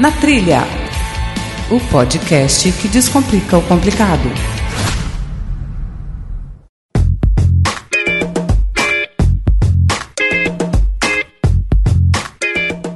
Na 0.00 0.10
Trilha, 0.10 0.62
o 1.70 1.78
podcast 1.92 2.72
que 2.80 2.88
descomplica 2.88 3.58
o 3.58 3.68
complicado. 3.68 4.30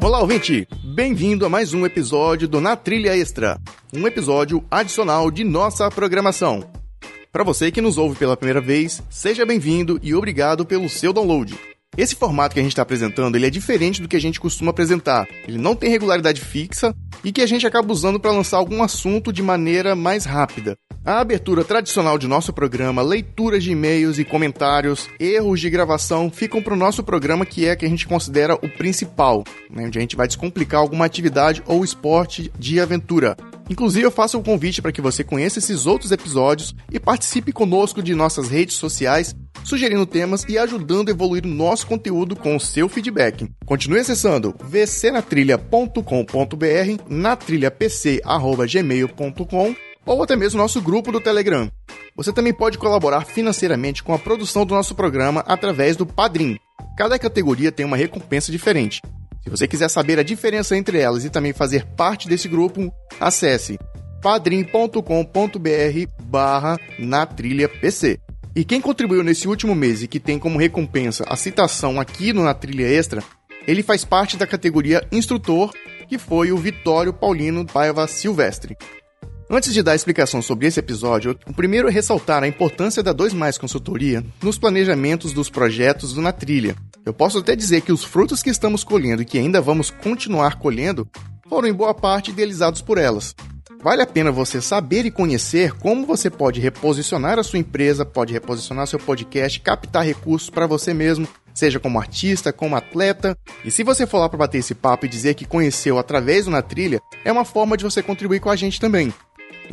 Olá, 0.03 0.21
ouvinte! 0.21 0.67
Bem-vindo 0.83 1.45
a 1.45 1.51
mais 1.51 1.75
um 1.75 1.85
episódio 1.85 2.49
do 2.49 2.59
Na 2.59 2.75
Trilha 2.75 3.15
Extra, 3.15 3.61
um 3.93 4.07
episódio 4.07 4.65
adicional 4.71 5.31
de 5.31 5.45
nossa 5.45 5.91
programação. 5.91 6.65
Para 7.31 7.45
você 7.45 7.71
que 7.71 7.83
nos 7.83 7.99
ouve 7.99 8.19
pela 8.19 8.35
primeira 8.35 8.63
vez, 8.63 9.03
seja 9.11 9.45
bem-vindo 9.45 10.01
e 10.03 10.15
obrigado 10.15 10.65
pelo 10.65 10.89
seu 10.89 11.13
download. 11.13 11.55
Esse 11.97 12.17
formato 12.17 12.55
que 12.55 12.61
a 12.61 12.63
gente 12.63 12.73
está 12.73 12.83
apresentando 12.83 13.37
ele 13.37 13.47
é 13.47 13.51
diferente 13.51 14.03
do 14.03 14.09
que 14.09 14.17
a 14.17 14.21
gente 14.21 14.41
costuma 14.41 14.71
apresentar. 14.73 15.29
Ele 15.47 15.59
não 15.59 15.77
tem 15.77 15.91
regularidade 15.91 16.41
fixa 16.41 16.95
e 17.23 17.31
que 17.31 17.41
a 17.41 17.47
gente 17.47 17.67
acaba 17.67 17.93
usando 17.93 18.19
para 18.19 18.33
lançar 18.33 18.57
algum 18.57 18.83
assunto 18.83 19.33
de 19.33 19.43
maneira 19.43 19.95
mais 19.95 20.25
rápida. 20.25 20.77
A 21.05 21.21
abertura 21.21 21.63
tradicional 21.63 22.19
de 22.19 22.27
nosso 22.27 22.53
programa, 22.53 23.03
leituras 23.03 23.63
de 23.63 23.73
e-mails 23.73 24.19
e 24.19 24.25
comentários, 24.25 25.09
erros 25.21 25.61
de 25.61 25.71
gravação 25.71 26.31
ficam 26.31 26.63
para 26.63 26.75
o 26.75 26.77
nosso 26.77 27.05
programa 27.05 27.47
que 27.47 27.67
é 27.67 27.77
que 27.77 27.85
a 27.85 27.89
gente 27.89 28.09
considera 28.09 28.55
o 28.55 28.69
principal, 28.69 29.45
né, 29.71 29.85
onde 29.87 29.99
a 29.99 30.01
gente 30.01 30.17
vai 30.17 30.27
descomplicar 30.27 30.81
alguma 30.81 31.05
atividade 31.05 31.63
ou 31.67 31.85
esporte 31.85 32.51
de 32.59 32.81
aventura. 32.81 33.37
Inclusive, 33.69 34.05
eu 34.05 34.11
faço 34.11 34.39
um 34.39 34.43
convite 34.43 34.83
para 34.83 34.93
que 34.93 35.01
você 35.01 35.25
conheça 35.25 35.59
esses 35.59 35.87
outros 35.87 36.13
episódios 36.13 36.75
e 36.91 37.01
participe 37.01 37.53
conosco 37.53 38.03
de 38.03 38.15
nossas 38.15 38.49
redes 38.49 38.77
sociais, 38.77 39.35
sugerindo 39.65 40.07
temas 40.07 40.45
e 40.49 40.59
ajudando 40.59 41.09
a 41.09 41.13
evoluir 41.13 41.45
o 41.45 41.49
nosso 41.49 41.87
conteúdo 41.87 42.37
com 42.37 42.57
o 42.57 42.61
seu 42.61 42.89
feedback. 42.89 43.49
Continue 43.65 44.01
acessando 44.01 44.55
vcnatrilha.com.br, 44.63 47.05
natrilhapc.gmail.com 47.09 49.75
ou 50.07 50.23
até 50.23 50.37
mesmo 50.37 50.61
nosso 50.61 50.83
grupo 50.83 51.11
do 51.11 51.21
Telegram. 51.21 51.71
Você 52.17 52.33
também 52.33 52.53
pode 52.53 52.79
colaborar 52.79 53.25
financeiramente 53.25 54.03
com 54.03 54.13
a 54.13 54.19
produção 54.19 54.67
do 54.67 54.75
nosso 54.75 54.95
programa 54.95 55.43
através 55.47 55.97
do 55.97 56.07
Padrim. 56.07 56.59
Cada 56.97 57.19
categoria 57.19 57.73
tem 57.73 57.85
uma 57.85 57.97
recompensa 57.97 58.53
diferente. 58.53 59.03
Se 59.45 59.51
você 59.51 59.69
quiser 59.69 59.91
saber 59.91 60.19
a 60.19 60.23
diferença 60.23 60.75
entre 60.75 60.99
elas 60.99 61.23
e 61.23 61.31
também 61.31 61.53
fazer 61.53 61.85
parte 61.85 62.27
desse 62.27 62.49
grupo, 62.49 62.91
acesse 63.21 63.79
padrim.com.br 64.23 64.99
barra 66.25 66.81
na 66.99 67.27
trilha 67.27 67.69
PC. 67.69 68.19
E 68.57 68.65
quem 68.65 68.81
contribuiu 68.81 69.23
nesse 69.23 69.47
último 69.47 69.75
mês 69.75 70.03
e 70.03 70.09
que 70.09 70.19
tem 70.19 70.39
como 70.39 70.59
recompensa 70.59 71.25
a 71.29 71.37
citação 71.37 72.01
aqui 72.01 72.33
no 72.33 72.43
Na 72.43 72.55
Trilha 72.55 72.87
Extra, 72.87 73.23
ele 73.67 73.83
faz 73.83 74.03
parte 74.03 74.39
da 74.39 74.47
categoria 74.47 75.07
Instrutor, 75.13 75.75
que 76.09 76.17
foi 76.17 76.51
o 76.51 76.57
Vitório 76.57 77.13
Paulino 77.13 77.67
Paiva 77.67 78.07
Silvestre. 78.07 78.79
Antes 79.55 79.73
de 79.73 79.85
dar 79.85 79.95
explicação 79.95 80.43
sobre 80.43 80.67
esse 80.67 80.81
episódio, 80.81 81.39
o 81.47 81.55
primeiro 81.55 81.87
é 81.87 81.91
ressaltar 81.93 82.43
a 82.43 82.49
importância 82.49 83.05
da 83.05 83.13
2 83.13 83.35
Mais 83.35 83.57
Consultoria 83.57 84.25
nos 84.43 84.59
planejamentos 84.59 85.33
dos 85.33 85.49
projetos 85.49 86.13
do 86.13 86.21
Na 86.21 86.33
Trilha. 86.33 86.75
Eu 87.07 87.15
posso 87.15 87.39
até 87.39 87.55
dizer 87.55 87.83
que 87.83 87.93
os 87.93 88.03
frutos 88.03 88.43
que 88.43 88.51
estamos 88.51 88.83
colhendo 88.83 89.23
e 89.23 89.25
que 89.25 89.39
ainda 89.39 89.61
vamos 89.61 89.91
continuar 89.91 90.59
colhendo 90.59 91.09
foram 91.49 91.69
em 91.69 91.73
boa 91.73 91.95
parte 91.95 92.33
idealizados 92.33 92.83
por 92.83 92.99
elas. 92.99 93.33
Vale 93.81 94.03
a 94.03 94.07
pena 94.07 94.33
você 94.33 94.61
saber 94.61 95.07
e 95.07 95.11
conhecer 95.13 95.71
como 95.75 96.05
você 96.05 96.29
pode 96.29 96.59
reposicionar 96.59 97.39
a 97.39 97.45
sua 97.45 97.61
empresa, 97.61 98.05
pode 98.05 98.33
reposicionar 98.33 98.89
seu 98.89 98.99
podcast, 98.99 99.61
captar 99.61 100.05
recursos 100.05 100.51
para 100.51 100.67
você 100.67 100.93
mesmo, 100.93 101.29
seja 101.55 101.79
como 101.79 102.01
artista, 102.01 102.53
como 102.53 102.75
atleta. 102.75 103.39
E 103.65 103.71
se 103.71 103.85
você 103.85 104.05
for 104.05 104.19
lá 104.19 104.29
para 104.29 104.39
bater 104.39 104.59
esse 104.59 104.75
papo 104.75 105.07
e 105.07 105.09
dizer 105.09 105.35
que 105.35 105.45
conheceu 105.45 105.97
através 105.97 106.47
do 106.47 106.51
Na 106.51 106.61
Trilha, 106.61 107.01
é 107.25 107.31
uma 107.31 107.45
forma 107.45 107.77
de 107.77 107.85
você 107.85 108.03
contribuir 108.03 108.41
com 108.41 108.51
a 108.51 108.57
gente 108.57 108.81
também. 108.81 109.15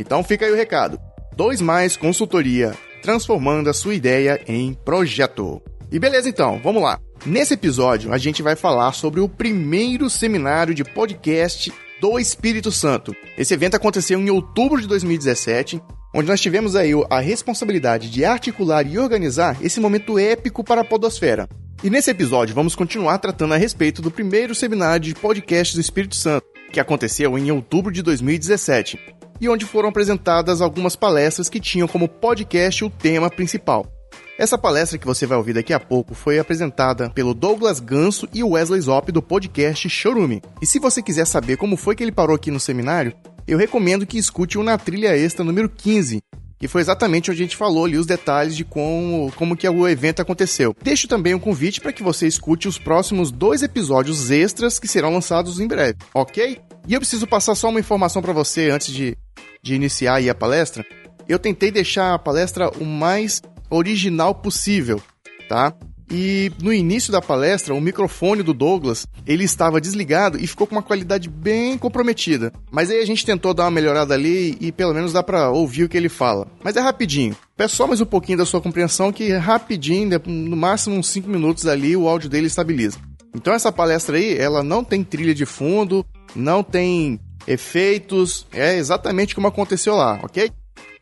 Então 0.02 0.24
fica 0.24 0.46
aí 0.46 0.52
o 0.52 0.56
recado. 0.56 1.00
2 1.38 1.62
mais 1.62 1.96
consultoria, 1.96 2.74
transformando 3.02 3.70
a 3.70 3.74
sua 3.74 3.96
ideia 3.96 4.42
em 4.48 4.74
projeto. 4.74 5.62
E 5.92 6.00
beleza 6.00 6.28
então, 6.28 6.60
vamos 6.64 6.82
lá. 6.82 7.00
Nesse 7.26 7.54
episódio 7.54 8.12
a 8.12 8.18
gente 8.18 8.42
vai 8.42 8.56
falar 8.56 8.92
sobre 8.94 9.20
o 9.22 9.30
primeiro 9.30 10.10
seminário 10.10 10.74
de 10.74 10.84
podcast 10.84 11.72
do 12.02 12.18
Espírito 12.18 12.72
Santo. 12.72 13.16
Esse 13.38 13.54
evento 13.54 13.76
aconteceu 13.76 14.20
em 14.20 14.30
outubro 14.30 14.82
de 14.82 14.88
2017, 14.88 15.80
onde 16.16 16.28
nós 16.28 16.42
tivemos 16.42 16.76
aí 16.76 16.92
a 17.10 17.20
responsabilidade 17.20 18.10
de 18.10 18.26
articular 18.26 18.86
e 18.88 18.98
organizar 18.98 19.58
esse 19.62 19.80
momento 19.80 20.18
épico 20.18 20.64
para 20.64 20.82
a 20.82 20.86
podosfera. 20.86 21.48
E 21.84 21.90
nesse 21.90 22.10
episódio 22.10 22.56
vamos 22.56 22.76
continuar 22.76 23.20
tratando 23.20 23.54
a 23.54 23.58
respeito 23.58 24.02
do 24.02 24.10
primeiro 24.10 24.56
seminário 24.56 25.06
de 25.06 25.16
podcast 25.16 25.76
do 25.76 25.82
Espírito 25.82 26.16
Santo, 26.16 26.46
que 26.72 26.80
aconteceu 26.80 27.38
em 27.38 27.52
outubro 27.52 27.92
de 27.92 28.02
2017 28.02 29.21
e 29.42 29.50
onde 29.50 29.66
foram 29.66 29.90
apresentadas 29.90 30.62
algumas 30.62 30.96
palestras 30.96 31.50
que 31.50 31.60
tinham 31.60 31.88
como 31.88 32.08
podcast 32.08 32.86
o 32.86 32.90
tema 32.90 33.28
principal. 33.30 33.92
Essa 34.38 34.58
palestra 34.58 34.98
que 34.98 35.06
você 35.06 35.26
vai 35.26 35.38
ouvir 35.38 35.54
daqui 35.54 35.74
a 35.74 35.80
pouco 35.80 36.14
foi 36.14 36.40
apresentada 36.40 37.10
pelo 37.10 37.34
Douglas 37.34 37.80
Ganso 37.80 38.28
e 38.34 38.44
Wesley 38.44 38.82
Zop 38.82 39.12
do 39.12 39.22
podcast 39.22 39.90
Showroom. 39.90 40.40
E 40.62 40.66
se 40.66 40.80
você 40.80 41.02
quiser 41.02 41.26
saber 41.26 41.58
como 41.58 41.76
foi 41.76 41.96
que 41.96 42.04
ele 42.04 42.12
parou 42.12 42.36
aqui 42.36 42.50
no 42.50 42.60
seminário, 42.60 43.14
eu 43.48 43.58
recomendo 43.58 44.06
que 44.06 44.18
escute 44.18 44.58
o 44.58 44.64
Na 44.64 44.78
Trilha 44.78 45.18
Extra 45.18 45.44
número 45.44 45.70
15, 45.70 46.22
que 46.58 46.68
foi 46.68 46.82
exatamente 46.82 47.32
onde 47.32 47.42
a 47.42 47.44
gente 47.44 47.58
falou 47.58 47.86
ali 47.86 47.98
os 47.98 48.06
detalhes 48.06 48.56
de 48.56 48.64
como, 48.64 49.32
como 49.36 49.58
que 49.58 49.68
o 49.68 49.88
evento 49.88 50.22
aconteceu. 50.22 50.76
Deixo 50.82 51.08
também 51.08 51.34
um 51.34 51.40
convite 51.40 51.82
para 51.82 51.92
que 51.92 52.04
você 52.04 52.28
escute 52.28 52.68
os 52.68 52.78
próximos 52.78 53.32
dois 53.32 53.64
episódios 53.64 54.30
extras 54.30 54.78
que 54.78 54.88
serão 54.88 55.12
lançados 55.12 55.60
em 55.60 55.68
breve, 55.68 55.98
ok? 56.14 56.60
E 56.88 56.94
eu 56.94 57.00
preciso 57.00 57.28
passar 57.28 57.56
só 57.56 57.70
uma 57.70 57.80
informação 57.80 58.22
para 58.22 58.34
você 58.34 58.70
antes 58.70 58.94
de, 58.94 59.18
de 59.62 59.76
iniciar 59.76 60.16
aí 60.16 60.30
a 60.30 60.36
palestra. 60.36 60.86
Eu 61.28 61.40
tentei 61.40 61.72
deixar 61.72 62.14
a 62.14 62.20
palestra 62.20 62.70
o 62.70 62.86
mais 62.86 63.42
original 63.70 64.36
possível, 64.36 65.02
tá? 65.48 65.74
E 66.14 66.52
no 66.62 66.74
início 66.74 67.10
da 67.10 67.22
palestra, 67.22 67.74
o 67.74 67.80
microfone 67.80 68.44
do 68.44 68.54
Douglas, 68.54 69.08
ele 69.26 69.46
estava 69.46 69.80
desligado 69.80 70.38
e 70.38 70.46
ficou 70.46 70.68
com 70.68 70.76
uma 70.76 70.84
qualidade 70.84 71.30
bem 71.30 71.78
comprometida. 71.78 72.52
Mas 72.70 72.90
aí 72.90 73.00
a 73.00 73.06
gente 73.06 73.26
tentou 73.26 73.54
dar 73.54 73.64
uma 73.64 73.72
melhorada 73.72 74.14
ali 74.14 74.58
e 74.60 74.74
pelo 74.74 74.94
menos 74.94 75.14
dá 75.14 75.24
para 75.24 75.50
ouvir 75.50 75.86
o 75.86 75.90
que 75.90 75.96
ele 75.96 76.10
fala. 76.10 76.48
Mas 76.62 76.76
é 76.76 76.82
rapidinho. 76.82 77.34
Peço 77.56 77.78
só 77.78 77.88
mais 77.88 78.02
um 78.02 78.06
pouquinho 78.06 78.40
da 78.40 78.46
sua 78.46 78.60
compreensão 78.60 79.14
que 79.14 79.32
rapidinho, 79.38 80.22
no 80.26 80.58
máximo 80.58 80.98
uns 80.98 81.08
5 81.08 81.30
minutos 81.30 81.66
ali, 81.66 81.96
o 81.96 82.10
áudio 82.10 82.30
dele 82.30 82.48
estabiliza. 82.48 82.98
Então 83.34 83.54
essa 83.54 83.72
palestra 83.72 84.18
aí, 84.18 84.38
ela 84.38 84.62
não 84.62 84.84
tem 84.84 85.06
trilha 85.06 85.34
de 85.34 85.46
fundo, 85.46 86.06
não 86.36 86.62
tem 86.62 87.22
efeitos, 87.48 88.46
é 88.52 88.76
exatamente 88.76 89.36
como 89.36 89.48
aconteceu 89.48 89.96
lá, 89.96 90.20
ok? 90.24 90.52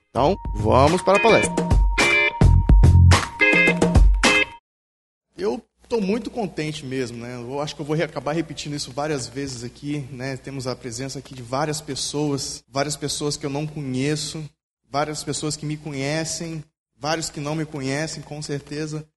Então, 0.09 0.35
vamos 0.55 1.01
para 1.01 1.17
a 1.17 1.21
palestra. 1.21 1.55
Eu 5.37 5.63
estou 5.83 6.01
muito 6.01 6.29
contente 6.29 6.85
mesmo, 6.85 7.17
né? 7.17 7.35
Eu 7.35 7.59
acho 7.61 7.75
que 7.75 7.81
eu 7.81 7.85
vou 7.85 7.95
acabar 7.95 8.33
repetindo 8.33 8.75
isso 8.75 8.91
várias 8.91 9.27
vezes 9.27 9.63
aqui, 9.63 10.07
né? 10.11 10.37
Temos 10.37 10.67
a 10.67 10.75
presença 10.75 11.19
aqui 11.19 11.33
de 11.33 11.41
várias 11.41 11.81
pessoas, 11.81 12.63
várias 12.67 12.95
pessoas 12.95 13.37
que 13.37 13.45
eu 13.45 13.49
não 13.49 13.65
conheço, 13.65 14.43
várias 14.89 15.23
pessoas 15.23 15.55
que 15.55 15.65
me 15.65 15.77
conhecem, 15.77 16.63
vários 16.95 17.29
que 17.29 17.39
não 17.39 17.55
me 17.55 17.65
conhecem, 17.65 18.21
com 18.21 18.41
certeza. 18.41 19.07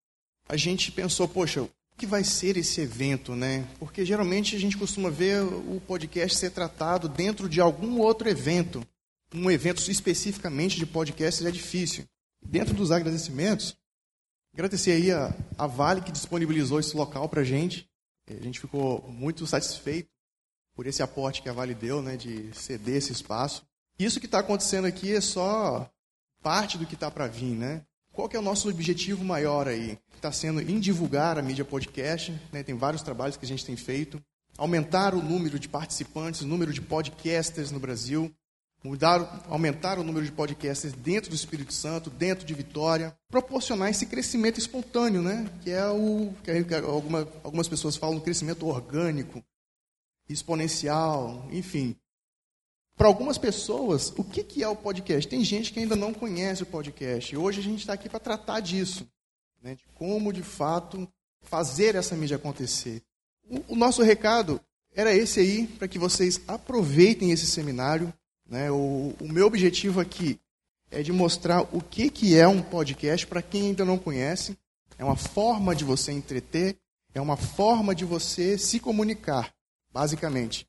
A 0.48 0.56
gente 0.56 0.92
pensou, 0.92 1.28
poxa, 1.28 1.68
que 2.02 2.06
vai 2.06 2.24
ser 2.24 2.56
esse 2.56 2.80
evento, 2.80 3.36
né? 3.36 3.64
Porque 3.78 4.04
geralmente 4.04 4.56
a 4.56 4.58
gente 4.58 4.76
costuma 4.76 5.08
ver 5.08 5.40
o 5.40 5.80
podcast 5.86 6.36
ser 6.36 6.50
tratado 6.50 7.08
dentro 7.08 7.48
de 7.48 7.60
algum 7.60 8.00
outro 8.00 8.28
evento. 8.28 8.84
Um 9.32 9.48
evento 9.48 9.88
especificamente 9.88 10.76
de 10.76 10.84
podcast 10.84 11.46
é 11.46 11.50
difícil. 11.52 12.04
Dentro 12.44 12.74
dos 12.74 12.90
agradecimentos, 12.90 13.76
Agradecer 14.52 14.90
aí 14.90 15.12
a, 15.12 15.32
a 15.56 15.66
Vale 15.68 16.02
que 16.02 16.10
disponibilizou 16.10 16.80
esse 16.80 16.94
local 16.96 17.28
para 17.28 17.42
a 17.42 17.44
gente. 17.44 17.88
A 18.28 18.42
gente 18.42 18.58
ficou 18.58 19.00
muito 19.08 19.46
satisfeito 19.46 20.10
por 20.74 20.86
esse 20.88 21.04
aporte 21.04 21.40
que 21.40 21.48
a 21.48 21.52
Vale 21.52 21.72
deu, 21.72 22.02
né, 22.02 22.16
de 22.16 22.52
ceder 22.52 22.96
esse 22.96 23.12
espaço. 23.12 23.64
Isso 23.96 24.18
que 24.18 24.26
está 24.26 24.40
acontecendo 24.40 24.86
aqui 24.86 25.14
é 25.14 25.20
só 25.20 25.88
parte 26.42 26.76
do 26.76 26.84
que 26.84 26.94
está 26.94 27.10
para 27.10 27.28
vir, 27.28 27.54
né? 27.54 27.86
Qual 28.12 28.28
que 28.28 28.36
é 28.36 28.38
o 28.38 28.42
nosso 28.42 28.68
objetivo 28.68 29.24
maior 29.24 29.66
aí? 29.66 29.98
Está 30.14 30.30
sendo 30.30 30.60
em 30.60 30.78
divulgar 30.78 31.38
a 31.38 31.42
mídia 31.42 31.64
podcast, 31.64 32.38
né? 32.52 32.62
tem 32.62 32.76
vários 32.76 33.02
trabalhos 33.02 33.38
que 33.38 33.44
a 33.46 33.48
gente 33.48 33.64
tem 33.64 33.74
feito, 33.74 34.22
aumentar 34.58 35.14
o 35.14 35.22
número 35.22 35.58
de 35.58 35.66
participantes, 35.66 36.42
o 36.42 36.46
número 36.46 36.74
de 36.74 36.82
podcasters 36.82 37.70
no 37.70 37.80
Brasil, 37.80 38.30
mudar, 38.84 39.46
aumentar 39.48 39.98
o 39.98 40.04
número 40.04 40.26
de 40.26 40.30
podcasts 40.30 40.92
dentro 40.92 41.30
do 41.30 41.36
Espírito 41.36 41.72
Santo, 41.72 42.10
dentro 42.10 42.44
de 42.44 42.52
Vitória, 42.52 43.16
proporcionar 43.30 43.88
esse 43.88 44.04
crescimento 44.04 44.58
espontâneo, 44.58 45.22
né? 45.22 45.50
Que 45.62 45.70
é 45.70 45.86
o 45.88 46.34
que 46.44 46.74
alguma, 46.74 47.26
algumas 47.42 47.66
pessoas 47.66 47.96
falam 47.96 48.20
crescimento 48.20 48.66
orgânico, 48.66 49.42
exponencial, 50.28 51.48
enfim. 51.50 51.96
Para 53.02 53.08
algumas 53.08 53.36
pessoas, 53.36 54.12
o 54.16 54.22
que, 54.22 54.44
que 54.44 54.62
é 54.62 54.68
o 54.68 54.76
podcast? 54.76 55.26
Tem 55.26 55.42
gente 55.42 55.72
que 55.72 55.80
ainda 55.80 55.96
não 55.96 56.14
conhece 56.14 56.62
o 56.62 56.66
podcast. 56.66 57.36
Hoje 57.36 57.58
a 57.58 57.62
gente 57.64 57.80
está 57.80 57.94
aqui 57.94 58.08
para 58.08 58.20
tratar 58.20 58.60
disso, 58.60 59.08
né? 59.60 59.74
de 59.74 59.84
como 59.92 60.32
de 60.32 60.44
fato 60.44 61.08
fazer 61.40 61.96
essa 61.96 62.14
mídia 62.14 62.36
acontecer. 62.36 63.02
O, 63.42 63.72
o 63.72 63.74
nosso 63.74 64.04
recado 64.04 64.60
era 64.94 65.12
esse 65.12 65.40
aí, 65.40 65.66
para 65.66 65.88
que 65.88 65.98
vocês 65.98 66.42
aproveitem 66.46 67.32
esse 67.32 67.44
seminário. 67.44 68.14
Né? 68.48 68.70
O, 68.70 69.16
o, 69.20 69.28
meu 69.28 69.48
objetivo 69.48 69.98
aqui 69.98 70.38
é 70.88 71.02
de 71.02 71.10
mostrar 71.10 71.62
o 71.72 71.82
que, 71.82 72.08
que 72.08 72.38
é 72.38 72.46
um 72.46 72.62
podcast 72.62 73.26
para 73.26 73.42
quem 73.42 73.70
ainda 73.70 73.84
não 73.84 73.98
conhece. 73.98 74.56
É 74.96 75.04
uma 75.04 75.16
forma 75.16 75.74
de 75.74 75.84
você 75.84 76.12
entreter, 76.12 76.76
é 77.12 77.20
uma 77.20 77.36
forma 77.36 77.96
de 77.96 78.04
você 78.04 78.56
se 78.56 78.78
comunicar, 78.78 79.52
basicamente. 79.92 80.68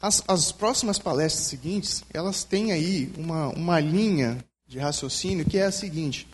As, 0.00 0.22
as 0.26 0.50
próximas 0.50 0.98
palestras 0.98 1.46
seguintes, 1.46 2.02
elas 2.12 2.42
têm 2.42 2.72
aí 2.72 3.12
uma, 3.18 3.48
uma 3.48 3.78
linha 3.78 4.42
de 4.66 4.78
raciocínio 4.78 5.44
que 5.44 5.58
é 5.58 5.64
a 5.64 5.72
seguinte: 5.72 6.26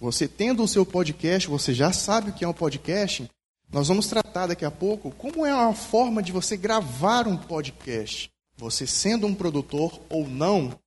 você 0.00 0.26
tendo 0.26 0.62
o 0.62 0.68
seu 0.68 0.86
podcast, 0.86 1.46
você 1.48 1.74
já 1.74 1.92
sabe 1.92 2.30
o 2.30 2.32
que 2.32 2.44
é 2.44 2.48
um 2.48 2.54
podcast. 2.54 3.28
Nós 3.70 3.88
vamos 3.88 4.06
tratar 4.06 4.46
daqui 4.46 4.64
a 4.64 4.70
pouco 4.70 5.10
como 5.12 5.44
é 5.44 5.50
a 5.50 5.74
forma 5.74 6.22
de 6.22 6.32
você 6.32 6.56
gravar 6.56 7.26
um 7.26 7.36
podcast. 7.36 8.30
Você 8.56 8.86
sendo 8.86 9.26
um 9.26 9.34
produtor 9.34 10.00
ou 10.08 10.28
não, 10.28 10.78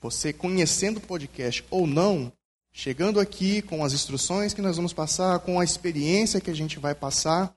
você 0.00 0.32
conhecendo 0.32 0.98
o 0.98 1.00
podcast 1.02 1.64
ou 1.70 1.86
não, 1.86 2.32
chegando 2.72 3.18
aqui 3.18 3.62
com 3.62 3.84
as 3.84 3.92
instruções 3.92 4.52
que 4.52 4.62
nós 4.62 4.76
vamos 4.76 4.92
passar, 4.92 5.38
com 5.40 5.58
a 5.58 5.64
experiência 5.64 6.40
que 6.40 6.50
a 6.50 6.54
gente 6.54 6.78
vai 6.78 6.94
passar, 6.94 7.54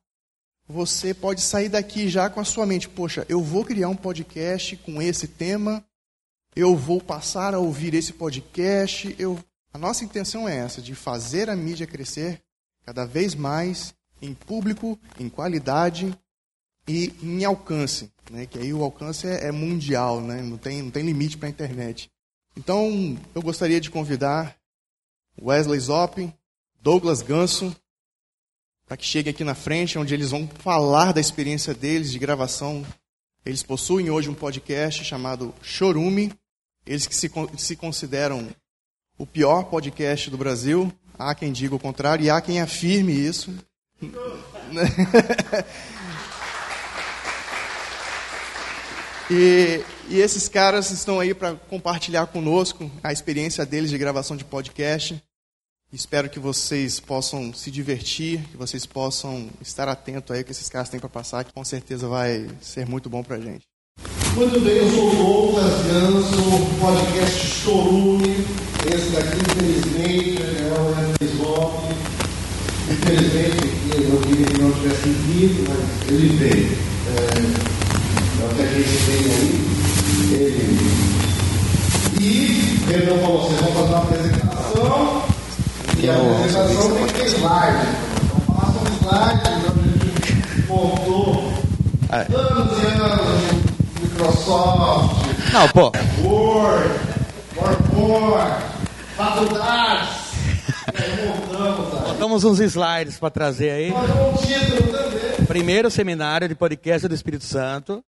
você 0.68 1.14
pode 1.14 1.42
sair 1.42 1.70
daqui 1.70 2.08
já 2.08 2.30
com 2.30 2.40
a 2.40 2.46
sua 2.46 2.66
mente: 2.66 2.90
poxa, 2.90 3.26
eu 3.28 3.42
vou 3.42 3.66
criar 3.66 3.90
um 3.90 3.96
podcast 3.96 4.78
com 4.78 5.02
esse 5.02 5.28
tema, 5.28 5.84
eu 6.56 6.76
vou 6.76 7.02
passar 7.02 7.54
a 7.54 7.60
ouvir 7.60 7.94
esse 7.94 8.14
podcast. 8.14 9.16
Eu... 9.20 9.40
A 9.74 9.78
nossa 9.78 10.06
intenção 10.06 10.48
é 10.48 10.56
essa, 10.56 10.82
de 10.82 10.94
fazer 10.94 11.50
a 11.50 11.56
mídia 11.56 11.88
crescer 11.88 12.42
cada 12.86 13.06
vez 13.06 13.34
mais 13.34 13.94
em 14.22 14.34
público, 14.34 15.00
em 15.20 15.28
qualidade 15.30 16.16
e 16.88 17.12
em 17.22 17.44
alcance. 17.44 18.12
Né? 18.30 18.46
Que 18.46 18.60
aí 18.60 18.74
o 18.74 18.84
alcance 18.84 19.28
é, 19.28 19.48
é 19.48 19.52
mundial, 19.52 20.22
né? 20.22 20.42
não, 20.42 20.58
tem, 20.58 20.82
não 20.82 20.92
tem 20.92 21.04
limite 21.04 21.38
para 21.38 21.48
a 21.48 21.52
internet. 21.52 22.10
Então, 22.56 23.18
eu 23.34 23.42
gostaria 23.42 23.82
de 23.82 23.90
convidar 23.90 24.56
Wesley 25.42 25.80
Zop, 25.80 26.34
Douglas 26.82 27.22
Ganso, 27.22 27.76
para 28.94 28.98
que 28.98 29.08
cheguem 29.08 29.32
aqui 29.32 29.44
na 29.44 29.56
frente, 29.56 29.98
onde 29.98 30.14
eles 30.14 30.30
vão 30.30 30.48
falar 30.60 31.14
da 31.14 31.20
experiência 31.20 31.74
deles 31.74 32.12
de 32.12 32.20
gravação. 32.20 32.86
Eles 33.44 33.64
possuem 33.64 34.12
hoje 34.12 34.30
um 34.30 34.36
podcast 34.36 35.04
chamado 35.04 35.52
Chorume. 35.64 36.32
Eles 36.86 37.08
que 37.08 37.16
se, 37.16 37.28
se 37.58 37.76
consideram 37.76 38.48
o 39.18 39.26
pior 39.26 39.64
podcast 39.64 40.30
do 40.30 40.38
Brasil. 40.38 40.94
Há 41.18 41.34
quem 41.34 41.52
diga 41.52 41.74
o 41.74 41.80
contrário 41.80 42.24
e 42.24 42.30
há 42.30 42.40
quem 42.40 42.62
afirme 42.62 43.14
isso. 43.14 43.52
e, 49.32 49.84
e 50.08 50.20
esses 50.20 50.48
caras 50.48 50.92
estão 50.92 51.20
aí 51.20 51.34
para 51.34 51.56
compartilhar 51.56 52.28
conosco 52.28 52.92
a 53.02 53.12
experiência 53.12 53.66
deles 53.66 53.90
de 53.90 53.98
gravação 53.98 54.38
de 54.38 54.46
podcast. 54.46 55.20
Espero 55.94 56.28
que 56.28 56.40
vocês 56.40 57.00
possam 57.00 57.54
se 57.54 57.70
divertir, 57.70 58.40
que 58.50 58.58
vocês 58.58 58.84
possam 58.84 59.48
estar 59.62 59.88
atentos 59.88 60.32
aí 60.32 60.40
ao 60.40 60.44
que 60.44 60.52
esses 60.52 60.68
caras 60.68 60.90
têm 60.90 61.00
para 61.00 61.08
passar, 61.08 61.44
que 61.44 61.54
com 61.54 61.64
certeza 61.64 62.08
vai 62.08 62.48
ser 62.62 62.88
muito 62.88 63.12
bom 63.12 63.22
para 63.22 63.36
a 63.36 63.40
gente. 63.40 63.62
Muito 64.36 64.60
bem, 64.62 64.78
eu 64.78 64.90
sou 64.90 65.12
o 65.12 65.16
Douglas 65.16 65.86
Ganso, 65.86 66.80
podcast 66.82 67.46
Chorume. 67.62 68.44
Esse 68.92 69.10
daqui, 69.12 69.38
infelizmente, 69.38 70.42
é 70.42 70.74
o 70.74 71.38
Zop. 71.38 71.86
Infelizmente, 72.90 73.62
eu 73.94 74.20
queria 74.22 74.48
que 74.48 74.58
não 74.64 74.72
tivesse 74.72 75.10
vindo, 75.10 75.64
mas 75.70 76.10
ele 76.10 76.30
veio. 76.38 76.76
É, 77.06 77.22
é 78.42 78.46
o 78.46 78.56
que 78.56 78.62
a 78.64 78.66
gente 78.66 78.98
tem 79.06 79.22
aí. 79.32 79.54
Ele. 80.42 80.74
E 82.20 83.06
não 83.06 83.20
falou, 83.20 83.44
vocês 83.44 83.62
vão 83.62 83.74
fazer 83.74 83.90
uma 83.90 83.98
apresentação. 84.00 85.33
E 86.04 86.10
a 86.10 86.16
apresentação 86.16 86.96
tem 86.96 87.08
que 87.08 87.14
ter 87.14 87.26
slide. 87.28 87.88
Então 88.26 88.56
faça 88.56 88.80
um 88.80 88.86
slide 88.98 89.42
a 89.48 89.52
gente 89.60 90.68
montou 90.68 91.54
anos 92.12 92.84
e 92.84 92.86
anos 92.86 93.64
Microsoft, 94.02 95.54
Não, 95.54 95.70
pô. 95.70 95.92
Word, 96.24 96.90
PowerPoint, 97.56 98.64
faculdades. 99.16 100.24
Botamos 102.08 102.44
uns 102.44 102.60
slides 102.60 103.18
para 103.18 103.30
trazer 103.30 103.72
aí. 103.72 103.94
Primeiro 105.48 105.90
seminário 105.90 106.48
de 106.48 106.56
podcast 106.56 107.08
do 107.08 107.16
Espírito 107.16 107.46
Santo. 107.46 108.04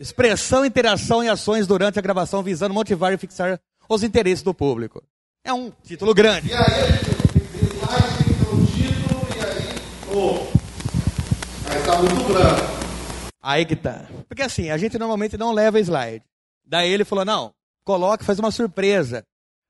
Expressão, 0.00 0.64
interação 0.64 1.22
e 1.22 1.28
ações 1.28 1.66
durante 1.66 1.98
a 1.98 2.02
gravação 2.02 2.42
visando 2.42 2.72
motivar 2.74 3.12
e 3.12 3.18
fixar 3.18 3.60
os 3.88 4.02
interesses 4.02 4.42
do 4.42 4.54
público. 4.54 5.02
É 5.44 5.52
um 5.52 5.70
título 5.82 6.14
grande. 6.14 6.48
E 6.48 6.54
aí 6.54 6.62
a 6.62 6.86
gente 6.92 7.04
tem 7.04 7.68
slide, 7.68 8.14
tem 8.16 8.34
que 8.34 8.44
ter 8.44 8.54
um 8.54 8.64
título, 8.64 9.26
e 9.30 10.13
aí, 10.30 10.38
pô, 10.38 11.70
aí 11.70 11.82
tá 11.82 11.98
muito 11.98 12.32
branco. 12.32 12.74
Aí 13.42 13.66
que 13.66 13.76
tá. 13.76 14.06
Porque 14.26 14.42
assim, 14.42 14.70
a 14.70 14.78
gente 14.78 14.98
normalmente 14.98 15.36
não 15.36 15.52
leva 15.52 15.78
slide. 15.78 16.24
Daí 16.64 16.90
ele 16.90 17.04
falou: 17.04 17.24
não, 17.24 17.52
coloque, 17.84 18.24
faz 18.24 18.38
uma 18.38 18.50
surpresa 18.50 19.22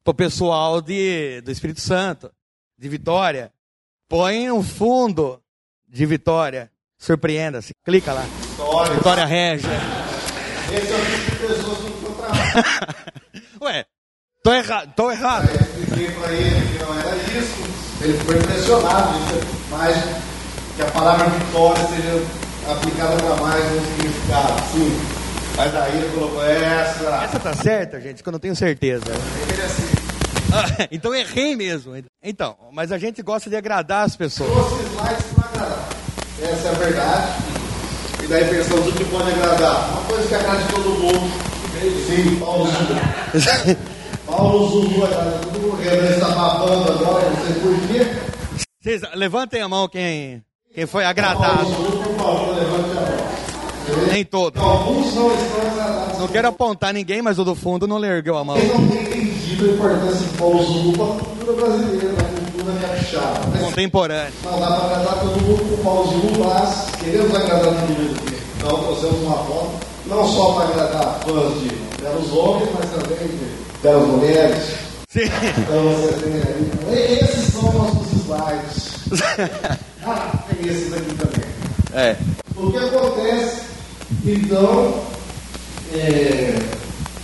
pro 0.04 0.14
pessoal 0.14 0.80
de, 0.80 1.40
do 1.40 1.50
Espírito 1.50 1.80
Santo, 1.80 2.30
de 2.78 2.88
Vitória. 2.88 3.52
Põe 4.08 4.50
um 4.50 4.62
fundo 4.62 5.42
de 5.88 6.06
Vitória. 6.06 6.70
Surpreenda-se. 6.98 7.72
Clica 7.84 8.12
lá. 8.12 8.24
História. 8.24 8.94
Vitória 8.94 9.24
Régia. 9.24 9.70
Esse 10.72 10.92
é 10.92 10.96
o 10.96 11.04
tipo 11.04 11.30
de 11.30 11.36
pessoas 11.36 11.78
que 11.78 12.04
não 12.04 12.14
trabalham. 12.14 12.64
Ué, 13.62 13.86
tô 14.42 14.52
errado, 14.52 14.92
tô 14.94 15.10
errado. 15.10 15.48
Aí 15.48 15.56
eu 15.56 15.60
expliquei 15.62 16.10
para 16.12 16.32
ele 16.32 16.78
que 16.78 16.84
não 16.84 16.98
era 16.98 17.16
isso. 17.16 17.74
Ele 18.02 18.18
ficou 18.18 18.36
impressionado, 18.36 19.18
mas 19.70 20.33
que 20.76 20.82
a 20.82 20.86
palavra 20.86 21.28
vitória 21.28 21.86
seja 21.86 22.24
aplicada 22.68 23.16
para 23.16 23.36
mais 23.36 23.64
um 23.64 23.80
significado. 23.86 24.62
Sim. 24.72 25.24
Mas 25.56 25.72
daí 25.72 25.98
ele 25.98 26.12
colocou 26.12 26.44
essa. 26.44 27.24
Essa 27.24 27.38
tá 27.38 27.54
certa, 27.54 28.00
gente, 28.00 28.22
que 28.22 28.28
eu 28.28 28.32
não 28.32 28.40
tenho 28.40 28.56
certeza. 28.56 29.04
É 29.06 29.64
assim. 29.64 30.04
Ah, 30.52 30.86
então 30.90 31.14
errei 31.14 31.54
mesmo. 31.54 31.92
Então, 32.22 32.56
mas 32.72 32.90
a 32.90 32.98
gente 32.98 33.22
gosta 33.22 33.48
de 33.48 33.56
agradar 33.56 34.04
as 34.04 34.16
pessoas. 34.16 34.50
Trouxe 34.50 34.82
slides 34.84 35.26
para 35.34 35.48
agradar. 35.48 35.88
Essa 36.42 36.68
é 36.68 36.70
a 36.70 36.74
verdade. 36.74 37.32
E 38.22 38.26
daí 38.26 38.44
pensamos 38.48 38.88
o 38.88 38.92
que 38.92 39.04
pode 39.04 39.30
agradar. 39.30 39.90
Uma 39.92 40.02
coisa 40.02 40.28
que 40.28 40.34
agrade 40.34 40.64
todo 40.72 40.90
mundo. 40.90 41.54
Sim, 42.06 42.36
Paulo 42.40 42.66
Zulu. 42.66 43.76
Paulo 44.26 44.68
Zulu 44.68 45.04
agrada 45.04 45.38
todo 45.38 45.60
mundo. 45.60 45.82
Ele 45.82 46.14
está 46.14 46.28
babando 46.28 46.92
agora, 46.92 47.30
não 47.30 47.46
sei 47.46 47.54
por 47.60 47.88
quê. 47.88 48.64
Vocês 48.80 49.02
levantem 49.14 49.62
a 49.62 49.68
mão 49.68 49.88
quem, 49.88 50.42
quem 50.74 50.86
foi 50.86 51.04
agradado. 51.04 51.68
Nem 54.10 54.24
todos. 54.24 54.60
Não 56.18 56.28
quero 56.28 56.48
apontar 56.48 56.92
ninguém, 56.92 57.22
mas 57.22 57.38
o 57.38 57.44
do 57.44 57.54
fundo 57.54 57.86
não 57.86 58.04
ergueu 58.04 58.36
a 58.36 58.42
mão. 58.44 58.56
Quem 58.56 58.68
não 58.68 58.88
tem 58.88 59.02
entendido 59.02 59.64
a 59.64 59.68
importância 59.68 60.26
de 60.26 60.36
Paulo 60.36 60.62
Zulu 60.64 60.92
para 60.92 61.04
a 61.04 61.18
cultura 61.18 61.52
brasileira, 61.52 62.14
para 62.14 62.26
a 62.26 62.30
cultura 62.30 62.72
capixaba. 62.80 63.40
Mas 63.52 63.60
Contemporâneo. 63.60 64.32
não 64.44 64.60
dá 64.60 64.66
para 64.66 64.86
agradar 64.86 65.20
todo 65.20 65.40
mundo 65.42 65.68
com 65.68 65.74
o 65.74 65.84
Paulo 65.84 66.06
Zulu, 66.10 66.44
mas 66.44 66.86
queremos 67.00 67.34
agradar 67.36 67.60
todo 67.60 67.98
mundo. 67.98 68.34
Então 68.56 68.78
trouxemos 68.78 69.20
uma 69.22 69.36
foto, 69.36 69.70
não 70.06 70.26
só 70.26 70.52
para 70.54 70.68
agradar 70.70 71.20
fãs 71.24 71.60
de 71.60 71.68
belos 72.02 72.32
homens, 72.32 72.68
mas 72.74 72.90
também 72.90 73.28
de 73.28 73.80
belas 73.82 74.08
mulheres. 74.08 74.74
Sim. 75.10 75.20
Então 75.58 75.82
você 75.92 76.12
tem 76.14 76.32
aí. 76.34 77.20
Esses 77.20 77.52
são 77.52 77.72
nossos 77.72 78.12
slides. 78.12 79.03
Ah, 80.06 80.44
tem 80.48 80.70
esses 80.70 80.92
aqui 80.94 81.14
também. 81.14 81.48
É. 81.94 82.16
O 82.56 82.70
que 82.70 82.78
acontece, 82.78 83.62
então, 84.24 85.02
é, 85.92 86.58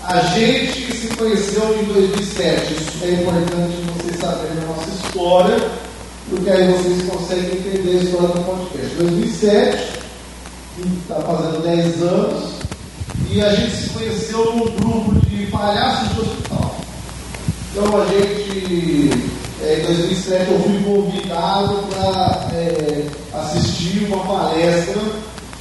a 0.04 0.20
gente 0.20 0.92
se 0.92 1.08
conheceu 1.16 1.78
em 1.80 1.84
2007. 1.84 2.74
Isso 2.74 3.04
é 3.04 3.10
importante 3.12 3.76
vocês 3.98 4.16
saberem 4.20 4.58
a 4.62 4.66
nossa 4.66 4.90
história, 4.90 5.70
porque 6.28 6.50
aí 6.50 6.72
vocês 6.72 7.08
conseguem 7.08 7.58
entender 7.58 7.98
a 7.98 8.02
história 8.02 8.28
do 8.28 8.44
podcast. 8.44 8.96
2007, 8.96 10.00
está 11.00 11.14
fazendo 11.16 11.62
10 11.62 12.02
anos, 12.02 12.50
e 13.30 13.40
a 13.40 13.54
gente 13.54 13.76
se 13.76 13.90
conheceu 13.90 14.56
num 14.56 14.70
grupo 14.76 15.26
de 15.26 15.46
palhaços 15.46 16.14
de 16.14 16.20
hospital. 16.20 16.76
Então 17.72 18.02
a 18.02 18.06
gente, 18.06 19.10
é, 19.62 19.80
em 19.80 19.86
2007, 19.86 20.50
eu 20.50 20.60
fui 20.60 20.82
convidado 20.82 21.84
para 21.90 22.48
é, 22.54 23.06
assistir 23.34 24.06
uma 24.06 24.24
palestra 24.24 25.02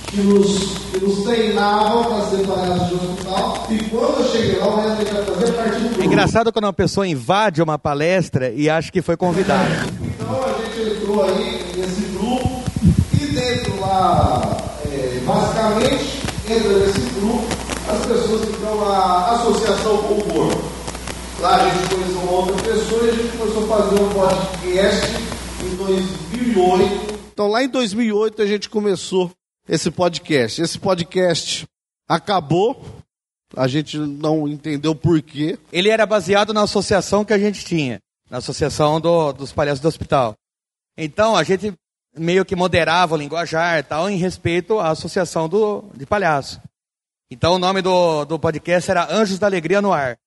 que 0.08 0.22
nos, 0.22 0.58
que 0.92 1.00
nos 1.00 1.24
treinava 1.24 2.04
para 2.06 2.26
ser 2.28 2.48
palhaços 2.48 2.88
de 2.88 2.96
hospital. 2.96 3.68
E 3.70 3.78
quando 3.84 4.20
eu 4.20 4.32
cheguei 4.32 4.60
lá, 4.60 4.68
o 4.68 4.78
Wesley 4.78 5.06
já 5.06 5.24
fazia 5.24 5.54
parte 5.54 5.76
do 5.76 5.90
grupo. 5.90 6.02
É 6.02 6.06
engraçado 6.06 6.54
quando 6.54 6.66
uma 6.66 6.74
pessoa 6.74 7.08
invade 7.08 7.62
uma 7.62 7.78
palestra 7.78 8.50
e 8.50 8.70
acha 8.70 8.92
que 8.92 9.02
foi 9.02 9.18
convidado. 9.18 9.70
Então 10.02 10.44
a 10.44 10.64
gente 10.64 10.98
entrou 10.98 11.24
aí 11.24 11.66
nesse 11.76 12.02
grupo 12.14 12.64
e 13.14 13.26
dentro 13.26 13.80
lá, 13.82 14.42
é, 14.86 15.20
basicamente, 15.26 16.22
entra 16.50 16.80
nesse 16.80 17.02
grupo 17.20 17.46
as 17.90 18.06
pessoas 18.06 18.46
que 18.46 18.52
estão 18.52 18.88
na 18.88 19.32
associação 19.32 19.98
com 19.98 20.14
o 20.14 20.24
humor. 20.24 20.69
Lá 21.42 21.56
a 21.56 21.70
gente 21.70 21.96
conheceu 21.96 22.20
uma 22.20 22.32
outra 22.32 22.56
pessoa 22.64 23.06
e 23.06 23.10
a 23.10 23.14
gente 23.14 23.38
começou 23.38 23.64
a 23.64 23.78
fazer 23.78 24.02
um 24.02 24.10
podcast 24.14 25.06
em 25.64 25.76
2008. 25.78 27.20
Então 27.32 27.48
lá 27.48 27.64
em 27.64 27.70
2008 27.70 28.42
a 28.42 28.46
gente 28.46 28.70
começou 28.70 29.32
esse 29.68 29.90
podcast. 29.90 30.62
Esse 30.62 30.78
podcast 30.78 31.66
acabou, 32.10 32.84
a 33.56 33.70
gente 33.70 33.98
não 33.98 34.50
entendeu 34.50 34.94
por 34.94 35.22
quê. 35.22 35.58
Ele 35.72 35.88
era 35.88 36.06
baseado 36.06 36.54
na 36.54 36.64
associação 36.64 37.24
que 37.24 37.32
a 37.32 37.40
gente 37.40 37.64
tinha, 37.64 38.02
na 38.30 38.40
associação 38.40 39.00
do, 39.00 39.32
dos 39.32 39.54
palhaços 39.54 39.80
do 39.80 39.88
hospital. 39.88 40.36
Então 40.98 41.38
a 41.38 41.44
gente 41.44 41.74
meio 42.18 42.44
que 42.44 42.56
moderava 42.56 43.16
o 43.16 43.18
linguajar 43.18 43.82
tal 43.86 44.10
em 44.10 44.18
respeito 44.18 44.78
à 44.78 44.90
associação 44.90 45.48
do, 45.48 45.86
de 45.96 46.06
palhaço. 46.06 46.60
Então 47.32 47.54
o 47.54 47.60
nome 47.60 47.82
do, 47.82 48.26
do 48.26 48.38
podcast 48.38 48.92
era 48.92 49.10
Anjos 49.10 49.40
da 49.40 49.48
Alegria 49.48 49.82
no 49.82 49.94
Ar. 49.94 50.18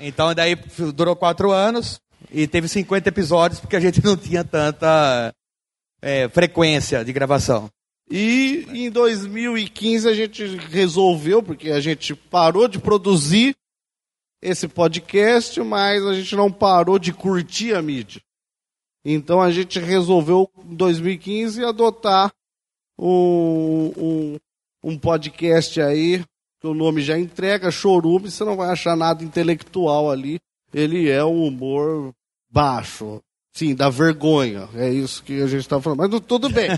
Então 0.00 0.34
daí 0.34 0.54
durou 0.94 1.16
quatro 1.16 1.50
anos 1.50 2.00
e 2.30 2.46
teve 2.46 2.68
50 2.68 3.08
episódios 3.08 3.60
porque 3.60 3.76
a 3.76 3.80
gente 3.80 4.02
não 4.04 4.16
tinha 4.16 4.44
tanta 4.44 5.34
é, 6.00 6.28
frequência 6.28 7.04
de 7.04 7.12
gravação. 7.12 7.70
E 8.10 8.66
em 8.70 8.90
2015 8.90 10.08
a 10.08 10.14
gente 10.14 10.44
resolveu, 10.56 11.42
porque 11.42 11.70
a 11.70 11.80
gente 11.80 12.14
parou 12.14 12.66
de 12.66 12.78
produzir 12.78 13.54
esse 14.40 14.66
podcast, 14.66 15.60
mas 15.60 16.04
a 16.06 16.14
gente 16.14 16.34
não 16.34 16.50
parou 16.50 16.98
de 16.98 17.12
curtir 17.12 17.74
a 17.74 17.82
mídia. 17.82 18.22
Então 19.04 19.42
a 19.42 19.50
gente 19.50 19.78
resolveu 19.78 20.50
em 20.64 20.74
2015 20.74 21.64
adotar 21.64 22.32
um, 22.98 23.92
um, 23.96 24.36
um 24.82 24.98
podcast 24.98 25.80
aí, 25.80 26.24
que 26.60 26.66
o 26.66 26.74
nome 26.74 27.02
já 27.02 27.18
entrega, 27.18 27.70
Chorume, 27.70 28.30
você 28.30 28.44
não 28.44 28.56
vai 28.56 28.70
achar 28.70 28.96
nada 28.96 29.22
intelectual 29.22 30.10
ali. 30.10 30.38
Ele 30.72 31.08
é 31.08 31.24
um 31.24 31.44
humor 31.44 32.12
baixo, 32.50 33.22
Sim, 33.58 33.74
da 33.74 33.90
vergonha. 33.90 34.68
É 34.76 34.88
isso 34.88 35.20
que 35.24 35.42
a 35.42 35.46
gente 35.48 35.62
está 35.62 35.80
falando. 35.80 35.98
Mas 35.98 36.20
tudo 36.20 36.48
bem. 36.48 36.68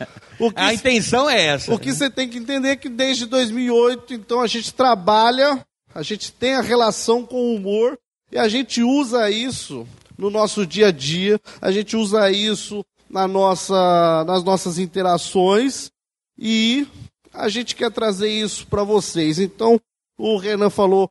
a 0.56 0.72
intenção 0.72 1.28
é 1.28 1.48
essa. 1.48 1.74
O 1.74 1.78
que 1.78 1.92
você 1.92 2.08
tem 2.08 2.30
que 2.30 2.38
entender 2.38 2.68
é 2.68 2.76
que 2.76 2.88
desde 2.88 3.26
2008, 3.26 4.14
então, 4.14 4.40
a 4.40 4.46
gente 4.46 4.72
trabalha, 4.72 5.62
a 5.94 6.02
gente 6.02 6.32
tem 6.32 6.54
a 6.54 6.62
relação 6.62 7.26
com 7.26 7.36
o 7.36 7.56
humor 7.56 7.98
e 8.32 8.38
a 8.38 8.48
gente 8.48 8.82
usa 8.82 9.30
isso 9.30 9.86
no 10.16 10.30
nosso 10.30 10.66
dia 10.66 10.88
a 10.88 10.90
dia, 10.90 11.38
a 11.60 11.70
gente 11.70 11.94
usa 11.94 12.30
isso 12.30 12.82
na 13.10 13.28
nossa, 13.28 14.24
nas 14.24 14.42
nossas 14.42 14.78
interações 14.78 15.90
e 16.38 16.86
a 17.40 17.48
gente 17.48 17.74
quer 17.74 17.90
trazer 17.90 18.28
isso 18.28 18.66
para 18.66 18.84
vocês. 18.84 19.38
Então, 19.38 19.80
o 20.18 20.36
Renan 20.36 20.70
falou, 20.70 21.10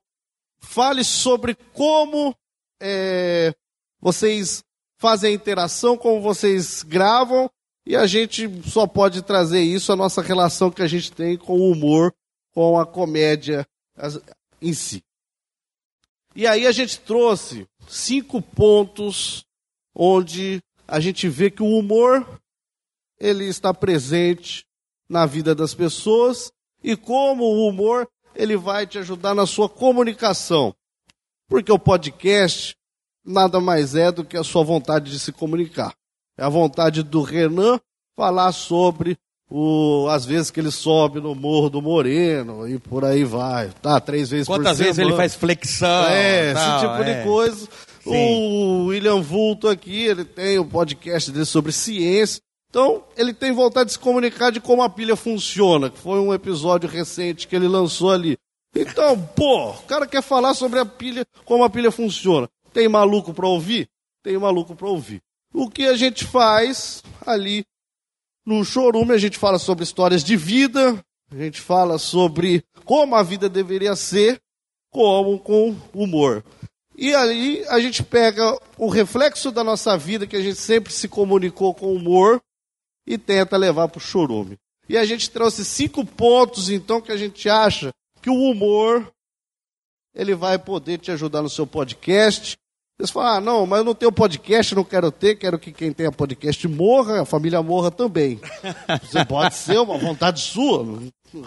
fale 0.59 1.03
sobre 1.03 1.55
como 1.73 2.35
é, 2.79 3.53
vocês 3.99 4.63
fazem 4.97 5.31
a 5.31 5.33
interação, 5.33 5.97
como 5.97 6.21
vocês 6.21 6.83
gravam, 6.83 7.49
e 7.85 7.95
a 7.95 8.05
gente 8.05 8.47
só 8.69 8.85
pode 8.85 9.23
trazer 9.23 9.61
isso, 9.61 9.91
a 9.91 9.95
nossa 9.95 10.21
relação 10.21 10.69
que 10.69 10.83
a 10.83 10.87
gente 10.87 11.11
tem 11.11 11.35
com 11.37 11.53
o 11.53 11.71
humor, 11.71 12.13
com 12.53 12.77
a 12.79 12.85
comédia 12.85 13.65
em 14.61 14.73
si. 14.73 15.03
E 16.35 16.45
aí 16.45 16.67
a 16.67 16.71
gente 16.71 16.99
trouxe 16.99 17.67
cinco 17.87 18.41
pontos 18.41 19.43
onde 19.95 20.61
a 20.87 20.99
gente 20.99 21.27
vê 21.27 21.49
que 21.49 21.63
o 21.63 21.77
humor 21.77 22.39
ele 23.19 23.45
está 23.45 23.73
presente 23.73 24.68
na 25.09 25.25
vida 25.25 25.55
das 25.55 25.73
pessoas 25.73 26.51
e 26.83 26.95
como 26.95 27.43
o 27.43 27.67
humor 27.67 28.07
ele 28.35 28.55
vai 28.55 28.85
te 28.85 28.97
ajudar 28.99 29.33
na 29.33 29.45
sua 29.45 29.67
comunicação. 29.67 30.73
Porque 31.47 31.71
o 31.71 31.79
podcast 31.79 32.75
nada 33.25 33.59
mais 33.59 33.95
é 33.95 34.11
do 34.11 34.23
que 34.23 34.37
a 34.37 34.43
sua 34.43 34.63
vontade 34.63 35.11
de 35.11 35.19
se 35.19 35.31
comunicar. 35.31 35.93
É 36.37 36.43
a 36.43 36.49
vontade 36.49 37.03
do 37.03 37.21
Renan 37.21 37.79
falar 38.15 38.51
sobre 38.51 39.17
o, 39.49 40.07
as 40.09 40.25
vezes 40.25 40.51
que 40.51 40.59
ele 40.59 40.71
sobe 40.71 41.19
no 41.19 41.33
Morro 41.33 41.69
do 41.69 41.81
Moreno 41.81 42.67
e 42.67 42.77
por 42.77 43.03
aí 43.03 43.23
vai. 43.23 43.69
Tá, 43.81 43.99
três 43.99 44.29
vezes 44.29 44.47
Quantas 44.47 44.77
por 44.77 44.83
vezes 44.83 44.95
semana. 44.95 45.13
ele 45.13 45.17
faz 45.17 45.35
flexão? 45.35 46.05
É, 46.05 46.53
tal, 46.53 46.63
esse 46.63 46.87
tipo 46.87 47.03
é. 47.03 47.13
de 47.13 47.23
coisa. 47.23 47.67
Sim. 48.03 48.11
O 48.11 48.85
William 48.85 49.21
Vulto 49.21 49.67
aqui, 49.67 50.05
ele 50.05 50.23
tem 50.23 50.57
o 50.57 50.63
um 50.63 50.69
podcast 50.69 51.31
dele 51.31 51.45
sobre 51.45 51.71
ciência. 51.71 52.41
Então, 52.69 53.03
ele 53.17 53.33
tem 53.33 53.51
vontade 53.51 53.87
de 53.87 53.93
se 53.93 53.99
comunicar 53.99 54.51
de 54.51 54.61
como 54.61 54.83
a 54.83 54.89
pilha 54.89 55.15
funciona, 55.15 55.89
que 55.89 55.97
foi 55.97 56.19
um 56.19 56.33
episódio 56.33 56.87
recente 56.87 57.47
que 57.47 57.55
ele 57.55 57.67
lançou 57.67 58.11
ali. 58.11 58.37
Então, 58.75 59.19
pô, 59.35 59.71
o 59.71 59.83
cara 59.83 60.05
quer 60.05 60.21
falar 60.21 60.53
sobre 60.53 60.79
a 60.79 60.85
pilha, 60.85 61.25
como 61.45 61.63
a 61.63 61.69
pilha 61.69 61.91
funciona. 61.91 62.47
Tem 62.71 62.87
maluco 62.87 63.33
para 63.33 63.47
ouvir? 63.47 63.89
Tem 64.23 64.37
maluco 64.37 64.75
para 64.75 64.87
ouvir. 64.87 65.21
O 65.51 65.69
que 65.69 65.85
a 65.85 65.95
gente 65.95 66.25
faz 66.25 67.01
ali 67.25 67.65
no 68.45 68.63
chorume, 68.63 69.13
a 69.13 69.17
gente 69.17 69.37
fala 69.37 69.57
sobre 69.57 69.83
histórias 69.83 70.23
de 70.23 70.35
vida, 70.37 71.03
a 71.31 71.35
gente 71.35 71.59
fala 71.59 71.97
sobre 71.97 72.63
como 72.85 73.15
a 73.15 73.23
vida 73.23 73.49
deveria 73.49 73.95
ser, 73.95 74.39
como 74.91 75.39
com 75.39 75.75
humor. 75.93 76.43
E 76.95 77.15
aí 77.15 77.63
a 77.69 77.79
gente 77.79 78.03
pega 78.03 78.55
o 78.77 78.89
reflexo 78.89 79.51
da 79.51 79.63
nossa 79.63 79.97
vida, 79.97 80.27
que 80.27 80.35
a 80.35 80.41
gente 80.41 80.57
sempre 80.57 80.91
se 80.91 81.07
comunicou 81.07 81.73
com 81.73 81.93
humor, 81.93 82.41
e 83.09 83.17
tenta 83.17 83.57
levar 83.57 83.87
para 83.89 83.97
o 83.97 84.01
chorume. 84.01 84.55
E 84.87 84.95
a 84.97 85.03
gente 85.03 85.29
trouxe 85.29 85.65
cinco 85.65 86.05
pontos, 86.05 86.69
então, 86.69 87.01
que 87.01 87.11
a 87.11 87.17
gente 87.17 87.49
acha 87.49 87.91
que 88.21 88.29
o 88.29 88.35
humor 88.51 89.11
ele 90.15 90.35
vai 90.35 90.57
poder 90.59 90.97
te 90.99 91.11
ajudar 91.11 91.41
no 91.41 91.49
seu 91.49 91.65
podcast. 91.67 92.55
Você 92.99 93.13
fala, 93.13 93.37
ah, 93.37 93.41
não, 93.41 93.65
mas 93.65 93.79
eu 93.79 93.85
não 93.85 93.95
tenho 93.95 94.11
podcast, 94.11 94.75
não 94.75 94.83
quero 94.83 95.09
ter, 95.11 95.35
quero 95.35 95.57
que 95.57 95.71
quem 95.71 95.93
tenha 95.93 96.11
podcast 96.11 96.67
morra, 96.67 97.21
a 97.21 97.25
família 97.25 97.61
morra 97.63 97.89
também. 97.89 98.41
Você 99.01 99.23
pode 99.23 99.55
ser 99.55 99.79
uma 99.79 99.97
vontade 99.97 100.41
sua, 100.41 100.85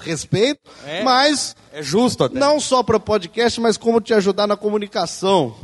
respeito, 0.00 0.61
É. 0.87 1.02
mas 1.02 1.54
É 1.73 1.83
justo 1.83 2.25
até. 2.25 2.38
não 2.38 2.59
só 2.59 2.83
para 2.83 2.99
podcast, 2.99 3.61
mas 3.61 3.76
como 3.76 4.00
te 4.00 4.14
ajudar 4.14 4.47
na 4.47 4.57
comunicação, 4.57 5.54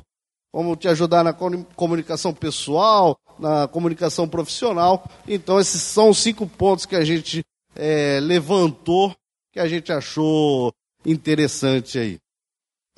como 0.52 0.76
te 0.76 0.88
ajudar 0.88 1.22
na 1.22 1.32
comu- 1.32 1.66
comunicação 1.76 2.32
pessoal, 2.34 3.18
na 3.38 3.68
comunicação 3.68 4.28
profissional. 4.28 5.08
Então, 5.26 5.60
esses 5.60 5.80
são 5.82 6.10
os 6.10 6.18
cinco 6.18 6.46
pontos 6.46 6.86
que 6.86 6.96
a 6.96 7.04
gente 7.04 7.44
eh, 7.76 8.18
levantou, 8.20 9.14
que 9.52 9.60
a 9.60 9.68
gente 9.68 9.92
achou 9.92 10.72
interessante 11.04 11.98
aí. 11.98 12.18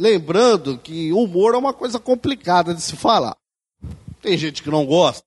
Lembrando 0.00 0.78
que 0.78 1.12
humor 1.12 1.54
é 1.54 1.58
uma 1.58 1.74
coisa 1.74 1.98
complicada 1.98 2.74
de 2.74 2.80
se 2.80 2.96
falar. 2.96 3.36
Tem 4.22 4.36
gente 4.38 4.62
que 4.62 4.70
não 4.70 4.86
gosta, 4.86 5.22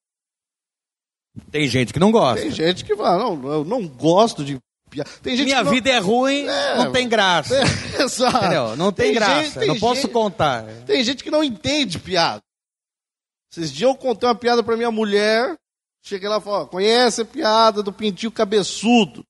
Tem 1.51 1.67
gente 1.67 1.91
que 1.93 1.99
não 1.99 2.11
gosta. 2.11 2.41
tem 2.41 2.51
gente 2.51 2.83
que 2.85 2.95
fala, 2.95 3.17
não, 3.23 3.51
eu 3.51 3.65
não 3.65 3.87
gosto 3.87 4.43
de 4.43 4.59
piada. 4.93 5.09
Tem 5.21 5.35
gente 5.35 5.45
Minha 5.47 5.63
não... 5.63 5.71
vida 5.71 5.89
é 5.89 5.97
ruim, 5.99 6.47
É, 6.47 6.77
não 6.77 6.91
tem 6.91 7.07
graça. 7.09 7.55
Exato. 7.99 8.37
Entendeu? 8.37 8.75
Não 8.77 8.91
tem, 8.91 9.13
graça. 9.13 9.43
gente- 9.43 9.59
tem 9.59 9.67
não 9.69 9.79
posso 9.79 10.01
gente- 10.01 10.11
contar. 10.11 10.63
Tem 10.85 11.03
gente 11.03 11.23
que 11.23 11.31
não 11.31 11.43
entende 11.43 11.99
piada. 11.99 12.41
Esses 13.51 13.71
dias 13.71 13.89
eu 13.89 13.95
contei 13.95 14.27
uma 14.27 14.35
piada 14.35 14.63
pra 14.63 14.75
minha 14.77 14.91
mulher. 14.91 15.57
Cheguei 16.01 16.27
lá 16.27 16.37
e 16.37 16.41
falei, 16.41 16.67
conhece 16.67 17.21
a 17.21 17.25
piada 17.25 17.81
do 17.81 17.93
pintinho 17.93 18.31
cabeçudo? 18.31 19.23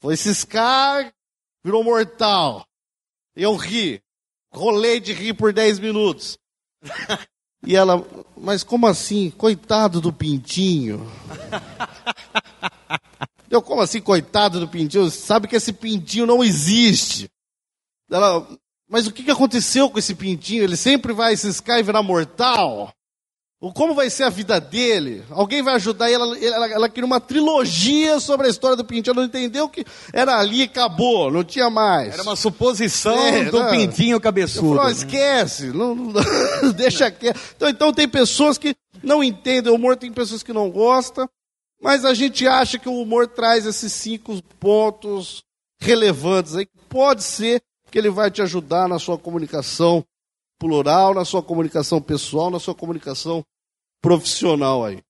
Foi 0.00 0.16
ciscar, 0.16 1.12
virou 1.64 1.84
mortal. 1.84 2.64
Eu 3.36 3.54
ri. 3.56 4.00
Rolei 4.52 4.98
de 4.98 5.12
rir 5.12 5.34
por 5.34 5.52
10 5.52 5.78
minutos. 5.78 6.36
E 7.62 7.76
ela, 7.76 8.02
mas 8.38 8.64
como 8.64 8.86
assim? 8.86 9.28
Coitado 9.32 10.00
do 10.00 10.10
pintinho. 10.10 11.06
Eu, 13.50 13.60
como 13.60 13.82
assim, 13.82 14.00
coitado 14.00 14.60
do 14.60 14.68
pintinho? 14.68 15.10
Sabe 15.10 15.48
que 15.48 15.56
esse 15.56 15.72
pintinho 15.72 16.24
não 16.26 16.42
existe. 16.44 17.28
Ela, 18.10 18.46
mas 18.88 19.06
o 19.06 19.12
que 19.12 19.28
aconteceu 19.30 19.90
com 19.90 19.98
esse 19.98 20.14
pintinho? 20.14 20.62
Ele 20.62 20.76
sempre 20.76 21.12
vai 21.12 21.36
ciscar 21.36 21.78
e 21.78 21.82
virar 21.82 22.02
mortal? 22.02 22.92
Como 23.74 23.92
vai 23.92 24.08
ser 24.08 24.22
a 24.22 24.30
vida 24.30 24.58
dele? 24.58 25.22
Alguém 25.28 25.62
vai 25.62 25.74
ajudar 25.74 26.10
ela, 26.10 26.38
ela, 26.38 26.66
ela 26.70 26.88
cria 26.88 27.04
uma 27.04 27.20
trilogia 27.20 28.18
sobre 28.18 28.46
a 28.46 28.50
história 28.50 28.74
do 28.74 28.84
pintinho. 28.86 29.12
Ela 29.12 29.20
não 29.20 29.28
entendeu 29.28 29.68
que 29.68 29.84
era 30.14 30.38
ali 30.38 30.60
e 30.60 30.62
acabou, 30.62 31.30
não 31.30 31.44
tinha 31.44 31.68
mais. 31.68 32.14
Era 32.14 32.22
uma 32.22 32.36
suposição 32.36 33.12
É, 33.18 33.44
do 33.50 33.58
não. 33.60 33.70
pintinho 33.70 34.18
cabeçudo. 34.18 34.76
falo, 34.76 34.88
"Ó, 34.88 34.90
esquece, 34.90 35.66
não, 35.66 35.94
não- 35.94 36.12
deixa 36.74 37.10
quieto. 37.10 37.38
Então, 37.56 37.68
então 37.68 37.92
tem 37.92 38.08
pessoas 38.08 38.56
que 38.56 38.74
não 39.02 39.22
entendem 39.22 39.70
o 39.70 39.76
humor, 39.76 39.94
tem 39.94 40.10
pessoas 40.10 40.42
que 40.42 40.54
não 40.54 40.70
gostam, 40.70 41.28
mas 41.80 42.04
a 42.04 42.12
gente 42.14 42.46
acha 42.46 42.78
que 42.78 42.88
o 42.88 43.00
humor 43.00 43.26
traz 43.26 43.66
esses 43.66 43.92
cinco 43.92 44.42
pontos 44.58 45.42
relevantes 45.80 46.54
aí. 46.54 46.66
Pode 46.88 47.22
ser 47.22 47.62
que 47.90 47.98
ele 47.98 48.10
vai 48.10 48.30
te 48.30 48.42
ajudar 48.42 48.88
na 48.88 48.98
sua 48.98 49.18
comunicação 49.18 50.04
plural, 50.58 51.14
na 51.14 51.24
sua 51.24 51.42
comunicação 51.42 52.00
pessoal, 52.00 52.50
na 52.50 52.60
sua 52.60 52.74
comunicação 52.74 53.44
profissional 54.02 54.84
aí. 54.84 55.02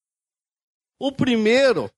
O 0.98 1.10
primeiro, 1.10 1.90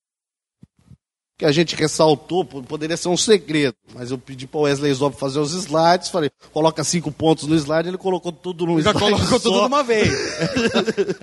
que 1.42 1.46
a 1.46 1.50
gente 1.50 1.74
ressaltou, 1.74 2.44
poderia 2.44 2.96
ser 2.96 3.08
um 3.08 3.16
segredo, 3.16 3.74
mas 3.92 4.12
eu 4.12 4.16
pedi 4.16 4.46
para 4.46 4.60
o 4.60 4.62
Wesley 4.62 4.94
Zob 4.94 5.16
fazer 5.16 5.40
os 5.40 5.52
slides, 5.52 6.08
falei, 6.08 6.30
coloca 6.52 6.84
cinco 6.84 7.10
pontos 7.10 7.48
no 7.48 7.56
slide, 7.56 7.88
ele 7.88 7.98
colocou 7.98 8.30
tudo 8.30 8.64
no 8.64 8.80
Já 8.80 8.92
slide. 8.92 9.16
colocou 9.16 9.40
só. 9.40 9.50
tudo 9.50 9.60
de 9.62 9.66
uma 9.66 9.82
vez. 9.82 10.08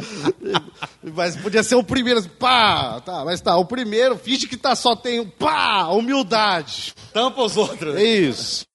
mas 1.15 1.37
podia 1.37 1.63
ser 1.63 1.75
o 1.75 1.83
primeiro, 1.85 2.19
assim, 2.19 2.27
pá, 2.37 2.99
tá, 2.99 3.23
mas 3.23 3.39
tá, 3.39 3.55
o 3.55 3.63
primeiro, 3.63 4.17
finge 4.17 4.45
que 4.45 4.57
tá, 4.57 4.75
só 4.75 4.93
tem 4.93 5.21
um 5.21 5.29
pá, 5.29 5.87
humildade. 5.87 6.93
Tampa 7.13 7.41
os 7.41 7.55
outros. 7.55 7.95
É 7.95 8.03
isso. 8.03 8.65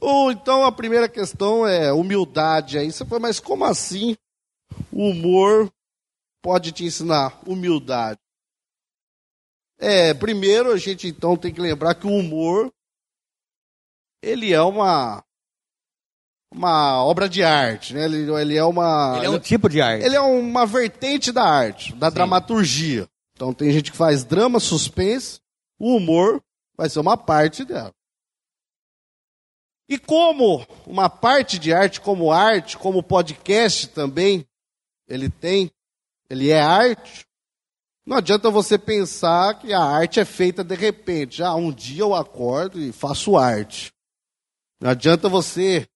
Ou 0.00 0.32
então 0.32 0.64
a 0.64 0.72
primeira 0.72 1.10
questão 1.10 1.66
é 1.66 1.92
humildade. 1.92 2.78
Aí 2.78 2.90
você 2.90 3.04
fala, 3.04 3.20
mas 3.20 3.38
como 3.38 3.66
assim 3.66 4.16
o 4.90 5.10
humor 5.10 5.70
pode 6.40 6.72
te 6.72 6.86
ensinar 6.86 7.38
humildade? 7.46 8.18
É, 9.78 10.12
primeiro 10.12 10.72
a 10.72 10.76
gente 10.76 11.06
então 11.06 11.36
tem 11.36 11.52
que 11.54 11.60
lembrar 11.60 11.94
que 11.94 12.06
o 12.06 12.10
humor 12.10 12.72
ele 14.22 14.52
é 14.52 14.60
uma 14.60 15.22
uma 16.52 17.04
obra 17.04 17.28
de 17.28 17.44
arte, 17.44 17.92
né? 17.94 18.04
Ele, 18.06 18.30
ele 18.40 18.56
é 18.56 18.64
uma 18.64 19.16
Ele 19.18 19.26
é 19.26 19.30
um 19.30 19.38
tipo 19.38 19.68
de 19.68 19.80
arte. 19.80 20.04
ele 20.04 20.16
é 20.16 20.20
uma 20.20 20.66
vertente 20.66 21.30
da 21.30 21.44
arte, 21.44 21.94
da 21.94 22.10
dramaturgia. 22.10 23.08
Então 23.34 23.52
tem 23.54 23.70
gente 23.70 23.92
que 23.92 23.96
faz 23.96 24.24
drama, 24.24 24.58
suspense, 24.58 25.40
o 25.78 25.96
humor 25.96 26.42
vai 26.76 26.88
ser 26.88 26.98
uma 26.98 27.16
parte 27.16 27.64
dela. 27.64 27.94
E 29.88 29.98
como 29.98 30.66
uma 30.86 31.08
parte 31.08 31.58
de 31.58 31.72
arte, 31.72 32.00
como 32.00 32.32
arte, 32.32 32.76
como 32.76 33.02
podcast 33.02 33.88
também, 33.88 34.46
ele 35.06 35.30
tem, 35.30 35.70
ele 36.28 36.50
é 36.50 36.60
arte, 36.60 37.26
não 38.08 38.16
adianta 38.16 38.50
você 38.50 38.78
pensar 38.78 39.58
que 39.58 39.70
a 39.74 39.82
arte 39.82 40.18
é 40.18 40.24
feita 40.24 40.64
de 40.64 40.74
repente. 40.74 41.42
Ah, 41.42 41.54
um 41.54 41.70
dia 41.70 42.00
eu 42.00 42.14
acordo 42.14 42.80
e 42.80 42.90
faço 42.90 43.36
arte. 43.36 43.92
Não 44.80 44.88
adianta 44.88 45.28
você 45.28 45.86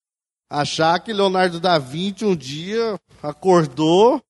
achar 0.50 1.00
que 1.00 1.10
Leonardo 1.10 1.58
da 1.58 1.78
Vinci 1.78 2.26
um 2.26 2.36
dia 2.36 3.00
acordou 3.22 4.22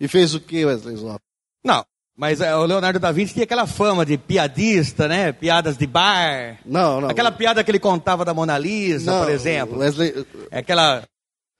e 0.00 0.08
fez 0.08 0.34
o 0.34 0.40
que, 0.40 0.64
Wesley 0.64 0.96
Zop? 0.96 1.20
Não, 1.64 1.84
mas 2.16 2.40
é, 2.40 2.56
o 2.56 2.64
Leonardo 2.64 2.98
da 2.98 3.12
Vinci 3.12 3.34
tinha 3.34 3.44
aquela 3.44 3.68
fama 3.68 4.04
de 4.04 4.18
piadista, 4.18 5.06
né? 5.06 5.30
Piadas 5.32 5.76
de 5.76 5.86
bar. 5.86 6.58
Não, 6.66 7.00
não. 7.00 7.08
Aquela 7.08 7.30
piada 7.30 7.62
que 7.62 7.70
ele 7.70 7.78
contava 7.78 8.24
da 8.24 8.34
Mona 8.34 8.58
Lisa, 8.58 9.12
não, 9.12 9.24
por 9.24 9.30
exemplo. 9.30 9.78
Wesley, 9.78 10.26
É 10.50 10.58
aquela. 10.58 11.04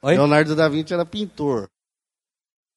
Oi? 0.03 0.17
Leonardo 0.17 0.57
da 0.57 0.69
Vinci 0.69 0.93
era 0.93 1.07
pintor. 1.07 1.69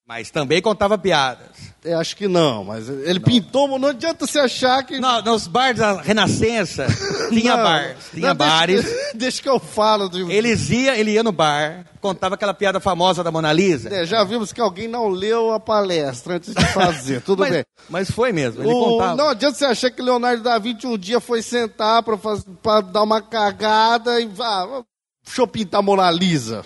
Mas 0.10 0.32
também 0.32 0.60
contava 0.60 0.98
piadas. 0.98 1.46
Eu 1.86 2.00
acho 2.00 2.18
que 2.18 2.28
não, 2.28 2.64
mas 2.66 2.90
ele 2.90 3.20
pintou, 3.20 3.78
não 3.78 3.90
adianta 3.90 4.26
você 4.26 4.40
achar 4.40 4.82
que. 4.84 5.00
Não, 5.00 5.22
nos 5.22 5.46
bares 5.48 5.80
da 5.80 6.02
Renascença 6.02 6.88
tinha 7.30 7.56
Não, 7.56 7.64
bares, 7.64 7.98
tinha 8.12 8.28
não, 8.30 8.36
deixa- 8.36 8.52
bares. 8.52 8.86
Deixa, 9.14 9.42
que 9.44 9.48
eu 9.48 9.60
falo. 9.60 10.10
Do... 10.10 10.32
Eles 10.32 10.68
ia, 10.72 10.98
ele 10.98 11.12
ia 11.12 11.22
no 11.22 11.32
bar, 11.32 11.86
contava 12.02 12.34
aquela 12.34 12.56
piada 12.56 12.80
famosa 12.80 13.24
da 13.24 13.32
Mona 13.32 13.54
Lisa. 13.54 13.88
É, 13.94 14.04
já 14.04 14.24
vimos 14.24 14.52
que 14.52 14.60
alguém 14.60 14.88
não 14.88 15.10
leu 15.10 15.52
a 15.54 15.60
palestra 15.60 16.36
antes 16.38 16.56
de 16.56 16.66
fazer, 16.74 17.22
tudo 17.22 17.42
mas, 17.42 17.52
bem. 17.52 17.64
mas 17.88 18.10
foi 18.12 18.32
mesmo, 18.34 18.64
ele 18.64 18.74
O- 18.74 18.80
contava. 18.98 19.16
não 19.16 19.30
adianta 19.30 19.56
você 19.60 19.66
achar 19.66 19.92
que 19.92 20.02
Leonardo 20.02 20.42
da 20.42 20.58
Vinci 20.58 20.88
um 20.88 20.98
dia 20.98 21.20
foi 21.20 21.44
sentar 21.44 22.02
para 22.02 22.18
para 22.64 22.82
dar 22.82 23.04
uma 23.04 23.22
cagada 23.22 24.20
e 24.20 24.28
ah, 24.42 24.82
deixa 25.24 25.42
eu 25.44 25.48
pintar 25.48 25.84
Mona 25.84 26.10
Lisa. 26.10 26.66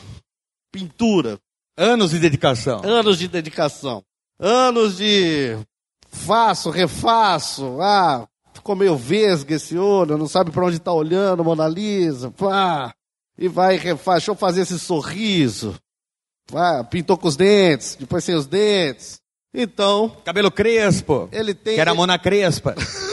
Pintura. 0.72 1.38
Anos 1.78 2.12
de 2.12 2.20
dedicação. 2.20 2.82
Anos 2.84 3.18
de 3.18 3.28
dedicação. 3.28 4.04
Anos 4.40 4.98
de 4.98 5.58
faço, 6.10 6.70
refaço. 6.70 7.80
Ah, 7.82 8.28
ficou 8.54 8.76
meio 8.76 8.96
vesga 8.96 9.56
esse 9.56 9.78
olho, 9.78 10.18
não 10.18 10.28
sabe 10.28 10.52
para 10.52 10.66
onde 10.66 10.78
está 10.78 10.92
olhando, 10.94 11.44
Mona 11.44 11.68
Lisa. 11.68 12.30
Pá. 12.32 12.94
E 13.38 13.48
vai 13.48 13.78
refaz. 13.78 14.18
Deixa 14.20 14.32
eu 14.32 14.36
fazer 14.36 14.62
esse 14.62 14.78
sorriso. 14.78 15.76
Ah, 16.54 16.84
pintou 16.84 17.18
com 17.18 17.28
os 17.28 17.36
dentes, 17.36 17.96
depois 18.00 18.24
sem 18.24 18.36
os 18.36 18.46
dentes. 18.46 19.20
Então, 19.54 20.18
Cabelo 20.26 20.52
crespo, 20.52 21.30
ele 21.32 21.54
tem. 21.54 21.76
que 21.76 21.82
era 21.82 21.92
a 21.92 21.96
Mona 21.96 22.18
Crespa. 22.18 22.76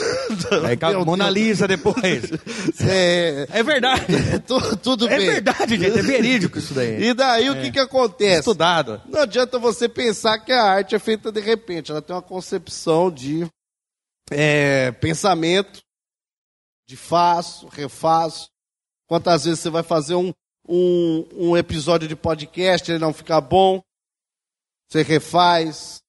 Aí, 0.67 0.77
Meu 0.91 1.05
Mona. 1.05 1.29
Lisa 1.29 1.67
depois. 1.67 2.31
É, 2.87 3.47
É 3.49 3.63
verdade. 3.63 4.05
tu- 4.47 4.77
tudo 4.77 5.07
É 5.07 5.17
bem. 5.17 5.27
verdade, 5.31 5.77
gente. 5.77 5.99
É 5.99 6.01
verídico 6.01 6.57
isso 6.59 6.73
daí. 6.73 7.03
E 7.09 7.13
daí 7.13 7.49
o 7.49 7.55
que, 7.61 7.71
que 7.71 7.79
acontece? 7.79 8.39
Estudado. 8.39 9.01
Não 9.07 9.21
adianta 9.21 9.59
você 9.59 9.87
pensar 9.87 10.39
que 10.39 10.51
a 10.51 10.63
arte 10.63 10.95
é 10.95 10.99
feita 10.99 11.31
de 11.31 11.39
repente. 11.39 11.91
Ela 11.91 12.01
tem 12.01 12.15
uma 12.15 12.21
concepção 12.21 13.11
de 13.11 13.47
é, 14.31 14.91
pensamento, 14.93 15.81
de 16.87 16.95
faço, 16.97 17.67
refaço. 17.67 18.49
Quantas 19.07 19.43
vezes 19.45 19.59
você 19.59 19.69
vai 19.69 19.83
fazer 19.83 20.15
um, 20.15 20.33
um, 20.67 21.25
um 21.33 21.57
episódio 21.57 22.07
de 22.07 22.15
podcast 22.15 22.89
e 22.89 22.93
ele 22.93 22.99
não 23.03 23.13
fica 23.13 23.39
bom? 23.41 23.81
Você 24.89 25.03
refaz, 25.03 25.99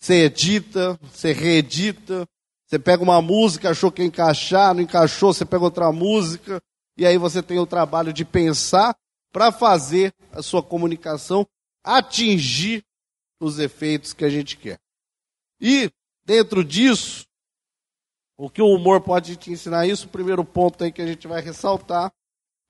você 0.00 0.24
edita, 0.24 0.98
você 1.12 1.32
reedita. 1.32 2.26
Você 2.70 2.78
pega 2.78 3.02
uma 3.02 3.20
música, 3.20 3.70
achou 3.70 3.90
que 3.90 4.00
ia 4.00 4.06
encaixar, 4.06 4.72
não 4.72 4.80
encaixou, 4.80 5.34
você 5.34 5.44
pega 5.44 5.64
outra 5.64 5.90
música. 5.90 6.62
E 6.96 7.04
aí 7.04 7.18
você 7.18 7.42
tem 7.42 7.58
o 7.58 7.66
trabalho 7.66 8.12
de 8.12 8.24
pensar 8.24 8.96
para 9.32 9.50
fazer 9.50 10.14
a 10.30 10.40
sua 10.40 10.62
comunicação 10.62 11.44
atingir 11.82 12.84
os 13.40 13.58
efeitos 13.58 14.12
que 14.12 14.24
a 14.24 14.30
gente 14.30 14.56
quer. 14.56 14.78
E, 15.60 15.90
dentro 16.24 16.62
disso, 16.62 17.26
o 18.38 18.48
que 18.48 18.62
o 18.62 18.72
humor 18.72 19.00
pode 19.00 19.34
te 19.34 19.50
ensinar 19.50 19.88
isso, 19.88 20.06
o 20.06 20.10
primeiro 20.10 20.44
ponto 20.44 20.84
aí 20.84 20.92
que 20.92 21.02
a 21.02 21.06
gente 21.06 21.26
vai 21.26 21.40
ressaltar 21.40 22.12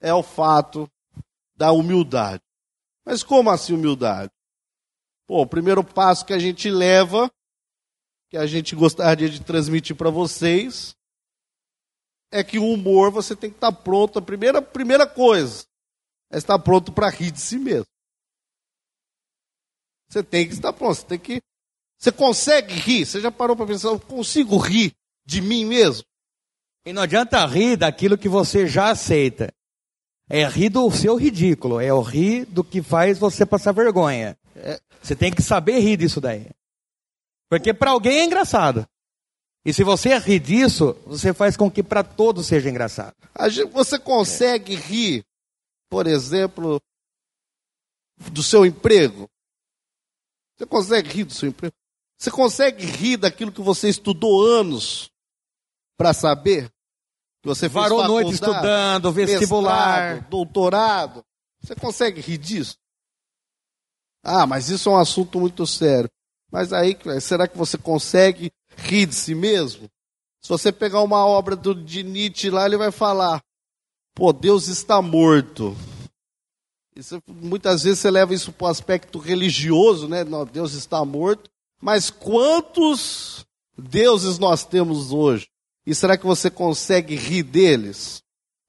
é 0.01 0.15
o 0.15 0.23
fato 0.23 0.91
da 1.55 1.73
humildade. 1.73 2.43
Mas 3.05 3.23
como 3.23 3.51
assim 3.51 3.75
humildade? 3.75 4.33
Pô, 5.27 5.43
o 5.43 5.47
primeiro 5.47 5.85
passo 5.85 6.25
que 6.25 6.33
a 6.33 6.39
gente 6.39 6.71
leva, 6.71 7.31
que 8.31 8.37
a 8.37 8.47
gente 8.47 8.77
gostaria 8.77 9.29
de 9.29 9.41
transmitir 9.41 9.97
para 9.97 10.09
vocês, 10.09 10.95
é 12.31 12.45
que 12.45 12.61
o 12.61 12.65
humor 12.65 13.11
você 13.11 13.35
tem 13.35 13.51
que 13.51 13.57
estar 13.57 13.73
pronto. 13.73 14.21
A 14.21 14.23
primeira, 14.23 14.63
primeira 14.63 15.05
coisa 15.05 15.65
é 16.31 16.39
estar 16.39 16.59
pronto 16.61 16.93
para 16.93 17.11
rir 17.11 17.33
de 17.33 17.41
si 17.41 17.59
mesmo. 17.59 17.87
Você 20.09 20.23
tem 20.23 20.47
que 20.47 20.55
estar 20.55 20.73
pronto. 20.73 20.95
Você 20.95 21.07
tem 21.07 21.19
que. 21.19 21.43
Você 21.99 22.13
consegue 22.13 22.73
rir? 22.73 23.05
Você 23.05 23.21
já 23.21 23.33
parou 23.33 23.57
para 23.57 23.67
pensar? 23.67 23.89
Eu 23.89 23.99
consigo 23.99 24.57
rir 24.57 24.93
de 25.27 25.43
mim 25.43 25.65
mesmo? 25.65 26.05
E 26.87 26.93
não 26.93 27.03
adianta 27.03 27.45
rir 27.47 27.77
daquilo 27.77 28.17
que 28.17 28.29
você 28.29 28.67
já 28.67 28.91
aceita. 28.91 29.53
É 30.29 30.47
rir 30.47 30.69
do 30.69 30.89
seu 30.93 31.17
ridículo. 31.17 31.81
É 31.81 31.93
o 31.93 32.01
rir 32.01 32.45
do 32.47 32.63
que 32.63 32.81
faz 32.81 33.19
você 33.19 33.45
passar 33.45 33.73
vergonha. 33.73 34.39
Você 35.03 35.17
tem 35.17 35.33
que 35.33 35.43
saber 35.43 35.81
rir 35.81 35.97
disso 35.97 36.21
daí. 36.21 36.49
Porque 37.51 37.75
para 37.75 37.91
alguém 37.91 38.21
é 38.21 38.25
engraçado. 38.25 38.87
E 39.65 39.75
se 39.75 39.83
você 39.83 40.17
rir 40.17 40.39
disso, 40.39 40.97
você 41.05 41.35
faz 41.35 41.57
com 41.57 41.69
que 41.71 41.83
para 41.83 42.05
todos 42.05 42.47
seja 42.47 42.71
engraçado. 42.71 43.15
Você 43.73 43.99
consegue 43.99 44.77
rir, 44.77 45.25
por 45.91 46.07
exemplo, 46.07 46.81
do 48.31 48.43
seu 48.43 48.65
emprego? 48.65 49.29
Você 50.57 50.65
consegue 50.65 51.09
rir 51.11 51.25
do 51.25 51.35
seu 51.35 51.49
emprego? 51.49 51.75
Você 52.17 52.31
consegue 52.31 52.87
rir 52.87 53.17
daquilo 53.17 53.53
que 53.53 53.61
você 53.61 53.89
estudou 53.89 54.47
anos 54.47 55.11
para 55.99 56.15
saber? 56.15 56.71
Que 57.43 57.49
você 57.49 57.69
Varou 57.69 58.07
noite 58.07 58.35
estudando, 58.35 59.11
vestibular. 59.11 60.13
mestrado, 60.15 60.31
doutorado. 60.31 61.25
Você 61.61 61.75
consegue 61.75 62.21
rir 62.21 62.39
disso? 62.39 62.77
Ah, 64.23 64.47
mas 64.47 64.69
isso 64.69 64.89
é 64.89 64.93
um 64.93 64.99
assunto 64.99 65.41
muito 65.41 65.67
sério. 65.67 66.11
Mas 66.51 66.73
aí, 66.73 66.97
será 67.21 67.47
que 67.47 67.57
você 67.57 67.79
consegue 67.79 68.53
rir 68.77 69.07
de 69.07 69.15
si 69.15 69.35
mesmo? 69.35 69.89
Se 70.43 70.49
você 70.49 70.73
pegar 70.73 71.03
uma 71.03 71.25
obra 71.25 71.55
do, 71.55 71.75
de 71.75 72.03
Nietzsche 72.03 72.51
lá, 72.51 72.67
ele 72.67 72.77
vai 72.77 72.91
falar: 72.91 73.43
pô, 74.15 74.33
Deus 74.33 74.69
está 74.69 75.01
morto. 75.01 75.77
Isso, 76.97 77.23
muitas 77.29 77.85
vezes 77.85 78.01
você 78.01 78.11
leva 78.11 78.35
isso 78.35 78.53
para 78.53 78.67
o 78.67 78.71
aspecto 78.71 79.19
religioso, 79.19 80.09
né? 80.09 80.25
Não, 80.25 80.45
Deus 80.45 80.73
está 80.73 81.05
morto. 81.05 81.51
Mas 81.81 82.11
quantos 82.11 83.47
deuses 83.77 84.39
nós 84.39 84.65
temos 84.65 85.13
hoje? 85.13 85.49
E 85.87 85.95
será 85.95 86.17
que 86.19 86.27
você 86.27 86.51
consegue 86.51 87.15
rir 87.15 87.43
deles? 87.43 88.23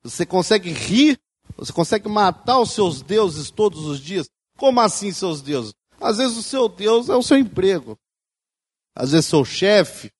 Você 0.03 0.25
consegue 0.25 0.71
rir? 0.71 1.19
Você 1.57 1.73
consegue 1.73 2.07
matar 2.07 2.59
os 2.59 2.71
seus 2.71 3.01
deuses 3.01 3.51
todos 3.51 3.85
os 3.85 3.99
dias? 3.99 4.29
Como 4.57 4.79
assim, 4.79 5.11
seus 5.11 5.41
deuses? 5.41 5.73
Às 6.01 6.17
vezes 6.17 6.37
o 6.37 6.43
seu 6.43 6.67
Deus 6.67 7.09
é 7.09 7.15
o 7.15 7.21
seu 7.21 7.37
emprego. 7.37 7.97
Às 8.95 9.11
vezes 9.11 9.27
seu 9.27 9.45
chefe. 9.45 10.11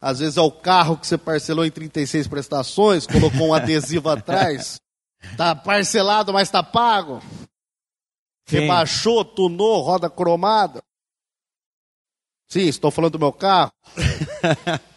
Às 0.00 0.18
vezes 0.18 0.36
é 0.36 0.40
o 0.40 0.50
carro 0.50 0.98
que 0.98 1.06
você 1.06 1.16
parcelou 1.16 1.64
em 1.64 1.70
36 1.70 2.26
prestações, 2.26 3.06
colocou 3.06 3.48
um 3.48 3.54
adesivo 3.54 4.08
atrás. 4.10 4.80
Tá 5.36 5.54
parcelado, 5.54 6.32
mas 6.32 6.50
tá 6.50 6.62
pago. 6.62 7.20
Sim. 8.46 8.60
Rebaixou, 8.60 9.24
tunou, 9.24 9.80
roda 9.80 10.10
cromada. 10.10 10.82
Sim, 12.48 12.66
estou 12.66 12.90
falando 12.90 13.12
do 13.12 13.18
meu 13.20 13.32
carro. 13.32 13.72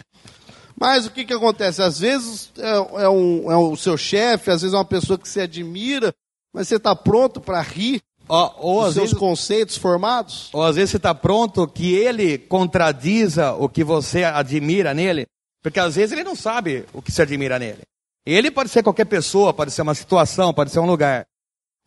Mas 0.77 1.05
o 1.05 1.11
que, 1.11 1.23
que 1.23 1.33
acontece? 1.33 1.81
Às 1.81 1.99
vezes 1.99 2.51
é, 2.57 3.03
é 3.03 3.09
um, 3.09 3.49
é 3.49 3.55
o 3.55 3.77
seu 3.77 3.97
chefe, 3.97 4.51
às 4.51 4.61
vezes 4.61 4.73
é 4.73 4.77
uma 4.77 4.83
pessoa 4.83 5.17
que 5.17 5.27
você 5.27 5.41
admira, 5.41 6.13
mas 6.53 6.67
você 6.67 6.75
está 6.75 6.93
pronto 6.93 7.39
para 7.39 7.61
rir 7.61 8.03
Ou, 8.27 8.79
dos 8.81 8.87
às 8.89 8.93
seus 8.95 9.05
vezes, 9.11 9.17
conceitos 9.19 9.77
formados? 9.77 10.49
ou 10.53 10.63
às 10.63 10.75
vezes 10.75 10.91
você 10.91 10.97
está 10.97 11.13
pronto 11.13 11.67
que 11.67 11.93
ele 11.95 12.37
contradiza 12.37 13.53
o 13.53 13.69
que 13.69 13.83
você 13.83 14.23
admira 14.23 14.93
nele, 14.93 15.25
porque 15.63 15.79
às 15.79 15.95
vezes 15.95 16.11
ele 16.11 16.23
não 16.23 16.35
sabe 16.35 16.85
o 16.93 17.01
que 17.01 17.11
se 17.11 17.21
admira 17.21 17.57
nele. 17.59 17.81
Ele 18.25 18.49
pode 18.49 18.69
ser 18.69 18.81
qualquer 18.83 19.05
pessoa, 19.05 19.53
pode 19.53 19.71
ser 19.71 19.81
uma 19.83 19.93
situação, 19.93 20.53
pode 20.53 20.71
ser 20.71 20.79
um 20.79 20.87
lugar. 20.87 21.25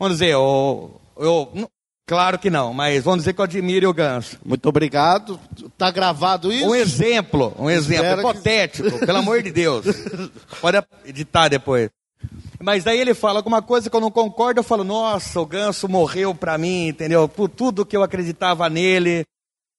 Vamos 0.01 0.19
dizer, 0.19 0.31
eu, 0.33 1.01
eu 1.19 1.51
não- 1.53 1.69
claro 2.07 2.39
que 2.39 2.49
não, 2.49 2.73
mas 2.73 3.03
vamos 3.03 3.21
dizer 3.21 3.33
que 3.33 3.41
eu 3.41 3.45
admire 3.45 3.87
o 3.87 3.93
ganso. 3.93 4.39
Muito 4.45 4.69
obrigado. 4.69 5.41
Tá 5.77 5.91
gravado 5.91 6.53
isso? 6.53 6.67
Um 6.69 6.75
exemplo, 6.77 7.53
um 7.59 7.69
exemplo 7.69 8.05
Espero 8.05 8.23
que- 8.23 8.29
hipotético, 8.31 8.99
pelo 9.05 9.19
amor 9.19 9.43
de 9.43 9.51
Deus. 9.51 9.85
Pode 10.61 10.81
editar 11.05 11.49
depois. 11.49 11.91
Mas 12.61 12.85
daí 12.85 12.99
ele 12.99 13.15
fala 13.15 13.39
alguma 13.39 13.63
coisa 13.63 13.89
que 13.89 13.95
eu 13.97 14.01
não 14.01 14.11
concordo, 14.11 14.61
eu 14.61 14.65
falo, 14.65 14.83
nossa, 14.83 15.41
o 15.41 15.47
ganso 15.47 15.89
morreu 15.89 16.35
pra 16.35 16.59
mim, 16.59 16.89
entendeu? 16.89 17.29
Por 17.29 17.49
tudo 17.49 17.87
que 17.87 17.97
eu 17.97 18.03
acreditava 18.03 18.69
nele, 18.69 19.25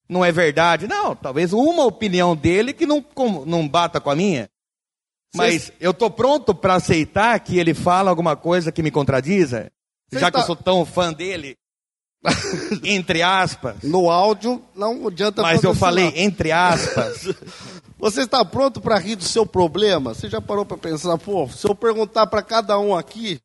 não 0.07 0.23
é 0.23 0.31
verdade. 0.31 0.87
Não, 0.87 1.15
talvez 1.15 1.51
uma 1.51 1.85
opinião 1.85 2.35
dele 2.35 2.71
que 2.73 2.85
não, 2.85 3.03
não 3.45 3.67
bata 3.67 3.99
com 3.99 4.09
a 4.09 4.15
minha. 4.15 4.49
Mas 5.35 5.71
eu 5.79 5.93
tô 5.93 6.09
pronto 6.09 6.55
pra 6.55 6.75
aceitar 6.75 7.39
que 7.41 7.59
ele 7.59 7.73
fala 7.73 8.09
alguma 8.09 8.35
coisa 8.35 8.71
que 8.71 8.81
me 8.81 8.89
contradiza, 8.89 9.69
Você 10.09 10.19
já 10.19 10.27
está- 10.29 10.39
que 10.39 10.43
eu 10.43 10.47
sou 10.47 10.55
tão 10.55 10.85
fã 10.85 11.13
dele, 11.13 11.55
entre 12.83 13.21
aspas. 13.21 13.75
No 13.83 14.09
áudio 14.09 14.63
não 14.73 15.07
adianta 15.07 15.41
Mas 15.41 15.63
eu 15.63 15.75
falei 15.75 16.11
entre 16.15 16.51
aspas. 16.51 17.27
Você 17.99 18.21
está 18.21 18.45
pronto 18.45 18.79
para 18.79 18.97
rir 18.97 19.17
do 19.17 19.25
seu 19.25 19.45
problema? 19.45 20.13
Você 20.13 20.29
já 20.29 20.39
parou 20.39 20.65
para 20.65 20.77
pensar, 20.77 21.17
pô, 21.17 21.49
se 21.49 21.67
eu 21.67 21.75
perguntar 21.75 22.27
para 22.27 22.41
cada 22.41 22.79
um 22.79 22.95
aqui, 22.95 23.41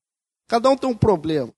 cada 0.46 0.70
um 0.70 0.76
tem 0.76 0.88
um 0.88 0.96
problema. 0.96 1.52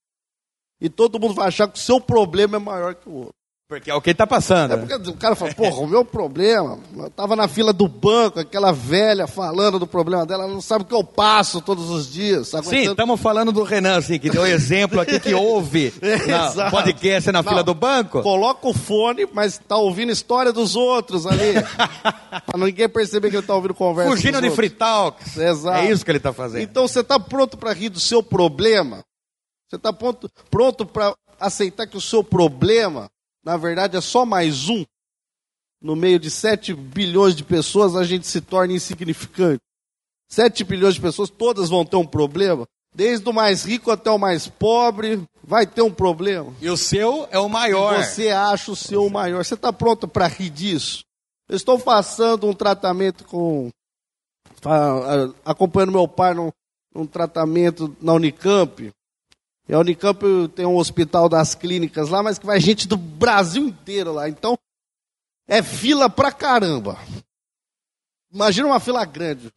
E 0.81 0.89
todo 0.89 1.21
mundo 1.21 1.35
vai 1.35 1.49
achar 1.49 1.69
que 1.69 1.79
o 1.79 1.83
seu 1.83 2.01
problema 2.01 2.57
é 2.57 2.59
maior 2.59 2.95
que 2.95 3.07
o 3.07 3.13
outro. 3.13 3.35
Porque 3.69 3.91
é 3.91 3.95
o 3.95 4.01
que 4.01 4.11
ele 4.11 4.15
tá 4.17 4.29
passando. 4.29 4.75
É 4.75 4.77
porque 4.77 4.95
o 5.11 5.15
cara 5.17 5.35
fala, 5.35 5.53
porra, 5.53 5.81
o 5.81 5.89
meu 5.89 6.05
problema, 6.05 6.79
eu 6.97 7.11
tava 7.11 7.35
na 7.35 7.49
fila 7.49 7.73
do 7.73 7.89
banco, 7.89 8.39
aquela 8.39 8.71
velha 8.71 9.27
falando 9.27 9.77
do 9.77 9.89
problema 9.89 10.25
dela, 10.25 10.45
ela 10.45 10.53
não 10.53 10.61
sabe 10.61 10.85
o 10.85 10.87
que 10.87 10.95
eu 10.95 11.03
passo 11.03 11.61
todos 11.61 11.91
os 11.91 12.09
dias. 12.13 12.51
tá 12.51 12.63
Sim, 12.63 12.69
aguentando- 12.69 12.91
estamos 12.93 13.21
falando 13.21 13.51
do 13.51 13.65
Renan, 13.65 13.97
assim, 13.99 14.21
que 14.21 14.31
deu 14.31 14.47
exemplo 14.47 15.01
aqui 15.01 15.19
que 15.19 15.35
houve 15.35 15.93
na 16.29 16.71
podcast 16.71 17.33
na 17.33 17.43
fila 17.43 17.57
Não, 17.57 17.65
do 17.65 17.75
banco. 17.75 18.23
Coloca 18.23 18.69
o 18.69 18.73
fone, 18.73 19.27
mas 19.33 19.59
tá 19.59 19.77
ouvindo 19.77 20.13
história 20.13 20.53
dos 20.53 20.77
outros 20.77 21.27
ali. 21.27 21.55
pra 22.47 22.59
ninguém 22.65 22.89
perceber 22.89 23.31
que 23.31 23.37
ele 23.37 23.47
tá 23.47 23.55
ouvindo 23.57 23.75
conversa. 23.75 24.13
Fugindo 24.13 24.41
de 24.41 24.51
free 24.51 24.71
talks. 24.71 25.37
Exato. 25.37 25.79
É 25.79 25.91
isso 25.91 26.05
que 26.05 26.11
ele 26.13 26.19
está 26.19 26.33
fazendo. 26.33 26.63
Então 26.63 26.87
você 26.87 27.03
tá 27.03 27.19
pronto 27.19 27.57
para 27.57 27.73
rir 27.73 27.89
do 27.89 27.99
seu 27.99 28.23
problema? 28.23 29.03
Você 29.69 29.77
tá 29.77 29.93
pronto, 29.93 30.31
pronto 30.49 30.87
para 30.87 31.13
aceitar 31.41 31.89
que 31.89 31.97
o 31.97 32.01
seu 32.01 32.23
problema, 32.23 33.09
na 33.47 33.57
verdade, 33.57 33.97
é 33.97 34.01
só 34.01 34.27
mais 34.27 34.69
um? 34.69 34.85
No 35.81 35.95
meio 35.95 36.19
de 36.19 36.33
7 36.33 36.75
bilhões 36.75 37.37
de 37.37 37.45
pessoas, 37.45 37.95
a 37.95 38.03
gente 38.03 38.27
se 38.27 38.41
torna 38.41 38.75
insignificante. 38.75 39.63
7 40.29 40.65
bilhões 40.65 40.95
de 40.95 41.01
pessoas, 41.01 41.31
todas 41.31 41.71
vão 41.71 41.85
ter 41.85 41.95
um 41.95 42.05
problema. 42.05 42.67
Desde 42.93 43.29
o 43.29 43.33
mais 43.33 43.65
rico 43.65 43.93
até 43.93 44.11
o 44.11 44.19
mais 44.19 44.49
pobre, 44.49 45.23
vai 45.45 45.65
ter 45.65 45.83
um 45.83 45.93
problema. 45.93 46.53
E 46.61 46.69
o 46.69 46.77
seu 46.77 47.29
é 47.31 47.39
o 47.39 47.49
maior. 47.49 48.03
Você 48.03 48.31
acha 48.31 48.73
o 48.73 48.77
seu 48.77 49.09
maior. 49.09 49.45
Você 49.45 49.55
está 49.55 49.73
pronto 49.73 50.09
para 50.09 50.27
rir 50.27 50.51
disso? 50.51 51.05
Eu 51.49 51.55
estou 51.55 51.79
passando 51.79 52.49
um 52.49 52.53
tratamento 52.53 53.25
com. 53.27 53.71
acompanhando 55.45 55.93
meu 55.93 56.09
pai 56.09 56.35
num, 56.35 56.51
num 56.93 57.07
tratamento 57.07 57.97
na 58.03 58.15
Unicamp. 58.15 58.91
E 59.69 59.75
a 59.75 59.79
Unicamp 59.79 60.21
tem 60.55 60.65
um 60.65 60.77
hospital 60.77 61.29
das 61.29 61.55
clínicas 61.55 62.09
lá, 62.09 62.23
mas 62.23 62.39
que 62.39 62.47
vai 62.47 62.61
gente 62.61 62.87
do 62.87 62.97
Brasil 62.97 63.67
inteiro 63.67 64.13
lá. 64.13 64.29
Então, 64.29 64.57
é 65.49 65.63
fila 65.63 66.09
pra 66.09 66.31
caramba. 66.31 66.99
Imagina 68.33 68.69
uma 68.69 68.81
fila 68.81 69.05
grande. 69.05 69.51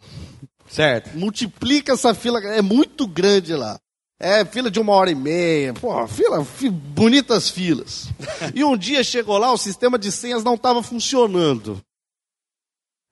Certo. 0.68 1.18
Multiplica 1.18 1.94
essa 1.94 2.14
fila, 2.14 2.40
é 2.44 2.62
muito 2.62 3.08
grande 3.08 3.54
lá. 3.56 3.80
É 4.20 4.44
fila 4.44 4.70
de 4.70 4.80
uma 4.80 4.94
hora 4.94 5.10
e 5.10 5.16
meia, 5.16 5.74
pô, 5.74 6.06
fila, 6.08 6.44
fi- 6.44 6.70
bonitas 6.70 7.50
filas. 7.50 8.08
E 8.54 8.64
um 8.64 8.76
dia 8.78 9.04
chegou 9.04 9.38
lá, 9.38 9.52
o 9.52 9.58
sistema 9.58 9.98
de 9.98 10.12
senhas 10.12 10.44
não 10.44 10.56
estava 10.56 10.84
funcionando. 10.84 11.82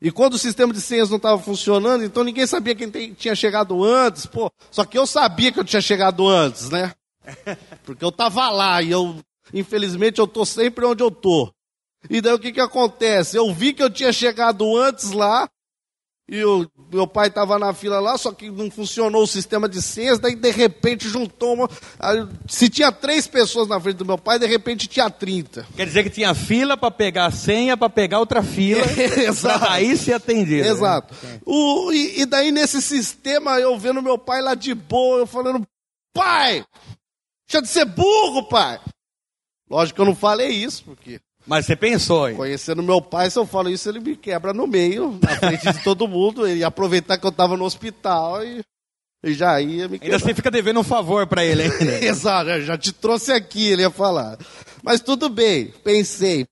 E 0.01 0.11
quando 0.11 0.33
o 0.35 0.37
sistema 0.37 0.71
de 0.71 0.79
senhas 0.81 1.09
não 1.09 1.17
estava 1.17 1.41
funcionando, 1.41 2.03
então 2.03 2.23
ninguém 2.23 2.45
sabia 2.45 2.75
quem 2.75 2.89
tem- 2.89 3.13
tinha 3.13 3.33
chegado 3.35 3.83
antes, 3.83 4.25
pô. 4.25 4.51
Só 4.69 4.85
que 4.85 4.97
eu 4.97 5.07
sabia 5.07 5.51
que 5.51 5.59
eu 5.59 5.63
tinha 5.65 5.81
chegado 5.81 6.27
antes, 6.27 6.69
né? 6.69 6.93
Porque 7.83 8.05
eu 8.05 8.11
tava 8.11 8.49
lá 8.49 8.81
e 8.81 8.91
eu, 8.91 9.15
infelizmente, 9.53 10.19
eu 10.19 10.27
tô 10.27 10.45
sempre 10.45 10.85
onde 10.85 11.01
eu 11.03 11.09
tô. 11.09 11.51
E 12.09 12.21
daí 12.21 12.33
o 12.33 12.39
que 12.39 12.51
que 12.51 12.61
acontece? 12.61 13.35
Eu 13.37 13.51
vi 13.53 13.73
que 13.73 13.81
eu 13.81 13.89
tinha 13.89 14.13
chegado 14.13 14.77
antes 14.77 15.11
lá, 15.11 15.49
e 16.29 16.43
o 16.43 16.69
meu 16.91 17.07
pai 17.07 17.27
estava 17.27 17.57
na 17.57 17.73
fila 17.73 17.99
lá, 18.01 18.17
só 18.17 18.33
que 18.33 18.49
não 18.51 18.69
funcionou 18.69 19.23
o 19.23 19.27
sistema 19.27 19.69
de 19.69 19.81
senhas, 19.81 20.19
daí 20.19 20.35
de 20.35 20.51
repente 20.51 21.07
juntou 21.07 21.53
uma. 21.53 21.69
aí, 21.97 22.27
Se 22.47 22.67
tinha 22.69 22.91
três 22.91 23.25
pessoas 23.27 23.67
na 23.67 23.79
frente 23.79 23.95
do 23.97 24.05
meu 24.05 24.17
pai, 24.17 24.37
de 24.37 24.45
repente 24.45 24.87
tinha 24.87 25.09
30. 25.09 25.65
Quer 25.75 25.85
dizer 25.85 26.03
que 26.03 26.09
tinha 26.09 26.33
fila 26.35 26.75
para 26.75 26.91
pegar 26.91 27.27
a 27.27 27.31
senha, 27.31 27.77
para 27.77 27.89
pegar 27.89 28.19
outra 28.19 28.43
fila, 28.43 28.83
Exato. 29.25 29.59
para 29.59 29.69
daí 29.69 29.95
ser 29.95 30.13
atendido. 30.13 30.63
né? 30.63 30.69
Exato. 30.69 31.15
O, 31.45 31.93
e, 31.93 32.21
e 32.21 32.25
daí 32.25 32.51
nesse 32.51 32.81
sistema, 32.81 33.59
eu 33.59 33.77
vendo 33.79 34.01
meu 34.01 34.17
pai 34.17 34.41
lá 34.41 34.53
de 34.53 34.73
boa, 34.73 35.19
eu 35.19 35.27
falando, 35.27 35.65
pai, 36.13 36.65
deixa 37.47 37.61
de 37.61 37.69
ser 37.69 37.85
burro, 37.85 38.49
pai. 38.49 38.79
Lógico 39.69 39.95
que 39.95 40.01
eu 40.01 40.05
não 40.05 40.15
falei 40.15 40.49
isso, 40.49 40.83
porque 40.83 41.19
Mas 41.47 41.65
você 41.65 41.75
pensou, 41.77 42.29
hein? 42.29 42.35
conhecendo 42.35 42.83
meu 42.83 43.01
pai, 43.01 43.31
se 43.31 43.39
eu 43.39 43.45
falo 43.45 43.69
isso, 43.69 43.87
ele 43.87 44.01
me 44.01 44.17
quebra 44.17 44.53
no 44.53 44.67
meio, 44.67 45.17
na 45.21 45.35
frente 45.37 45.71
de 45.71 45.81
todo 45.81 46.07
mundo, 46.07 46.45
ele 46.45 46.59
ia 46.59 46.67
aproveitar 46.67 47.17
que 47.17 47.25
eu 47.25 47.29
estava 47.29 47.55
no 47.55 47.63
hospital 47.63 48.43
e, 48.43 48.61
e 49.23 49.33
já 49.33 49.59
ia 49.61 49.87
me 49.87 49.93
Ainda 49.93 49.99
quebrar. 49.99 50.19
você 50.19 50.33
fica 50.35 50.51
devendo 50.51 50.81
um 50.81 50.83
favor 50.83 51.25
para 51.25 51.45
ele 51.45 51.63
ainda. 51.63 52.03
Exato, 52.05 52.49
eu 52.49 52.61
já 52.63 52.77
te 52.77 52.91
trouxe 52.91 53.31
aqui, 53.31 53.69
ele 53.69 53.81
ia 53.81 53.89
falar. 53.89 54.37
Mas 54.83 54.99
tudo 54.99 55.29
bem, 55.29 55.71
pensei. 55.83 56.45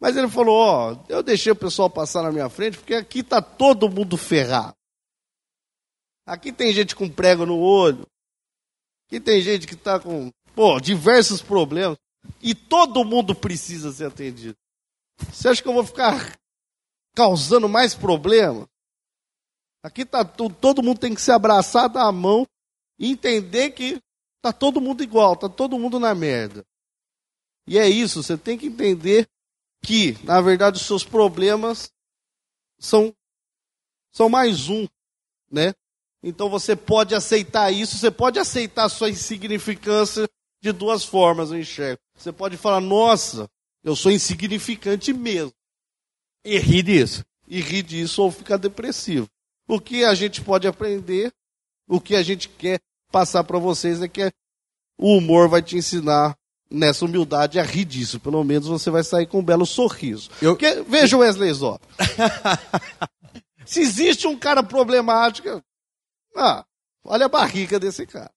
Mas 0.00 0.16
ele 0.16 0.28
falou, 0.28 0.56
ó, 0.56 0.96
eu 1.08 1.22
deixei 1.22 1.52
o 1.52 1.56
pessoal 1.56 1.88
passar 1.88 2.22
na 2.22 2.32
minha 2.32 2.48
frente 2.48 2.76
porque 2.76 2.94
aqui 2.94 3.22
tá 3.22 3.40
todo 3.40 3.88
mundo 3.88 4.16
ferrado. 4.16 4.74
Aqui 6.26 6.52
tem 6.52 6.72
gente 6.72 6.96
com 6.96 7.08
prego 7.08 7.46
no 7.46 7.58
olho. 7.58 8.04
Aqui 9.06 9.20
tem 9.20 9.40
gente 9.40 9.66
que 9.66 9.76
tá 9.76 10.00
com, 10.00 10.30
pô, 10.54 10.80
diversos 10.80 11.40
problemas. 11.40 11.96
E 12.46 12.54
todo 12.54 13.06
mundo 13.06 13.34
precisa 13.34 13.90
ser 13.90 14.04
atendido. 14.04 14.54
Você 15.32 15.48
acha 15.48 15.62
que 15.62 15.68
eu 15.68 15.72
vou 15.72 15.86
ficar 15.86 16.38
causando 17.16 17.66
mais 17.70 17.94
problemas? 17.94 18.68
Aqui 19.82 20.04
tá 20.04 20.22
todo 20.22 20.82
mundo 20.82 21.00
tem 21.00 21.14
que 21.14 21.22
se 21.22 21.32
abraçar, 21.32 21.88
dar 21.88 22.06
a 22.06 22.12
mão 22.12 22.46
e 22.98 23.10
entender 23.10 23.70
que 23.70 23.98
tá 24.42 24.52
todo 24.52 24.78
mundo 24.78 25.02
igual, 25.02 25.34
tá 25.34 25.48
todo 25.48 25.78
mundo 25.78 25.98
na 25.98 26.14
merda. 26.14 26.62
E 27.66 27.78
é 27.78 27.88
isso, 27.88 28.22
você 28.22 28.36
tem 28.36 28.58
que 28.58 28.66
entender 28.66 29.26
que, 29.82 30.12
na 30.22 30.38
verdade, 30.42 30.76
os 30.76 30.86
seus 30.86 31.02
problemas 31.02 31.90
são 32.78 33.10
são 34.12 34.28
mais 34.28 34.68
um, 34.68 34.86
né? 35.50 35.72
Então 36.22 36.50
você 36.50 36.76
pode 36.76 37.14
aceitar 37.14 37.70
isso, 37.72 37.96
você 37.96 38.10
pode 38.10 38.38
aceitar 38.38 38.84
a 38.84 38.90
sua 38.90 39.08
insignificância 39.08 40.28
de 40.62 40.72
duas 40.72 41.04
formas, 41.04 41.50
eu 41.50 41.58
enxergo. 41.58 42.03
Você 42.16 42.32
pode 42.32 42.56
falar, 42.56 42.80
nossa, 42.80 43.48
eu 43.82 43.94
sou 43.96 44.10
insignificante 44.12 45.12
mesmo, 45.12 45.52
E 46.44 46.58
ri 46.58 46.82
disso. 46.82 47.24
e 47.48 47.60
rir 47.60 47.82
disso 47.82 48.22
ou 48.22 48.30
ficar 48.30 48.56
depressivo. 48.56 49.28
O 49.66 49.80
que 49.80 50.04
a 50.04 50.14
gente 50.14 50.40
pode 50.42 50.66
aprender, 50.66 51.32
o 51.88 52.00
que 52.00 52.14
a 52.14 52.22
gente 52.22 52.48
quer 52.48 52.80
passar 53.10 53.44
para 53.44 53.58
vocês 53.58 54.00
é 54.02 54.08
que 54.08 54.32
o 54.98 55.16
humor 55.16 55.48
vai 55.48 55.62
te 55.62 55.76
ensinar 55.76 56.36
nessa 56.70 57.04
humildade 57.04 57.58
a 57.58 57.62
rir 57.62 57.84
disso. 57.84 58.20
Pelo 58.20 58.42
menos 58.44 58.66
você 58.68 58.90
vai 58.90 59.02
sair 59.02 59.26
com 59.26 59.40
um 59.40 59.44
belo 59.44 59.66
sorriso. 59.66 60.30
Eu- 60.40 60.52
Porque, 60.56 60.82
veja 60.82 61.16
o 61.16 61.20
Wesley 61.20 61.52
Zó. 61.52 61.78
Se 63.66 63.80
existe 63.80 64.26
um 64.26 64.38
cara 64.38 64.62
problemático, 64.62 65.62
ah, 66.36 66.64
olha 67.04 67.26
a 67.26 67.28
barriga 67.30 67.80
desse 67.80 68.06
cara. 68.06 68.30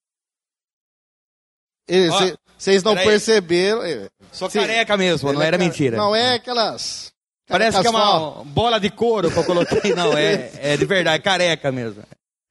Ó, 1.89 2.37
Vocês 2.57 2.81
não 2.83 2.95
perceberam. 2.95 3.83
eh, 3.83 4.07
Sou 4.31 4.49
se- 4.49 4.59
careca 4.59 4.97
mesmo, 4.97 5.31
não 5.31 5.41
é 5.41 5.47
era 5.47 5.57
mentira. 5.57 5.97
Não 5.97 6.15
é 6.15 6.35
aquelas. 6.35 7.11
Parece 7.47 7.79
que 7.79 7.87
é 7.87 7.89
uma 7.89 8.43
bola 8.43 8.79
de 8.79 8.89
couro 8.89 9.31
que 9.31 9.37
eu 9.37 9.43
coloquei. 9.43 9.93
Não, 9.95 10.17
é, 10.17 10.51
é 10.55 10.75
de 10.77 10.85
verdade, 10.85 11.23
careca 11.23 11.71
mesmo. 11.71 12.03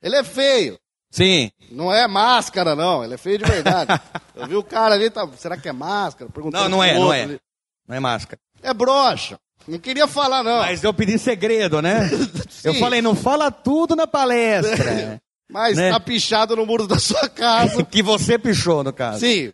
Ele 0.03 0.17
é 0.17 0.25
feio. 0.25 0.79
Sim. 1.11 1.51
Não 1.71 1.93
é 1.93 2.07
máscara, 2.07 2.75
não. 2.75 3.05
Ele 3.05 3.15
é 3.15 3.19
feio 3.19 3.39
de 3.39 3.45
verdade. 3.45 4.01
Eu 4.35 4.47
vi 4.47 4.55
o 4.57 4.63
cara 4.63 4.95
ali, 4.95 5.09
tá, 5.09 5.27
será 5.37 5.57
que 5.57 5.69
é 5.69 5.73
máscara? 5.73 6.31
Perguntando 6.31 6.65
Não, 6.65 6.77
não 6.79 6.85
é, 6.85 6.95
não 6.95 7.13
é. 7.13 7.23
ali. 7.23 7.41
Não 7.89 7.97
é 7.97 8.01
máscara. 8.01 8.39
É 8.63 8.75
broxa. 8.75 9.39
Não 9.67 9.79
queria 9.79 10.07
falar, 10.07 10.43
não. 10.43 10.59
Mas 10.59 10.85
eu 10.85 10.93
pedi 10.93 11.19
segredo, 11.19 11.81
né? 11.81 12.09
eu 12.63 12.75
falei, 12.75 13.01
não 13.01 13.15
fala 13.17 13.51
tudo 13.51 13.97
na 13.97 14.07
palestra. 14.07 15.19
Mas 15.51 15.77
né? 15.77 15.91
tá 15.91 15.99
pichado 16.01 16.55
no 16.57 16.67
muro 16.67 16.87
da 16.87 16.99
sua 16.99 17.29
casa. 17.29 17.83
que 17.85 18.03
você 18.03 18.39
pichou, 18.39 18.83
no 18.85 18.93
caso. 18.93 19.21
Sim. 19.21 19.53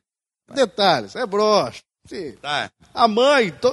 Detalhes, 0.54 1.16
é 1.16 1.26
broxa. 1.26 1.82
Sim. 2.06 2.32
Tá. 2.40 2.70
A 2.94 3.08
mãe, 3.08 3.50
to... 3.50 3.72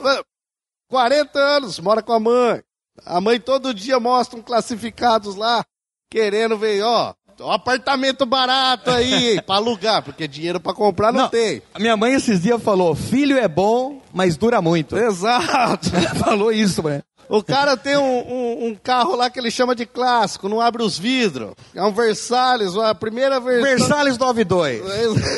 40 0.89 1.39
anos, 1.39 1.79
mora 1.79 2.01
com 2.01 2.13
a 2.13 2.19
mãe. 2.19 2.61
A 3.05 3.21
mãe 3.21 3.39
todo 3.39 3.73
dia 3.73 3.99
mostra 3.99 4.37
um 4.37 4.41
classificados 4.41 5.35
lá, 5.35 5.63
querendo 6.09 6.57
ver, 6.57 6.81
ó, 6.83 7.13
um 7.39 7.51
apartamento 7.51 8.25
barato 8.25 8.89
aí, 8.89 9.41
pra 9.45 9.55
alugar, 9.55 10.03
porque 10.03 10.27
dinheiro 10.27 10.59
pra 10.59 10.73
comprar 10.73 11.11
não, 11.11 11.29
tem. 11.29 11.61
A 11.73 11.79
minha 11.79 11.95
mãe 11.95 12.13
esses 12.13 12.41
dias 12.41 12.61
falou, 12.61 12.95
filho 12.95 13.37
é 13.37 13.47
bom, 13.47 14.01
mas 14.13 14.35
dura 14.35 14.61
muito. 14.61 14.97
Exato. 14.97 15.89
falou 16.19 16.51
isso, 16.51 16.83
né? 16.83 17.01
O 17.29 17.43
cara 17.43 17.77
tem 17.77 17.95
um, 17.95 18.01
um- 18.27 18.65
um 18.69 18.75
carro 18.75 19.15
lá 19.15 19.29
que 19.29 19.39
ele 19.39 19.51
chama 19.51 19.75
de 19.75 19.85
clássico, 19.85 20.49
não 20.49 20.59
abre 20.59 20.81
os 20.81 20.97
vidros. 20.97 21.53
É 21.75 21.83
um 21.83 21.93
Versalhes, 21.93 22.75
a 22.75 22.95
primeira 22.95 23.39
versão. 23.39 23.61
Versalhes 23.77 24.17
92. 24.17 24.83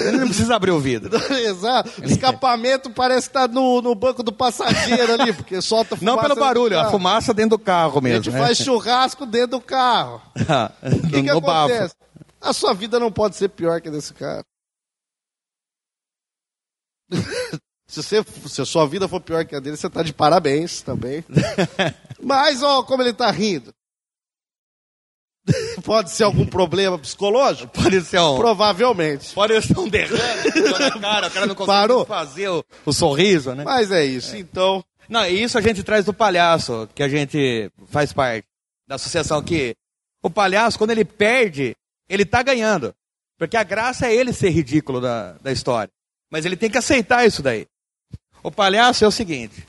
Ele 0.08 0.17
não 0.17 0.27
precisa 0.27 0.56
abrir 0.56 0.71
o 0.71 0.80
vidro. 0.80 1.12
Exato. 1.36 1.91
Escapamento 2.06 2.89
parece 2.91 3.27
estar 3.27 3.49
no, 3.49 3.82
no 3.82 3.93
banco 3.93 4.23
do 4.23 4.32
passageiro 4.32 5.13
ali, 5.21 5.34
porque 5.34 5.62
solta 5.62 5.97
fumaça. 5.97 6.15
Não 6.15 6.21
pelo 6.21 6.36
barulho, 6.39 6.80
a 6.80 6.89
fumaça 6.89 7.34
dentro 7.34 7.58
do 7.58 7.60
carro 7.60 7.99
A 7.99 8.01
mesmo. 8.01 8.23
gente 8.23 8.34
né? 8.34 8.39
faz 8.39 8.58
churrasco 8.58 9.25
dentro 9.25 9.58
do 9.58 9.62
carro. 9.62 10.21
O 10.82 11.10
que, 11.10 11.23
que 11.23 11.34
no 11.34 11.41
bafo. 11.41 11.73
acontece? 11.73 11.95
A 12.39 12.54
sua 12.54 12.73
vida 12.73 12.97
não 12.99 13.12
pode 13.12 13.36
ser 13.36 13.49
pior 13.49 13.82
que 13.82 13.89
a 13.89 13.91
desse 13.91 14.13
cara. 14.13 14.43
se, 17.91 18.01
você, 18.01 18.23
se 18.47 18.62
a 18.62 18.65
sua 18.65 18.88
vida 18.88 19.08
for 19.08 19.19
pior 19.19 19.43
que 19.45 19.54
a 19.56 19.60
dele, 19.60 19.75
você 19.75 19.89
tá 19.89 20.01
de 20.01 20.13
parabéns 20.13 20.82
também. 20.82 21.25
Mas, 22.23 22.63
ó, 22.63 22.84
como 22.84 23.04
ele 23.04 23.13
tá 23.13 23.30
rindo. 23.30 23.73
Pode 25.84 26.12
ser 26.12 26.23
algum 26.23 26.45
problema 26.45 26.97
psicológico? 26.99 27.73
Pode 27.73 27.99
ser 28.01 28.19
um, 28.19 28.38
Provavelmente. 28.38 29.34
pode 29.34 29.60
ser 29.62 29.77
um 29.77 29.89
derrame 29.89 30.21
na 30.80 30.91
cara, 31.01 31.27
o 31.27 31.32
cara 31.32 31.45
não 31.47 31.56
consegue 31.56 31.80
Parou? 31.80 32.06
fazer 32.06 32.47
o, 32.47 32.63
o 32.86 32.93
sorriso, 32.93 33.54
né? 33.56 33.63
Mas 33.63 33.91
é 33.91 34.06
isso. 34.06 34.38
Então, 34.38 34.84
Não, 35.10 35.25
e 35.25 35.41
isso 35.43 35.58
a 35.58 35.62
gente 35.62 35.84
traz 35.84 36.06
do 36.06 36.13
palhaço, 36.13 36.88
que 36.93 37.01
a 37.01 37.10
gente 37.10 37.71
faz 37.88 38.13
parte 38.13 38.45
da 38.88 38.95
associação, 38.95 39.41
que 39.41 39.75
o 40.21 40.30
palhaço, 40.30 40.77
quando 40.77 40.91
ele 40.91 41.04
perde, 41.04 41.75
ele 42.08 42.23
tá 42.23 42.43
ganhando. 42.43 42.93
Porque 43.38 43.58
a 43.58 43.63
graça 43.63 44.06
é 44.08 44.13
ele 44.15 44.32
ser 44.32 44.51
ridículo 44.51 45.01
da, 45.01 45.34
da 45.41 45.51
história. 45.51 45.91
Mas 46.32 46.45
ele 46.45 46.56
tem 46.56 46.69
que 46.69 46.77
aceitar 46.77 47.25
isso 47.25 47.41
daí. 47.41 47.65
O 48.43 48.51
palhaço 48.51 49.04
é 49.04 49.08
o 49.08 49.12
seguinte: 49.12 49.65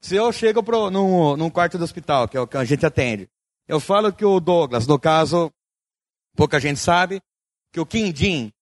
se 0.00 0.16
eu 0.16 0.32
chego 0.32 0.62
pro, 0.62 0.90
num, 0.90 1.36
num 1.36 1.50
quarto 1.50 1.78
do 1.78 1.84
hospital, 1.84 2.28
que 2.28 2.36
é 2.36 2.40
o 2.40 2.46
que 2.46 2.56
a 2.56 2.64
gente 2.64 2.84
atende, 2.84 3.28
eu 3.68 3.78
falo 3.78 4.12
que 4.12 4.24
o 4.24 4.40
Douglas, 4.40 4.86
no 4.86 4.98
caso, 4.98 5.52
pouca 6.36 6.58
gente 6.58 6.80
sabe, 6.80 7.22
que 7.72 7.78
o 7.78 7.86
Quindim, 7.86 8.52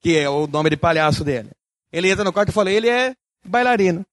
que 0.00 0.16
é 0.18 0.28
o 0.28 0.46
nome 0.46 0.70
de 0.70 0.76
palhaço 0.76 1.22
dele, 1.22 1.50
ele 1.92 2.10
entra 2.10 2.24
no 2.24 2.32
quarto 2.32 2.48
e 2.48 2.52
fala, 2.52 2.70
ele 2.70 2.88
é 2.88 3.14
bailarino. 3.44 4.04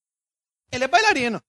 Ele 0.71 0.83
é 0.83 0.87
bailarino. 0.87 1.41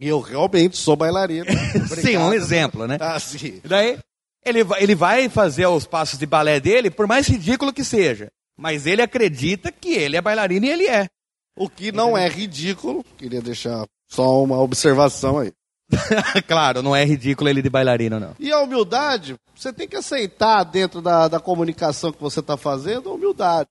eu 0.00 0.20
realmente 0.20 0.76
sou 0.76 0.96
bailarino. 0.96 1.46
Sim, 2.00 2.16
um 2.16 2.32
exemplo, 2.32 2.86
né? 2.86 2.96
Ah, 3.00 3.20
sim. 3.20 3.60
Daí, 3.64 3.98
ele, 4.44 4.60
ele 4.78 4.94
vai 4.94 5.28
fazer 5.28 5.66
os 5.66 5.86
passos 5.86 6.18
de 6.18 6.24
balé 6.24 6.60
dele, 6.60 6.90
por 6.90 7.06
mais 7.06 7.26
ridículo 7.26 7.72
que 7.72 7.84
seja. 7.84 8.30
Mas 8.56 8.86
ele 8.86 9.02
acredita 9.02 9.72
que 9.72 9.92
ele 9.92 10.16
é 10.16 10.22
bailarino 10.22 10.64
e 10.64 10.70
ele 10.70 10.86
é. 10.86 11.08
O 11.56 11.68
que 11.68 11.92
não 11.92 12.16
é 12.16 12.28
ridículo. 12.28 13.04
Queria 13.16 13.40
deixar 13.40 13.86
só 14.08 14.42
uma 14.42 14.60
observação 14.60 15.38
aí. 15.38 15.52
claro, 16.48 16.82
não 16.82 16.96
é 16.96 17.04
ridículo 17.04 17.48
ele 17.48 17.62
de 17.62 17.70
bailarino, 17.70 18.18
não. 18.18 18.34
E 18.38 18.50
a 18.50 18.60
humildade, 18.60 19.38
você 19.54 19.72
tem 19.72 19.86
que 19.86 19.96
aceitar 19.96 20.64
dentro 20.64 21.00
da, 21.00 21.28
da 21.28 21.38
comunicação 21.38 22.12
que 22.12 22.20
você 22.20 22.40
está 22.40 22.56
fazendo, 22.56 23.10
a 23.10 23.14
humildade. 23.14 23.68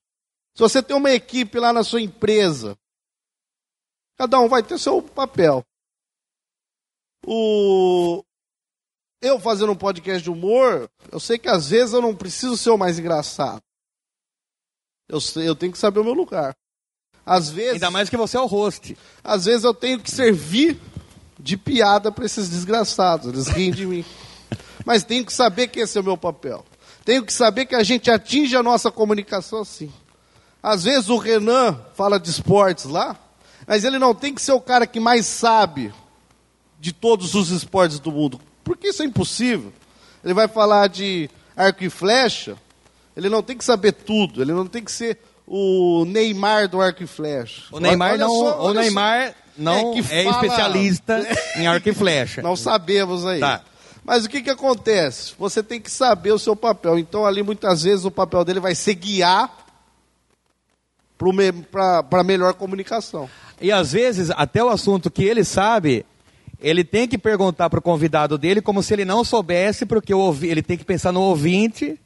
Se 0.55 0.61
você 0.61 0.81
tem 0.83 0.95
uma 0.95 1.11
equipe 1.11 1.59
lá 1.59 1.73
na 1.73 1.83
sua 1.83 2.01
empresa, 2.01 2.77
cada 4.17 4.39
um 4.39 4.47
vai 4.47 4.61
ter 4.61 4.77
seu 4.77 5.01
papel. 5.01 5.65
O... 7.25 8.23
Eu 9.21 9.39
fazendo 9.39 9.71
um 9.71 9.77
podcast 9.77 10.21
de 10.21 10.29
humor, 10.29 10.89
eu 11.11 11.19
sei 11.19 11.39
que 11.39 11.47
às 11.47 11.69
vezes 11.69 11.93
eu 11.93 12.01
não 12.01 12.15
preciso 12.15 12.57
ser 12.57 12.69
o 12.69 12.77
mais 12.77 12.99
engraçado. 12.99 13.61
Eu, 15.07 15.19
eu 15.41 15.55
tenho 15.55 15.71
que 15.71 15.77
saber 15.77 15.99
o 15.99 16.03
meu 16.03 16.13
lugar. 16.13 16.53
Às 17.25 17.49
vezes, 17.49 17.73
Ainda 17.73 17.91
mais 17.91 18.09
que 18.09 18.17
você 18.17 18.35
é 18.37 18.41
o 18.41 18.45
host. 18.45 18.97
às 19.23 19.45
vezes 19.45 19.63
eu 19.63 19.73
tenho 19.73 19.99
que 19.99 20.11
servir 20.11 20.77
de 21.39 21.55
piada 21.57 22.11
para 22.11 22.25
esses 22.25 22.49
desgraçados. 22.49 23.27
Eles 23.27 23.47
riem 23.47 23.71
de 23.71 23.85
mim. 23.85 24.05
Mas 24.85 25.03
tenho 25.03 25.25
que 25.25 25.31
saber 25.33 25.67
que 25.67 25.79
esse 25.79 25.97
é 25.97 26.01
o 26.01 26.03
meu 26.03 26.17
papel. 26.17 26.65
Tenho 27.05 27.23
que 27.25 27.33
saber 27.33 27.65
que 27.65 27.75
a 27.75 27.83
gente 27.83 28.09
atinge 28.11 28.55
a 28.55 28.63
nossa 28.63 28.91
comunicação 28.91 29.61
assim. 29.61 29.91
Às 30.61 30.83
vezes 30.85 31.09
o 31.09 31.17
Renan 31.17 31.77
fala 31.93 32.17
de 32.17 32.29
esportes 32.29 32.85
lá, 32.85 33.17
mas 33.67 33.83
ele 33.83 33.99
não 33.99 34.15
tem 34.15 34.33
que 34.33 34.41
ser 34.41 34.53
o 34.53 34.61
cara 34.61 34.87
que 34.87 34.97
mais 34.99 35.25
sabe 35.25 35.93
de 36.79 36.93
todos 36.93 37.35
os 37.35 37.49
esportes 37.49 37.99
do 37.99 38.09
mundo. 38.11 38.39
Porque 38.63 38.87
isso 38.87 39.03
é 39.03 39.05
impossível. 39.05 39.73
Ele 40.23 40.33
vai 40.33 40.47
falar 40.47 40.87
de 40.87 41.29
arco 41.55 41.83
e 41.83 41.89
flecha, 41.89 42.55
ele 43.17 43.27
não 43.27 43.43
tem 43.43 43.57
que 43.57 43.65
saber 43.65 43.91
tudo, 43.91 44.41
ele 44.41 44.53
não 44.53 44.65
tem 44.65 44.81
que 44.81 44.91
ser 44.91 45.19
o 45.47 46.05
Neymar 46.05 46.67
do 46.67 46.81
arco 46.81 47.03
e 47.03 47.07
flecha. 47.07 47.63
O 47.71 47.79
Neymar 47.79 48.17
não, 48.17 48.29
só, 48.29 48.65
o. 48.69 48.73
Neymar 48.73 49.33
não 49.57 49.93
É 49.93 49.99
é, 49.99 50.23
fala- 50.23 50.35
especialista 50.35 51.27
em 51.57 51.67
arco 51.67 51.89
e 51.89 51.93
flecha. 51.93 52.41
Não 52.41 52.55
sabemos 52.55 53.25
aí. 53.25 53.39
Tá. 53.39 53.61
Mas 54.05 54.25
o 54.25 54.29
que, 54.29 54.41
que 54.41 54.49
acontece? 54.49 55.33
Você 55.39 55.63
tem 55.63 55.79
que 55.79 55.89
saber 55.89 56.31
o 56.33 56.39
seu 56.39 56.55
papel. 56.55 56.99
Então, 56.99 57.25
ali, 57.25 57.41
muitas 57.41 57.83
vezes, 57.83 58.03
o 58.03 58.11
papel 58.11 58.43
dele 58.43 58.59
vai 58.59 58.75
ser 58.75 58.95
guiar 58.95 59.49
para 62.09 62.23
melhor 62.23 62.53
comunicação. 62.53 63.29
E 63.61 63.71
às 63.71 63.93
vezes, 63.93 64.29
até 64.31 64.61
o 64.63 64.67
assunto 64.69 65.09
que 65.09 65.23
ele 65.23 65.43
sabe, 65.45 66.05
ele 66.59 66.83
tem 66.83 67.07
que 67.07 67.17
perguntar 67.17 67.69
para 67.69 67.79
o 67.79 67.81
convidado 67.81 68.37
dele 68.37 68.61
como 68.61 68.83
se 68.83 68.93
ele 68.93 69.05
não 69.05 69.23
soubesse, 69.23 69.85
porque 69.85 70.13
ele 70.41 70.61
tem 70.61 70.77
que 70.77 70.83
pensar 70.83 71.13
no 71.13 71.21
ouvinte 71.21 71.97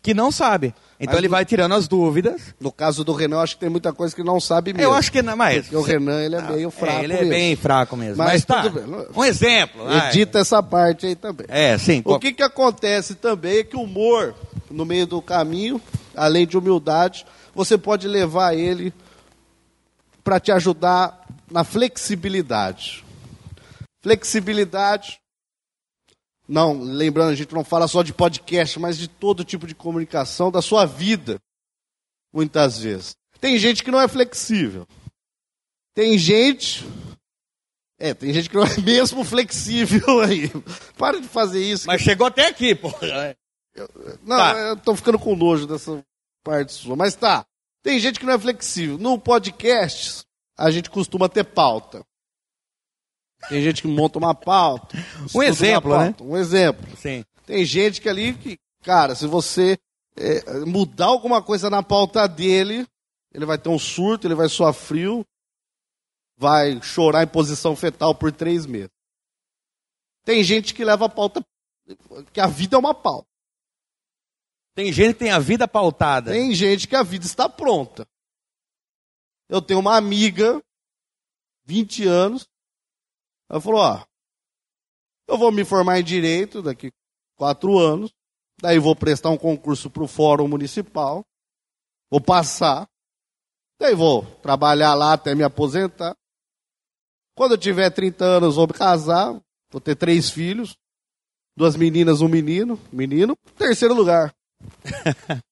que 0.00 0.14
não 0.14 0.30
sabe. 0.30 0.72
Então 1.00 1.12
Mas 1.14 1.18
ele 1.18 1.28
no- 1.28 1.32
vai 1.32 1.44
tirando 1.44 1.74
as 1.74 1.88
dúvidas. 1.88 2.54
No 2.60 2.70
caso 2.70 3.02
do 3.02 3.12
Renan, 3.12 3.36
eu 3.36 3.40
acho 3.40 3.54
que 3.54 3.60
tem 3.60 3.68
muita 3.68 3.92
coisa 3.92 4.14
que 4.14 4.20
ele 4.20 4.28
não 4.28 4.38
sabe 4.38 4.72
mesmo. 4.72 4.90
Eu 4.90 4.94
acho 4.94 5.10
que 5.10 5.22
não, 5.22 5.36
mas 5.36 5.62
Porque 5.62 5.76
o 5.76 5.82
Renan, 5.82 6.22
ele 6.22 6.36
é 6.36 6.42
meio 6.42 6.70
fraco 6.70 6.92
É, 7.00 7.04
ele 7.04 7.12
é 7.12 7.24
bem 7.24 7.56
fraco 7.56 7.96
mesmo. 7.96 8.16
Mas 8.16 8.32
Mas, 8.32 8.44
tá. 8.44 8.64
Um 9.14 9.24
exemplo. 9.24 9.82
Edita 9.92 10.38
essa 10.38 10.62
parte 10.62 11.06
aí 11.06 11.16
também. 11.16 11.46
É, 11.48 11.76
sim. 11.78 12.00
O 12.04 12.18
que, 12.18 12.32
que 12.32 12.42
acontece 12.42 13.16
também 13.16 13.58
é 13.58 13.64
que 13.64 13.76
o 13.76 13.82
humor, 13.82 14.34
no 14.70 14.84
meio 14.84 15.06
do 15.06 15.20
caminho, 15.20 15.80
além 16.14 16.46
de 16.46 16.56
humildade, 16.56 17.26
você 17.54 17.76
pode 17.76 18.06
levar 18.06 18.54
ele 18.54 18.92
para 20.22 20.38
te 20.38 20.52
ajudar 20.52 21.26
na 21.50 21.64
flexibilidade. 21.64 23.04
Flexibilidade. 24.02 25.18
Não, 26.46 26.78
lembrando, 26.82 27.30
a 27.30 27.34
gente 27.34 27.54
não 27.54 27.64
fala 27.64 27.88
só 27.88 28.02
de 28.02 28.12
podcast, 28.12 28.78
mas 28.78 28.98
de 28.98 29.08
todo 29.08 29.44
tipo 29.44 29.66
de 29.66 29.74
comunicação 29.74 30.50
da 30.50 30.60
sua 30.60 30.84
vida, 30.84 31.40
muitas 32.32 32.78
vezes. 32.78 33.16
Tem 33.40 33.58
gente 33.58 33.82
que 33.82 33.90
não 33.90 34.00
é 34.00 34.06
flexível. 34.08 34.86
Tem 35.94 36.18
gente. 36.18 36.84
É, 37.98 38.12
tem 38.12 38.32
gente 38.32 38.50
que 38.50 38.56
não 38.56 38.64
é 38.64 38.76
mesmo 38.82 39.24
flexível 39.24 40.20
aí. 40.20 40.50
Para 40.98 41.20
de 41.20 41.28
fazer 41.28 41.62
isso. 41.62 41.86
Mas 41.86 42.02
chegou 42.02 42.26
até 42.26 42.46
aqui, 42.48 42.74
pô. 42.74 42.88
Não, 44.22 44.36
Tá. 44.36 44.58
eu 44.58 44.76
tô 44.76 44.94
ficando 44.94 45.18
com 45.18 45.34
nojo 45.36 45.66
dessa 45.66 46.04
parte 46.42 46.72
sua. 46.72 46.96
Mas 46.96 47.14
tá. 47.14 47.46
Tem 47.82 47.98
gente 47.98 48.18
que 48.18 48.26
não 48.26 48.32
é 48.34 48.38
flexível. 48.38 48.98
No 48.98 49.18
podcast, 49.18 50.24
a 50.58 50.70
gente 50.70 50.90
costuma 50.90 51.28
ter 51.28 51.44
pauta. 51.44 52.04
Tem 53.48 53.62
gente 53.62 53.82
que 53.82 53.88
monta 53.88 54.18
uma 54.18 54.34
pauta. 54.34 54.96
uma 55.34 55.44
exemplo, 55.44 55.90
pauta. 55.90 56.24
Um 56.24 56.36
exemplo. 56.36 56.84
Sim. 56.96 57.24
Tem 57.46 57.64
gente 57.64 58.00
que 58.00 58.08
ali 58.08 58.34
que, 58.34 58.58
cara, 58.82 59.14
se 59.14 59.26
você 59.26 59.78
é, 60.16 60.60
mudar 60.64 61.06
alguma 61.06 61.42
coisa 61.42 61.68
na 61.68 61.82
pauta 61.82 62.26
dele, 62.26 62.86
ele 63.32 63.44
vai 63.44 63.58
ter 63.58 63.68
um 63.68 63.78
surto, 63.78 64.26
ele 64.26 64.34
vai 64.34 64.48
suar 64.48 64.72
frio, 64.72 65.26
vai 66.36 66.80
chorar 66.82 67.22
em 67.22 67.28
posição 67.28 67.76
fetal 67.76 68.14
por 68.14 68.32
três 68.32 68.64
meses. 68.66 68.90
Tem 70.24 70.42
gente 70.42 70.72
que 70.72 70.84
leva 70.84 71.06
a 71.06 71.08
pauta, 71.08 71.44
que 72.32 72.40
a 72.40 72.46
vida 72.46 72.76
é 72.76 72.78
uma 72.78 72.94
pauta. 72.94 73.28
Tem 74.74 74.92
gente 74.92 75.12
que 75.12 75.20
tem 75.20 75.30
a 75.30 75.38
vida 75.38 75.68
pautada. 75.68 76.32
Tem 76.32 76.52
gente 76.54 76.88
que 76.88 76.96
a 76.96 77.02
vida 77.02 77.26
está 77.26 77.48
pronta. 77.48 78.06
Eu 79.48 79.60
tenho 79.60 79.78
uma 79.78 79.96
amiga, 79.96 80.60
20 81.64 82.06
anos, 82.06 82.48
ela 83.54 83.60
falou, 83.60 83.80
ó, 83.80 84.04
eu 85.28 85.38
vou 85.38 85.52
me 85.52 85.64
formar 85.64 86.00
em 86.00 86.02
Direito 86.02 86.60
daqui 86.60 86.90
quatro 87.36 87.78
anos, 87.78 88.12
daí 88.60 88.80
vou 88.80 88.96
prestar 88.96 89.30
um 89.30 89.38
concurso 89.38 89.88
para 89.88 90.02
o 90.02 90.08
Fórum 90.08 90.48
Municipal, 90.48 91.24
vou 92.10 92.20
passar, 92.20 92.90
daí 93.78 93.94
vou 93.94 94.26
trabalhar 94.42 94.94
lá 94.94 95.12
até 95.12 95.36
me 95.36 95.44
aposentar, 95.44 96.16
Quando 97.36 97.52
eu 97.52 97.58
tiver 97.58 97.90
30 97.90 98.24
anos, 98.24 98.56
vou 98.56 98.66
me 98.66 98.72
casar, 98.72 99.40
vou 99.70 99.80
ter 99.80 99.94
três 99.94 100.30
filhos, 100.30 100.76
duas 101.56 101.76
meninas, 101.76 102.20
um 102.20 102.28
menino, 102.28 102.76
menino, 102.92 103.36
terceiro 103.56 103.94
lugar. 103.94 104.34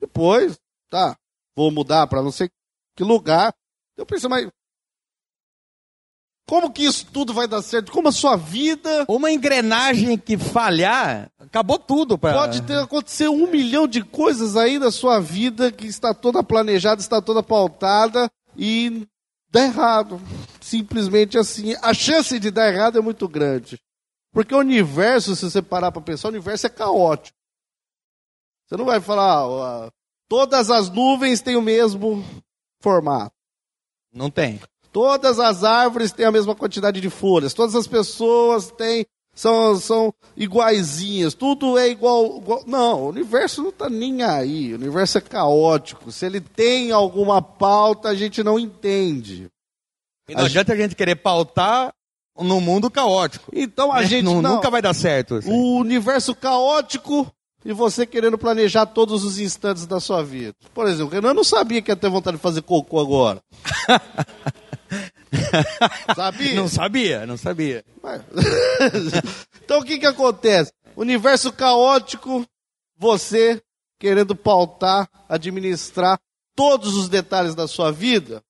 Depois, 0.00 0.58
tá, 0.90 1.16
vou 1.54 1.70
mudar 1.70 2.08
para 2.08 2.22
não 2.22 2.32
sei 2.32 2.50
que 2.96 3.04
lugar. 3.04 3.54
Eu 3.96 4.04
pensei, 4.04 4.28
mas 4.28 4.50
como 6.48 6.72
que 6.72 6.84
isso 6.84 7.04
tudo 7.12 7.34
vai 7.34 7.48
dar 7.48 7.60
certo? 7.60 7.90
Como 7.90 8.08
a 8.08 8.12
sua 8.12 8.36
vida. 8.36 9.04
Uma 9.08 9.32
engrenagem 9.32 10.16
que 10.16 10.38
falhar, 10.38 11.28
acabou 11.40 11.78
tudo. 11.78 12.16
Pra... 12.16 12.32
Pode 12.32 12.62
ter 12.62 12.78
acontecer 12.78 13.28
um 13.28 13.50
milhão 13.50 13.88
de 13.88 14.02
coisas 14.02 14.56
aí 14.56 14.78
na 14.78 14.92
sua 14.92 15.18
vida 15.18 15.72
que 15.72 15.86
está 15.86 16.14
toda 16.14 16.44
planejada, 16.44 17.00
está 17.00 17.20
toda 17.20 17.42
pautada 17.42 18.30
e 18.56 19.06
dá 19.50 19.64
errado. 19.64 20.20
Simplesmente 20.60 21.36
assim. 21.36 21.74
A 21.82 21.92
chance 21.92 22.38
de 22.38 22.50
dar 22.52 22.72
errado 22.72 22.96
é 22.96 23.00
muito 23.00 23.28
grande. 23.28 23.76
Porque 24.32 24.54
o 24.54 24.58
universo, 24.58 25.34
se 25.34 25.50
você 25.50 25.60
parar 25.60 25.90
para 25.90 26.02
pensar, 26.02 26.28
o 26.28 26.30
universo 26.30 26.66
é 26.66 26.70
caótico. 26.70 27.36
Você 28.66 28.76
não 28.76 28.84
vai 28.84 29.00
falar, 29.00 29.46
ó, 29.48 29.90
todas 30.28 30.70
as 30.70 30.90
nuvens 30.90 31.40
têm 31.40 31.56
o 31.56 31.62
mesmo 31.62 32.24
formato. 32.80 33.34
Não 34.12 34.30
tem. 34.30 34.60
Todas 34.96 35.38
as 35.38 35.62
árvores 35.62 36.10
têm 36.10 36.24
a 36.24 36.32
mesma 36.32 36.54
quantidade 36.54 37.02
de 37.02 37.10
folhas. 37.10 37.52
Todas 37.52 37.74
as 37.74 37.86
pessoas 37.86 38.70
têm 38.70 39.04
são, 39.34 39.78
são 39.78 40.14
iguaizinhas. 40.34 41.34
Tudo 41.34 41.76
é 41.76 41.86
igual, 41.86 42.38
igual. 42.38 42.62
Não, 42.66 43.02
o 43.02 43.08
universo 43.10 43.60
não 43.60 43.68
está 43.68 43.90
nem 43.90 44.22
aí. 44.22 44.72
O 44.72 44.76
universo 44.76 45.18
é 45.18 45.20
caótico. 45.20 46.10
Se 46.10 46.24
ele 46.24 46.40
tem 46.40 46.92
alguma 46.92 47.42
pauta, 47.42 48.08
a 48.08 48.14
gente 48.14 48.42
não 48.42 48.58
entende. 48.58 49.50
E 50.30 50.34
não 50.34 50.44
a 50.44 50.46
adianta 50.46 50.72
gente... 50.72 50.80
a 50.80 50.82
gente 50.84 50.96
querer 50.96 51.16
pautar 51.16 51.92
no 52.34 52.58
mundo 52.58 52.90
caótico. 52.90 53.52
Então 53.54 53.92
a 53.92 54.02
gente 54.02 54.24
não, 54.24 54.40
não, 54.40 54.54
nunca 54.54 54.70
vai 54.70 54.80
dar 54.80 54.94
certo. 54.94 55.34
Assim. 55.34 55.52
O 55.52 55.76
universo 55.76 56.34
caótico 56.34 57.30
e 57.66 57.72
você 57.74 58.06
querendo 58.06 58.38
planejar 58.38 58.86
todos 58.86 59.24
os 59.24 59.38
instantes 59.38 59.84
da 59.86 60.00
sua 60.00 60.22
vida. 60.22 60.54
Por 60.72 60.88
exemplo, 60.88 61.14
eu 61.14 61.34
não 61.34 61.44
sabia 61.44 61.82
que 61.82 61.90
ia 61.90 61.96
ter 61.96 62.08
vontade 62.08 62.38
de 62.38 62.42
fazer 62.42 62.62
cocô 62.62 62.98
agora. 62.98 63.42
sabia? 66.14 66.54
Não 66.54 66.68
sabia, 66.68 67.26
não 67.26 67.36
sabia. 67.36 67.84
Mas... 68.02 68.22
então 69.62 69.80
o 69.80 69.84
que 69.84 69.98
que 69.98 70.06
acontece? 70.06 70.72
Universo 70.96 71.52
caótico, 71.52 72.44
você 72.96 73.60
querendo 73.98 74.34
pautar, 74.36 75.08
administrar 75.28 76.18
todos 76.54 76.96
os 76.96 77.08
detalhes 77.08 77.54
da 77.54 77.66
sua 77.66 77.90
vida, 77.90 78.42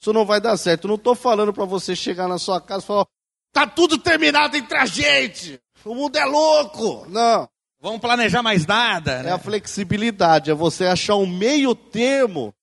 isso 0.00 0.12
não 0.12 0.24
vai 0.24 0.40
dar 0.40 0.56
certo. 0.56 0.84
Eu 0.84 0.88
não 0.88 0.94
estou 0.96 1.14
falando 1.14 1.52
para 1.52 1.64
você 1.64 1.96
chegar 1.96 2.28
na 2.28 2.38
sua 2.38 2.60
casa 2.60 2.84
e 2.84 2.86
falar, 2.86 3.06
tá 3.52 3.66
tudo 3.66 3.98
terminado 3.98 4.56
entre 4.56 4.76
a 4.76 4.86
gente. 4.86 5.60
O 5.84 5.94
mundo 5.94 6.16
é 6.16 6.24
louco. 6.24 7.06
Não. 7.08 7.48
Vamos 7.80 8.00
planejar 8.00 8.42
mais 8.42 8.66
nada. 8.66 9.22
Né? 9.22 9.30
É 9.30 9.32
a 9.32 9.38
flexibilidade, 9.38 10.50
é 10.50 10.54
você 10.54 10.86
achar 10.86 11.16
um 11.16 11.26
meio 11.26 11.74
termo 11.74 12.54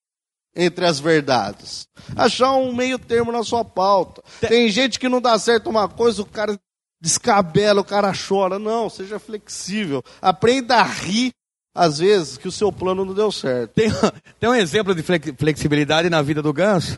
entre 0.55 0.85
as 0.85 0.99
verdades. 0.99 1.87
Achar 2.15 2.53
um 2.55 2.73
meio 2.73 2.99
termo 2.99 3.31
na 3.31 3.43
sua 3.43 3.65
pauta. 3.65 4.23
Tem 4.39 4.69
gente 4.69 4.99
que 4.99 5.09
não 5.09 5.21
dá 5.21 5.37
certo 5.39 5.69
uma 5.69 5.87
coisa, 5.87 6.21
o 6.21 6.25
cara 6.25 6.59
descabela, 7.01 7.81
o 7.81 7.85
cara 7.85 8.13
chora. 8.15 8.59
Não, 8.59 8.89
seja 8.89 9.19
flexível. 9.19 10.03
Aprenda 10.21 10.77
a 10.77 10.83
rir, 10.83 11.33
às 11.73 11.99
vezes, 11.99 12.37
que 12.37 12.47
o 12.47 12.51
seu 12.51 12.71
plano 12.71 13.03
não 13.03 13.13
deu 13.13 13.31
certo. 13.31 13.73
Tem, 13.73 13.89
tem 14.39 14.49
um 14.49 14.55
exemplo 14.55 14.93
de 14.93 15.03
flexibilidade 15.33 16.09
na 16.09 16.21
vida 16.21 16.41
do 16.41 16.53
Ganso, 16.53 16.97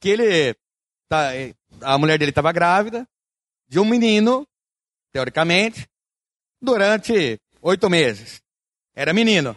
que 0.00 0.08
ele. 0.08 0.54
Tá, 1.08 1.30
a 1.80 1.96
mulher 1.96 2.18
dele 2.18 2.30
estava 2.30 2.52
grávida 2.52 3.06
de 3.66 3.78
um 3.78 3.84
menino, 3.84 4.46
teoricamente, 5.12 5.86
durante 6.60 7.40
oito 7.62 7.88
meses. 7.88 8.40
Era 8.94 9.12
menino. 9.12 9.56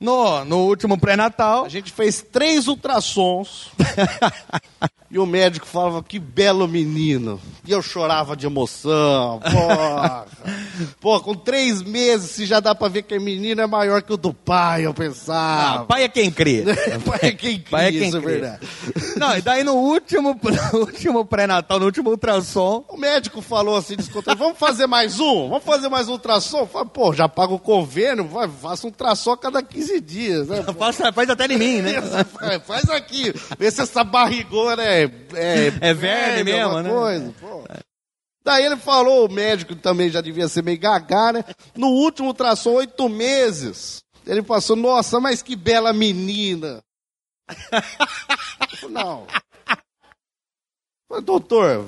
No, 0.00 0.44
no 0.44 0.58
último 0.66 0.98
pré-natal. 0.98 1.64
A 1.64 1.68
gente 1.68 1.92
fez 1.92 2.20
três 2.20 2.66
ultrassons. 2.66 3.70
e 5.10 5.18
o 5.18 5.24
médico 5.24 5.66
falava, 5.66 6.02
que 6.02 6.18
belo 6.18 6.66
menino. 6.66 7.40
E 7.66 7.70
eu 7.70 7.80
chorava 7.80 8.36
de 8.36 8.46
emoção. 8.46 9.40
Porra. 9.40 10.26
Pô, 11.00 11.20
com 11.20 11.34
três 11.34 11.80
meses, 11.82 12.32
se 12.32 12.44
já 12.44 12.58
dá 12.58 12.74
pra 12.74 12.88
ver 12.88 13.02
que 13.02 13.14
a 13.14 13.20
menina 13.20 13.62
é 13.62 13.66
maior 13.66 14.02
que 14.02 14.12
o 14.12 14.16
do 14.16 14.34
pai, 14.34 14.84
eu 14.84 14.92
pensava. 14.92 15.82
Ah, 15.82 15.84
pai 15.84 16.04
é 16.04 16.08
quem 16.08 16.30
crê. 16.30 16.64
pai 17.06 17.18
é 17.22 17.32
quem 17.32 17.58
crê, 17.60 17.70
pai 17.70 17.86
é 17.86 17.92
quem 17.92 18.08
isso 18.08 18.16
é 18.16 18.20
crê. 18.20 18.32
é 18.32 18.38
verdade. 18.40 18.66
Não, 19.16 19.36
e 19.36 19.40
daí 19.40 19.62
no 19.62 19.74
último, 19.74 20.38
no 20.72 20.80
último 20.80 21.24
pré-natal, 21.24 21.78
no 21.78 21.86
último 21.86 22.10
ultrassom. 22.10 22.84
O 22.88 22.96
médico 22.96 23.40
falou 23.40 23.76
assim, 23.76 23.96
descontou, 23.96 24.34
vamos 24.36 24.58
fazer 24.58 24.86
mais 24.86 25.20
um? 25.20 25.48
Vamos 25.48 25.64
fazer 25.64 25.88
mais 25.88 26.08
um 26.08 26.12
ultrassom? 26.12 26.66
Falei, 26.66 26.88
pô, 26.92 27.12
já 27.12 27.28
paga 27.28 27.54
o 27.54 27.58
convênio, 27.58 28.26
vai, 28.26 28.48
faça 28.48 28.86
um 28.86 28.90
ultrassom 28.90 29.30
a 29.30 29.38
cada 29.38 29.62
15 29.62 29.83
dias, 30.00 30.48
né? 30.48 30.62
Faz, 30.78 30.96
faz 31.14 31.30
até 31.30 31.46
em 31.46 31.58
mim, 31.58 31.82
né? 31.82 31.92
faz 32.66 32.88
aqui, 32.90 33.32
vê 33.58 33.70
se 33.70 33.80
essa 33.80 34.04
barrigona 34.04 34.82
é. 34.82 35.04
É, 35.34 35.72
é 35.80 35.94
verde 35.94 36.44
mesmo, 36.44 36.80
né? 36.80 36.90
Coisa, 36.90 37.34
pô. 37.40 37.64
Daí 38.44 38.64
ele 38.64 38.76
falou, 38.76 39.26
o 39.26 39.32
médico 39.32 39.74
também 39.74 40.10
já 40.10 40.20
devia 40.20 40.48
ser 40.48 40.62
meio 40.62 40.78
gagá, 40.78 41.32
né? 41.32 41.44
No 41.74 41.88
último 41.88 42.28
ultrassom, 42.28 42.72
oito 42.72 43.08
meses. 43.08 44.02
Ele 44.26 44.42
passou, 44.42 44.76
nossa, 44.76 45.18
mas 45.18 45.42
que 45.42 45.56
bela 45.56 45.92
menina. 45.92 46.82
Não. 48.90 49.26
Doutor, 51.22 51.86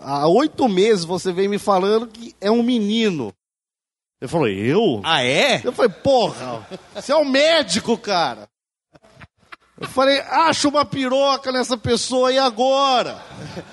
há 0.00 0.26
oito 0.26 0.68
meses 0.68 1.04
você 1.04 1.32
vem 1.32 1.48
me 1.48 1.58
falando 1.58 2.06
que 2.06 2.34
é 2.40 2.50
um 2.50 2.62
menino. 2.62 3.32
Ele 4.22 4.28
falou, 4.28 4.46
eu? 4.46 5.00
Ah, 5.02 5.24
é? 5.24 5.60
Eu 5.64 5.72
falei, 5.72 5.90
porra, 5.90 6.64
você 6.94 7.10
é 7.10 7.16
um 7.16 7.24
médico, 7.24 7.98
cara. 7.98 8.48
Eu 9.80 9.88
falei, 9.88 10.20
acha 10.20 10.68
uma 10.68 10.84
piroca 10.84 11.50
nessa 11.50 11.76
pessoa 11.76 12.28
aí 12.28 12.38
agora. 12.38 13.20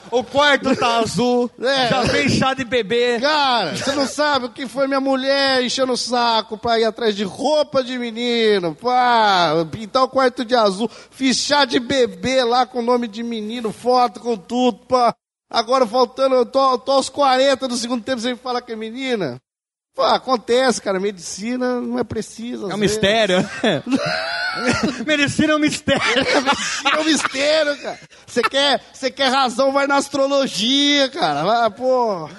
O 0.09 0.23
quarto 0.23 0.75
tá 0.75 0.97
azul, 0.97 1.51
é. 1.61 1.89
já 1.89 2.01
vem 2.01 2.27
chá 2.27 2.55
de 2.55 2.63
bebê. 2.63 3.19
Cara, 3.19 3.75
você 3.75 3.91
não 3.91 4.07
sabe 4.07 4.47
o 4.47 4.49
que 4.49 4.67
foi 4.67 4.87
minha 4.87 4.99
mulher 4.99 5.63
enchendo 5.63 5.93
o 5.93 5.97
saco 5.97 6.57
pra 6.57 6.79
ir 6.79 6.85
atrás 6.85 7.15
de 7.15 7.23
roupa 7.23 7.83
de 7.83 7.99
menino, 7.99 8.73
pá, 8.73 9.51
pintar 9.71 10.01
o 10.01 10.09
quarto 10.09 10.43
de 10.43 10.55
azul, 10.55 10.89
fiz 11.11 11.37
chá 11.37 11.63
de 11.63 11.79
bebê 11.79 12.43
lá 12.43 12.65
com 12.65 12.79
o 12.79 12.81
nome 12.83 13.07
de 13.07 13.21
menino, 13.21 13.71
foto 13.71 14.19
com 14.19 14.35
tudo, 14.35 14.79
pá. 14.87 15.13
Agora 15.47 15.85
faltando, 15.85 16.33
eu 16.33 16.45
tô, 16.47 16.75
tô 16.79 16.93
aos 16.93 17.07
40 17.07 17.67
do 17.67 17.77
segundo 17.77 18.03
tempo, 18.03 18.19
você 18.19 18.31
me 18.31 18.39
fala 18.39 18.63
que 18.63 18.71
é 18.71 18.75
menina? 18.75 19.39
Pô, 19.99 20.05
acontece, 20.05 20.81
cara. 20.81 20.97
Medicina 20.97 21.81
não 21.81 21.99
é 21.99 22.05
preciso. 22.05 22.71
É 22.71 22.73
um 22.73 22.77
mistério. 22.77 23.35
Medicina 25.05 25.51
é 25.51 25.55
um 25.57 25.59
mistério. 25.59 26.01
Medicina 26.41 26.89
é 26.89 26.99
um 26.99 27.03
mistério, 27.03 27.77
cara. 27.81 27.99
Você 28.25 28.41
quer, 28.41 28.81
você 28.93 29.11
quer 29.11 29.27
razão, 29.27 29.73
vai 29.73 29.87
na 29.87 29.97
astrologia, 29.97 31.09
cara. 31.09 31.43
Vai, 31.43 31.69
pô. 31.71 32.29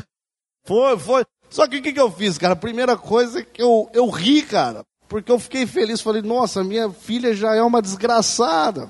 Foi, 0.64 0.98
foi. 0.98 1.24
Só 1.50 1.66
que 1.66 1.76
o 1.76 1.82
que, 1.82 1.92
que 1.92 2.00
eu 2.00 2.10
fiz, 2.10 2.38
cara? 2.38 2.54
A 2.54 2.56
primeira 2.56 2.96
coisa 2.96 3.40
é 3.40 3.42
que 3.42 3.60
eu, 3.60 3.90
eu 3.92 4.08
ri, 4.08 4.40
cara. 4.40 4.82
Porque 5.06 5.30
eu 5.30 5.38
fiquei 5.38 5.66
feliz. 5.66 6.00
Falei, 6.00 6.22
nossa, 6.22 6.64
minha 6.64 6.88
filha 6.88 7.34
já 7.34 7.54
é 7.54 7.60
uma 7.60 7.82
desgraçada. 7.82 8.88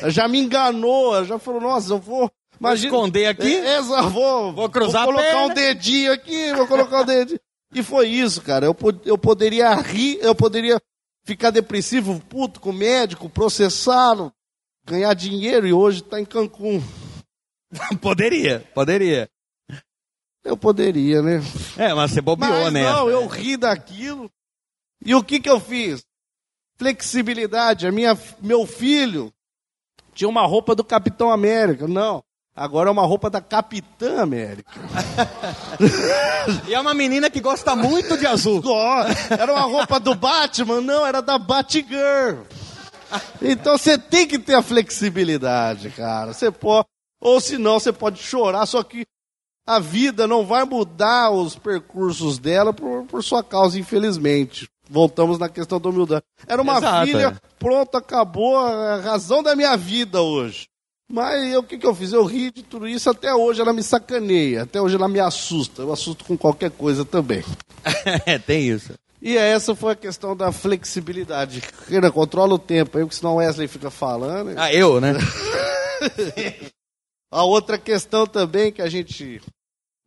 Ela 0.00 0.10
já 0.10 0.28
me 0.28 0.38
enganou. 0.38 1.16
Ela 1.16 1.24
já 1.24 1.38
falou, 1.40 1.60
nossa, 1.60 1.94
eu 1.94 1.98
vou. 1.98 2.30
Imagina, 2.60 2.92
vou 2.92 3.00
esconder 3.00 3.26
aqui? 3.26 3.56
É, 3.56 3.82
vou, 3.82 4.52
vou 4.52 4.68
cruzar 4.68 5.04
vou 5.04 5.14
colocar 5.14 5.46
um 5.46 5.48
dedinho 5.48 6.12
aqui, 6.12 6.52
vou 6.52 6.66
colocar 6.68 7.02
um 7.02 7.04
dedinho. 7.04 7.40
E 7.74 7.82
foi 7.82 8.08
isso, 8.08 8.42
cara. 8.42 8.66
Eu, 8.66 8.76
eu 9.04 9.18
poderia 9.18 9.74
rir, 9.74 10.18
eu 10.20 10.34
poderia 10.34 10.80
ficar 11.24 11.50
depressivo, 11.50 12.20
puto 12.20 12.60
com 12.60 12.70
o 12.70 12.72
médico, 12.72 13.28
processá-lo, 13.28 14.32
ganhar 14.84 15.12
dinheiro 15.14 15.66
e 15.66 15.72
hoje 15.72 16.00
está 16.00 16.18
em 16.20 16.24
Cancún. 16.24 16.82
poderia, 18.00 18.60
poderia. 18.74 19.28
Eu 20.42 20.56
poderia, 20.56 21.20
né? 21.20 21.40
É, 21.76 21.92
mas 21.92 22.12
você 22.12 22.22
bobeou, 22.22 22.64
mas 22.64 22.72
né? 22.72 22.82
Não, 22.82 23.10
eu 23.10 23.26
ri 23.26 23.56
daquilo. 23.56 24.30
E 25.04 25.14
o 25.14 25.22
que 25.22 25.40
que 25.40 25.50
eu 25.50 25.60
fiz? 25.60 26.02
Flexibilidade. 26.76 27.86
A 27.86 27.92
minha, 27.92 28.18
meu 28.40 28.66
filho 28.66 29.32
tinha 30.14 30.28
uma 30.28 30.46
roupa 30.46 30.74
do 30.74 30.82
Capitão 30.82 31.30
América. 31.30 31.86
Não. 31.86 32.24
Agora 32.58 32.88
é 32.88 32.92
uma 32.92 33.06
roupa 33.06 33.30
da 33.30 33.40
Capitã 33.40 34.20
América. 34.20 34.68
e 36.66 36.74
é 36.74 36.80
uma 36.80 36.92
menina 36.92 37.30
que 37.30 37.40
gosta 37.40 37.76
muito 37.76 38.18
de 38.18 38.26
azul. 38.26 38.60
Era 39.30 39.52
uma 39.52 39.62
roupa 39.62 40.00
do 40.00 40.12
Batman? 40.12 40.80
Não, 40.80 41.06
era 41.06 41.22
da 41.22 41.38
Batgirl. 41.38 42.42
Então 43.40 43.78
você 43.78 43.96
tem 43.96 44.26
que 44.26 44.40
ter 44.40 44.54
a 44.54 44.62
flexibilidade, 44.62 45.90
cara. 45.90 46.32
Você 46.32 46.50
pode, 46.50 46.88
ou 47.20 47.40
senão 47.40 47.78
você 47.78 47.92
pode 47.92 48.20
chorar, 48.20 48.66
só 48.66 48.82
que 48.82 49.06
a 49.64 49.78
vida 49.78 50.26
não 50.26 50.44
vai 50.44 50.64
mudar 50.64 51.30
os 51.30 51.54
percursos 51.54 52.40
dela 52.40 52.72
por, 52.72 53.04
por 53.04 53.22
sua 53.22 53.44
causa, 53.44 53.78
infelizmente. 53.78 54.68
Voltamos 54.90 55.38
na 55.38 55.48
questão 55.48 55.80
da 55.80 55.90
humildade. 55.90 56.24
Era 56.44 56.60
uma 56.60 56.78
Exato, 56.78 57.06
filha, 57.06 57.26
é. 57.28 57.48
pronto, 57.56 57.96
acabou 57.96 58.58
a 58.58 58.96
razão 58.96 59.44
da 59.44 59.54
minha 59.54 59.76
vida 59.76 60.20
hoje. 60.20 60.66
Mas 61.10 61.56
o 61.56 61.62
que, 61.62 61.78
que 61.78 61.86
eu 61.86 61.94
fiz? 61.94 62.12
Eu 62.12 62.24
ri 62.24 62.50
de 62.50 62.62
tudo 62.62 62.86
isso, 62.86 63.08
até 63.08 63.34
hoje 63.34 63.60
ela 63.60 63.72
me 63.72 63.82
sacaneia, 63.82 64.64
até 64.64 64.80
hoje 64.80 64.96
ela 64.96 65.08
me 65.08 65.18
assusta. 65.18 65.82
Eu 65.82 65.92
assusto 65.92 66.24
com 66.24 66.36
qualquer 66.36 66.70
coisa 66.70 67.04
também. 67.04 67.42
É, 68.26 68.38
tem 68.38 68.68
isso. 68.68 68.92
E 69.20 69.36
essa 69.36 69.74
foi 69.74 69.92
a 69.92 69.96
questão 69.96 70.36
da 70.36 70.52
flexibilidade. 70.52 71.62
Renan, 71.88 72.10
controla 72.10 72.54
o 72.54 72.58
tempo 72.58 72.98
aí, 72.98 73.04
porque 73.04 73.16
senão 73.16 73.34
o 73.34 73.36
Wesley 73.36 73.66
fica 73.66 73.90
falando. 73.90 74.52
Ah, 74.56 74.72
eu, 74.72 75.00
né? 75.00 75.14
A 77.30 77.44
outra 77.44 77.78
questão 77.78 78.26
também 78.26 78.72
que 78.72 78.80
a 78.80 78.88
gente 78.88 79.40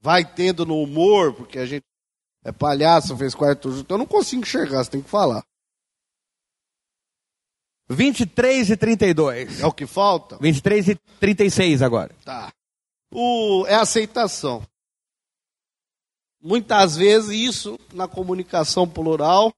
vai 0.02 0.26
tendo 0.26 0.66
no 0.66 0.82
humor, 0.82 1.34
porque 1.34 1.60
a 1.60 1.66
gente 1.66 1.84
é 2.44 2.52
palhaço, 2.52 3.16
fez 3.16 3.36
quarto 3.36 3.72
junto, 3.72 3.94
eu 3.94 3.98
não 3.98 4.08
consigo 4.08 4.42
enxergar, 4.42 4.84
você 4.84 4.92
tem 4.92 5.02
que 5.02 5.10
falar. 5.10 5.44
23 7.92 8.70
e 8.70 8.78
32. 8.78 9.62
É 9.62 9.66
o 9.66 9.72
que 9.72 9.86
falta? 9.86 10.38
23 10.40 10.90
e 10.90 10.96
36 11.20 11.82
agora. 11.82 12.16
Tá. 12.24 12.52
O, 13.14 13.66
é 13.68 13.76
aceitação. 13.76 14.64
Muitas 16.42 16.96
vezes 16.96 17.30
isso 17.30 17.80
na 17.94 18.08
comunicação 18.08 18.88
plural 18.88 19.54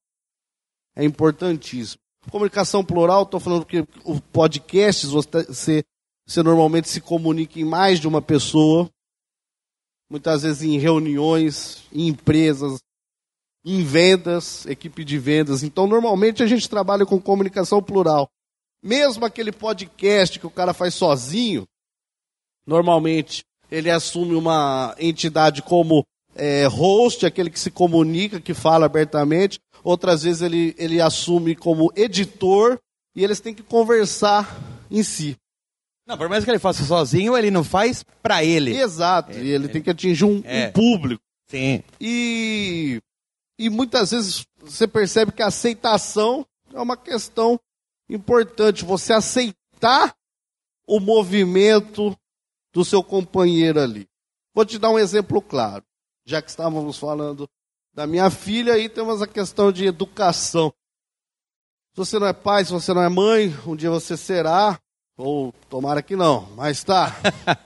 é 0.95 1.03
importantíssimo. 1.03 2.01
Comunicação 2.29 2.83
plural, 2.83 3.23
estou 3.23 3.39
falando 3.39 3.65
que 3.65 3.85
o 4.03 4.19
podcast 4.19 5.07
você, 5.07 5.83
você 6.25 6.43
normalmente 6.43 6.89
se 6.89 7.01
comunica 7.01 7.59
em 7.59 7.65
mais 7.65 7.99
de 7.99 8.07
uma 8.07 8.21
pessoa, 8.21 8.89
muitas 10.09 10.43
vezes 10.43 10.61
em 10.61 10.77
reuniões, 10.77 11.83
em 11.91 12.07
empresas, 12.07 12.79
em 13.65 13.83
vendas, 13.83 14.65
equipe 14.65 15.03
de 15.05 15.17
vendas. 15.17 15.63
Então, 15.63 15.87
normalmente 15.87 16.43
a 16.43 16.47
gente 16.47 16.69
trabalha 16.69 17.05
com 17.05 17.19
comunicação 17.19 17.81
plural. 17.81 18.29
Mesmo 18.83 19.23
aquele 19.25 19.51
podcast 19.51 20.37
que 20.39 20.45
o 20.47 20.49
cara 20.51 20.73
faz 20.73 20.93
sozinho, 20.93 21.65
normalmente 22.65 23.43
ele 23.71 23.89
assume 23.89 24.35
uma 24.35 24.93
entidade 24.99 25.61
como 25.61 26.05
é, 26.35 26.65
host, 26.65 27.25
aquele 27.25 27.49
que 27.49 27.59
se 27.59 27.71
comunica, 27.71 28.39
que 28.41 28.53
fala 28.53 28.85
abertamente. 28.85 29.59
Outras 29.83 30.23
vezes 30.23 30.41
ele, 30.41 30.75
ele 30.77 30.99
assume 31.01 31.55
como 31.55 31.91
editor 31.95 32.77
e 33.15 33.23
eles 33.23 33.39
têm 33.39 33.53
que 33.53 33.63
conversar 33.63 34.57
em 34.91 35.03
si. 35.03 35.35
Não, 36.05 36.17
por 36.17 36.27
mais 36.27 36.43
que 36.43 36.51
ele 36.51 36.59
faça 36.59 36.83
sozinho, 36.83 37.37
ele 37.37 37.49
não 37.49 37.63
faz 37.63 38.03
para 38.21 38.43
ele. 38.43 38.75
Exato, 38.77 39.31
É, 39.31 39.41
e 39.41 39.49
ele 39.49 39.65
é. 39.65 39.67
tem 39.69 39.81
que 39.81 39.89
atingir 39.89 40.25
um, 40.25 40.41
É. 40.45 40.67
um 40.67 40.71
público. 40.73 41.21
Sim. 41.49 41.81
E, 41.99 42.99
e 43.63 43.69
muitas 43.69 44.11
vezes 44.11 44.45
você 44.59 44.85
percebe 44.85 45.31
que 45.31 45.41
a 45.41 45.47
aceitação 45.47 46.45
é 46.73 46.81
uma 46.81 46.97
questão 46.97 47.57
importante. 48.09 48.83
Você 48.83 49.13
aceitar 49.13 50.13
o 50.85 50.99
movimento 50.99 52.13
do 52.73 52.83
seu 52.83 53.01
companheiro 53.01 53.79
ali. 53.79 54.05
Vou 54.53 54.65
te 54.65 54.77
dar 54.77 54.89
um 54.89 54.99
exemplo 54.99 55.41
claro. 55.41 55.81
Já 56.25 56.41
que 56.41 56.49
estávamos 56.49 56.97
falando 56.97 57.49
da 57.93 58.05
minha 58.05 58.29
filha, 58.29 58.73
aí 58.73 58.89
temos 58.89 59.21
a 59.21 59.27
questão 59.27 59.71
de 59.71 59.85
educação. 59.85 60.73
Se 61.93 61.97
você 61.97 62.19
não 62.19 62.27
é 62.27 62.33
pai, 62.33 62.65
se 62.65 62.71
você 62.73 62.93
não 62.93 63.01
é 63.01 63.07
mãe, 63.07 63.47
um 63.65 63.77
dia 63.77 63.89
você 63.89 64.17
será, 64.17 64.77
ou 65.15 65.53
tomara 65.69 66.03
que 66.03 66.17
não, 66.17 66.49
mas 66.57 66.83
tá. 66.83 67.15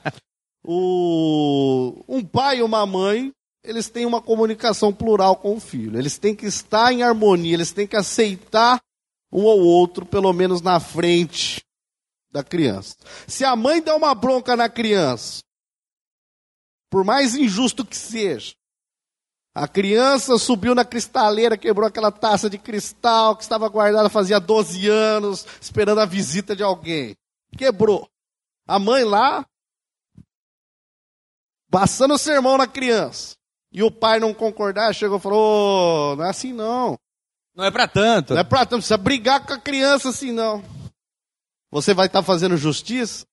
o, 0.64 2.04
um 2.08 2.24
pai 2.24 2.60
e 2.60 2.62
uma 2.62 2.86
mãe, 2.86 3.34
eles 3.68 3.90
têm 3.90 4.06
uma 4.06 4.22
comunicação 4.22 4.94
plural 4.94 5.36
com 5.36 5.56
o 5.56 5.60
filho. 5.60 6.00
Eles 6.00 6.18
têm 6.18 6.34
que 6.34 6.46
estar 6.46 6.92
em 6.92 7.04
harmonia, 7.04 7.54
eles 7.54 7.72
têm 7.72 7.86
que 7.86 7.98
aceitar 7.98 8.82
um 9.32 9.44
ou 9.44 9.60
outro, 9.60 10.06
pelo 10.06 10.32
menos 10.32 10.62
na 10.62 10.80
frente 10.80 11.62
da 12.32 12.44
criança. 12.44 12.96
Se 13.28 13.44
a 13.44 13.56
mãe 13.56 13.82
der 13.82 13.94
uma 13.94 14.16
bronca 14.16 14.56
na 14.56 14.70
criança, 14.70 15.44
por 16.90 17.04
mais 17.04 17.36
injusto 17.36 17.86
que 17.86 17.98
seja, 17.98 18.56
a 19.54 19.68
criança 19.68 20.38
subiu 20.38 20.74
na 20.74 20.86
cristaleira, 20.86 21.58
quebrou 21.58 21.88
aquela 21.88 22.12
taça 22.12 22.50
de 22.50 22.58
cristal 22.58 23.36
que 23.36 23.42
estava 23.42 23.68
guardada 23.68 24.08
fazia 24.08 24.40
12 24.40 24.88
anos, 24.88 25.46
esperando 25.60 26.00
a 26.00 26.06
visita 26.06 26.56
de 26.56 26.64
alguém. 26.64 27.16
Quebrou. 27.58 28.08
A 28.68 28.78
mãe 28.78 29.04
lá, 29.04 29.46
passando 31.70 32.14
o 32.14 32.18
sermão 32.20 32.58
na 32.58 32.68
criança. 32.68 33.36
E 33.72 33.84
o 33.84 33.92
pai 33.92 34.20
não 34.20 34.34
concordar, 34.34 34.94
chegou 34.94 35.18
e 35.18 35.22
falou: 35.22 36.14
"Ô, 36.14 36.16
não 36.16 36.26
é 36.26 36.30
assim 36.30 36.54
não. 36.54 36.98
Não 37.56 37.66
é 37.66 37.72
para 37.72 37.88
tanto. 37.88 38.34
Não 38.34 38.42
é 38.42 38.44
pra 38.44 38.60
tanto, 38.66 38.78
precisa 38.80 38.98
brigar 38.98 39.46
com 39.46 39.54
a 39.54 39.60
criança 39.60 40.10
assim 40.10 40.32
não. 40.32 40.64
Você 41.72 41.94
vai 41.94 42.06
estar 42.08 42.24
fazendo 42.24 42.56
justiça? 42.56 43.26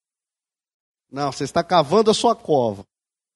Não, 1.10 1.30
você 1.30 1.44
está 1.44 1.62
cavando 1.62 2.10
a 2.10 2.14
sua 2.14 2.34
cova. 2.34 2.84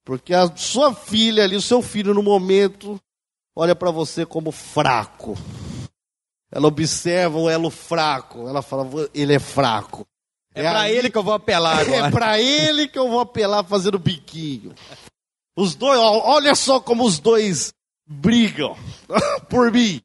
Porque 0.05 0.35
a 0.35 0.55
sua 0.57 0.95
filha 0.95 1.45
ali, 1.45 1.55
o 1.55 1.63
seu 1.63 1.83
filho 1.83 2.15
no 2.15 2.23
momento, 2.23 2.99
olha 3.55 3.77
para 3.77 3.91
você 3.91 4.25
como 4.27 4.51
fraco. 4.51 5.35
Ela 6.51 6.67
observa 6.67 7.39
o 7.39 7.49
elo 7.49 7.71
fraco. 7.71 8.49
Ela 8.49 8.63
fala, 8.63 8.89
ele 9.15 9.35
é 9.35 9.39
fraco. 9.39 10.07
É, 10.55 10.63
pra 10.63 10.81
ali- 10.81 10.97
ele 10.97 11.11
que 11.11 11.19
eu 11.19 11.23
vou 11.23 11.35
apelar 11.35 11.79
é 11.87 11.99
agora. 11.99 12.11
pra 12.11 12.41
ele 12.41 12.89
que 12.89 12.99
eu 12.99 13.09
vou 13.09 13.21
apelar 13.21 13.63
fazendo 13.65 13.99
biquinho. 13.99 14.75
Os 15.59 15.75
dois, 15.75 15.99
olha 15.99 16.55
só 16.55 16.79
como 16.79 17.05
os 17.05 17.19
dois 17.19 17.73
brigam 18.07 18.77
por 19.51 19.73
mim, 19.73 20.01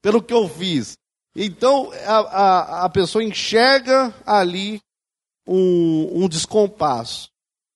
pelo 0.00 0.22
que 0.22 0.32
eu 0.32 0.48
fiz. 0.48 0.96
Então 1.36 1.92
a, 2.06 2.16
a, 2.16 2.84
a 2.86 2.88
pessoa 2.88 3.22
enxerga 3.22 4.14
ali 4.24 4.80
um, 5.46 6.24
um 6.24 6.26
descompasso, 6.26 7.28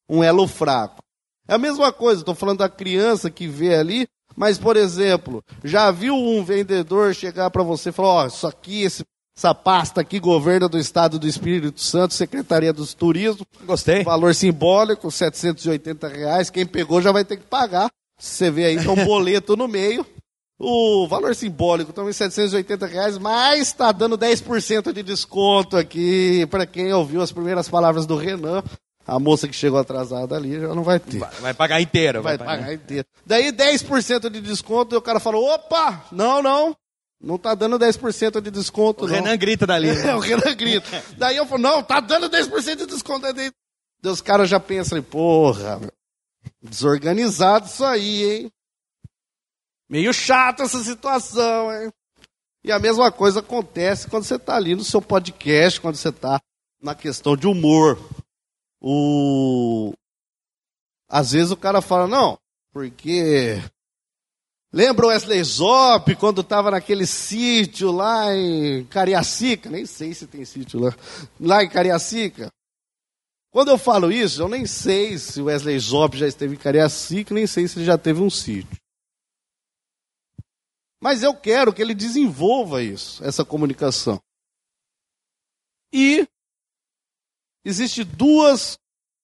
um 0.08 0.24
elo 0.24 0.48
fraco. 0.48 1.02
É 1.46 1.52
a 1.52 1.58
mesma 1.58 1.92
coisa, 1.92 2.22
estou 2.22 2.34
falando 2.34 2.60
da 2.60 2.68
criança 2.70 3.30
que 3.30 3.46
vê 3.46 3.74
ali, 3.74 4.08
mas, 4.34 4.56
por 4.56 4.74
exemplo, 4.74 5.44
já 5.62 5.90
viu 5.90 6.14
um 6.14 6.42
vendedor 6.42 7.14
chegar 7.14 7.50
para 7.50 7.62
você 7.62 7.90
e 7.90 7.92
falar: 7.92 8.08
Ó, 8.08 8.26
isso 8.26 8.46
aqui, 8.46 8.84
esse, 8.84 9.04
essa 9.36 9.54
pasta 9.54 10.00
aqui, 10.00 10.18
governo 10.18 10.66
do 10.66 10.78
Estado 10.78 11.18
do 11.18 11.28
Espírito 11.28 11.78
Santo, 11.78 12.14
Secretaria 12.14 12.72
dos 12.72 12.94
Turismo, 12.94 13.46
Gostei. 13.66 14.02
valor 14.02 14.34
simbólico, 14.34 15.10
780 15.10 16.08
reais. 16.08 16.48
Quem 16.48 16.64
pegou 16.64 17.02
já 17.02 17.12
vai 17.12 17.22
ter 17.22 17.36
que 17.36 17.44
pagar. 17.44 17.90
Você 18.18 18.50
vê 18.50 18.64
aí, 18.64 18.78
tem 18.78 18.88
um 18.88 19.04
boleto 19.04 19.54
no 19.54 19.68
meio. 19.68 20.06
O 20.58 21.06
valor 21.06 21.34
simbólico 21.34 21.92
também 21.92 22.14
780 22.14 22.86
reais, 22.86 23.18
mas 23.18 23.68
está 23.68 23.92
dando 23.92 24.16
10% 24.16 24.90
de 24.90 25.02
desconto 25.02 25.76
aqui 25.76 26.46
para 26.46 26.64
quem 26.64 26.90
ouviu 26.94 27.20
as 27.20 27.30
primeiras 27.30 27.68
palavras 27.68 28.06
do 28.06 28.16
Renan. 28.16 28.64
A 29.06 29.20
moça 29.20 29.46
que 29.46 29.54
chegou 29.54 29.78
atrasada 29.78 30.34
ali 30.34 30.58
já 30.58 30.74
não 30.74 30.82
vai 30.82 30.98
ter. 30.98 31.18
Vai, 31.18 31.30
vai 31.40 31.54
pagar 31.54 31.80
inteiro. 31.82 32.22
Vai 32.22 32.38
pagar 32.38 32.72
inteiro. 32.72 33.06
Daí 33.26 33.52
10% 33.52 34.30
de 34.30 34.40
desconto 34.40 34.94
e 34.94 34.98
o 34.98 35.02
cara 35.02 35.20
falou: 35.20 35.44
opa, 35.44 36.06
não, 36.10 36.42
não, 36.42 36.74
não 37.20 37.38
tá 37.38 37.54
dando 37.54 37.78
10% 37.78 38.40
de 38.40 38.50
desconto. 38.50 39.04
O 39.04 39.08
não. 39.08 39.14
Renan 39.14 39.36
grita 39.36 39.66
dali. 39.66 39.88
É, 40.06 40.14
o 40.14 40.20
Renan 40.20 40.54
grita. 40.54 41.02
Daí 41.16 41.36
eu 41.36 41.46
falo, 41.46 41.62
não, 41.62 41.82
tá 41.82 42.00
dando 42.00 42.28
10% 42.28 42.76
de 42.76 42.86
desconto. 42.86 43.32
Daí 43.32 43.50
os 44.04 44.20
caras 44.20 44.48
já 44.48 44.60
pensam, 44.60 45.02
porra, 45.02 45.80
desorganizado 46.62 47.66
isso 47.66 47.84
aí, 47.84 48.24
hein? 48.24 48.52
Meio 49.88 50.12
chato 50.12 50.62
essa 50.62 50.82
situação, 50.82 51.72
hein? 51.72 51.92
E 52.64 52.72
a 52.72 52.78
mesma 52.78 53.12
coisa 53.12 53.40
acontece 53.40 54.08
quando 54.08 54.24
você 54.24 54.38
tá 54.38 54.56
ali 54.56 54.74
no 54.74 54.82
seu 54.82 55.00
podcast, 55.00 55.80
quando 55.80 55.94
você 55.94 56.10
tá 56.10 56.40
na 56.82 56.94
questão 56.94 57.36
de 57.36 57.46
humor. 57.46 57.98
O... 58.80 59.92
Às 61.08 61.30
vezes 61.30 61.52
o 61.52 61.56
cara 61.56 61.80
fala, 61.80 62.08
não, 62.08 62.36
porque 62.72 63.62
Lembra 64.76 65.06
o 65.06 65.08
Wesley 65.08 65.42
Zop 65.42 66.14
quando 66.16 66.42
estava 66.42 66.70
naquele 66.70 67.06
sítio 67.06 67.90
lá 67.90 68.36
em 68.36 68.84
Cariacica? 68.84 69.70
Nem 69.70 69.86
sei 69.86 70.12
se 70.12 70.26
tem 70.26 70.44
sítio 70.44 70.78
lá. 70.78 70.94
Lá 71.40 71.64
em 71.64 71.68
Cariacica. 71.70 72.52
Quando 73.50 73.70
eu 73.70 73.78
falo 73.78 74.12
isso, 74.12 74.42
eu 74.42 74.48
nem 74.50 74.66
sei 74.66 75.16
se 75.16 75.40
o 75.40 75.46
Wesley 75.46 75.78
Zop 75.78 76.14
já 76.18 76.26
esteve 76.26 76.56
em 76.56 76.58
Cariacica, 76.58 77.32
nem 77.32 77.46
sei 77.46 77.66
se 77.66 77.78
ele 77.78 77.86
já 77.86 77.96
teve 77.96 78.20
um 78.20 78.28
sítio. 78.28 78.76
Mas 81.00 81.22
eu 81.22 81.34
quero 81.34 81.72
que 81.72 81.80
ele 81.80 81.94
desenvolva 81.94 82.82
isso, 82.82 83.24
essa 83.24 83.46
comunicação. 83.46 84.20
E 85.90 86.28
existe 87.64 88.04
duas, 88.04 88.76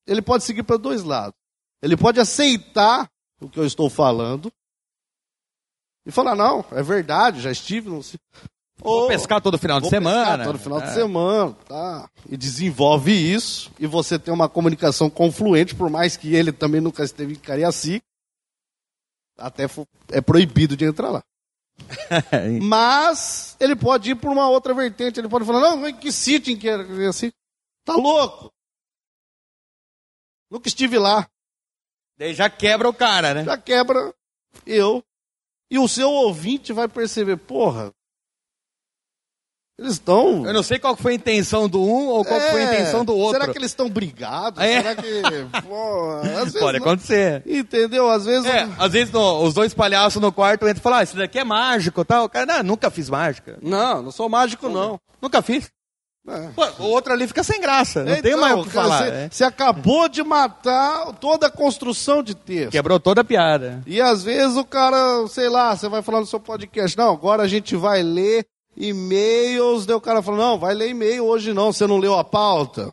ele 0.07 0.23
pode 0.23 0.45
seguir 0.45 0.63
para 0.63 0.79
dois 0.79 1.03
lados. 1.03 1.39
Ele 1.83 1.95
pode 1.95 2.19
aceitar 2.19 3.07
o 3.39 3.51
que 3.51 3.61
eu 3.61 3.67
estou 3.67 3.91
falando 3.91 4.51
e 6.07 6.11
falar, 6.11 6.35
não, 6.35 6.65
é 6.73 6.83
verdade, 6.83 7.41
já 7.41 7.51
estive 7.51 7.89
no. 7.89 8.01
Vou 8.79 9.03
Ou- 9.03 9.09
pescar 9.09 9.41
todo 9.41 9.57
final 9.59 9.81
de 9.81 9.89
semana. 9.89 10.45
todo 10.45 10.59
final 10.59 10.81
de 10.81 10.89
É. 10.89 10.95
semana, 10.95 11.53
tá? 11.69 12.11
E 12.29 12.37
desenvolve 12.37 13.13
isso, 13.13 13.71
e 13.79 13.87
você 13.87 14.19
tem 14.19 14.33
uma 14.35 14.49
comunicação 14.49 15.09
confluente, 15.09 15.75
por 15.75 15.89
mais 15.89 16.17
que 16.17 16.35
ele 16.35 16.51
também 16.51 16.81
nunca 16.81 17.05
esteve 17.05 17.35
em 17.35 17.39
Cariacica. 17.39 18.05
Até 19.39 19.67
é 20.11 20.21
proibido 20.21 20.77
de 20.77 20.85
entrar 20.85 21.11
lá. 21.11 21.23
Mas 22.63 23.57
ele 23.61 23.75
pode 23.77 24.11
ir 24.11 24.15
por 24.17 24.31
uma 24.31 24.49
outra 24.49 24.75
vertente, 24.75 25.21
ele 25.21 25.29
pode 25.29 25.45
falar, 25.45 25.61
não, 25.61 25.89
em 25.89 25.95
que 25.97 26.11
sítio 26.13 26.53
em 26.53 26.59
Cariacica? 26.59 27.35
Tá 27.85 27.95
louco? 27.95 28.53
Nunca 30.51 30.69
estive 30.69 30.99
lá. 30.99 31.27
Daí 32.19 32.35
já 32.35 32.51
quebra 32.51 32.89
o 32.89 32.95
cara, 32.95 33.33
né? 33.35 33.45
Já 33.45 33.57
quebra 33.57 34.13
eu. 34.67 35.03
E 35.73 35.79
o 35.79 35.89
seu 35.89 36.11
ouvinte 36.11 36.71
vai 36.71 36.87
perceber, 36.87 37.39
porra. 37.39 37.91
Eles 39.79 39.95
estão. 39.95 40.47
Eu 40.47 40.53
não 40.53 40.63
sei 40.63 40.79
qual 40.79 40.95
foi 40.95 41.13
a 41.13 41.15
intenção 41.15 41.67
do 41.67 41.81
um 41.83 42.09
ou 42.09 42.23
qual 42.27 42.39
foi 42.39 42.63
a 42.63 42.65
intenção 42.75 43.07
do 43.07 43.17
outro. 43.17 43.39
É, 43.39 43.41
Será 43.41 43.53
que 43.53 43.59
eles 43.59 43.71
estão 43.71 43.89
brigados? 43.89 44.63
É. 44.63 44.83
Será 44.83 44.95
que. 44.97 45.03
Vezes 46.29 46.61
Pode 46.61 46.79
não- 46.79 46.87
acontecer. 46.87 47.43
Entendeu? 47.47 48.11
Às 48.11 48.27
vezes. 48.27 48.45
É, 48.45 48.69
às 48.79 48.93
vezes 48.93 49.11
no- 49.11 49.43
os 49.43 49.55
dois 49.55 49.73
palhaços 49.73 50.21
no 50.21 50.31
quarto 50.31 50.69
entram 50.69 50.79
e 50.79 50.83
falam, 50.83 50.99
ah, 50.99 51.03
isso 51.03 51.17
daqui 51.17 51.39
é 51.39 51.45
mágico 51.45 52.05
tal. 52.05 52.27
O 52.27 52.29
cara, 52.29 52.45
não, 52.45 52.63
nunca 52.63 52.91
fiz 52.91 53.09
mágica. 53.09 53.59
Não, 53.63 54.03
não 54.03 54.11
sou 54.13 54.29
mágico, 54.29 54.69
não. 54.69 55.01
Nunca 55.23 55.41
fiz. 55.41 55.71
É. 56.29 56.49
Pô, 56.51 56.65
o 56.85 56.87
outro 56.91 57.13
ali 57.13 57.27
fica 57.27 57.43
sem 57.43 57.61
graça. 57.61 58.05
Não 58.05 58.13
tem 58.23 58.33
Então, 58.33 58.41
mais 58.41 58.55
o 58.59 58.63
que 58.65 58.71
cara, 58.71 58.89
falar. 58.89 59.05
Você, 59.05 59.11
né? 59.11 59.29
você 59.33 59.45
acabou 59.45 60.09
de 60.09 60.23
matar 60.23 61.13
toda 61.15 61.49
a 61.49 61.51
construção 61.51 62.23
de 62.23 62.35
texto. 62.35 62.71
Quebrou 62.71 63.01
toda 63.01 63.23
a 63.23 63.25
piada. 63.25 63.83
E 63.87 64.01
às 64.01 64.23
vezes 64.23 64.57
o 64.57 64.65
cara, 64.65 65.27
sei 65.27 65.49
lá, 65.49 65.75
você 65.77 65.89
vai 65.89 66.01
falar 66.01 66.21
no 66.21 66.27
seu 66.27 66.39
podcast, 66.39 66.97
não, 66.97 67.11
agora 67.13 67.43
a 67.43 67.49
gente 67.49 67.75
vai 67.75 68.03
ler 68.05 68.47
e-mails, 68.77 69.85
daí 69.85 69.97
o 69.97 70.01
cara 70.01 70.23
fala, 70.23 70.37
não, 70.37 70.59
vai 70.59 70.75
ler 70.75 70.91
e-mail 70.91 71.25
hoje 71.27 71.53
não, 71.53 71.73
você 71.73 71.87
não 71.89 71.99
leu 71.99 72.15
a 72.17 72.23
pauta. 72.25 72.93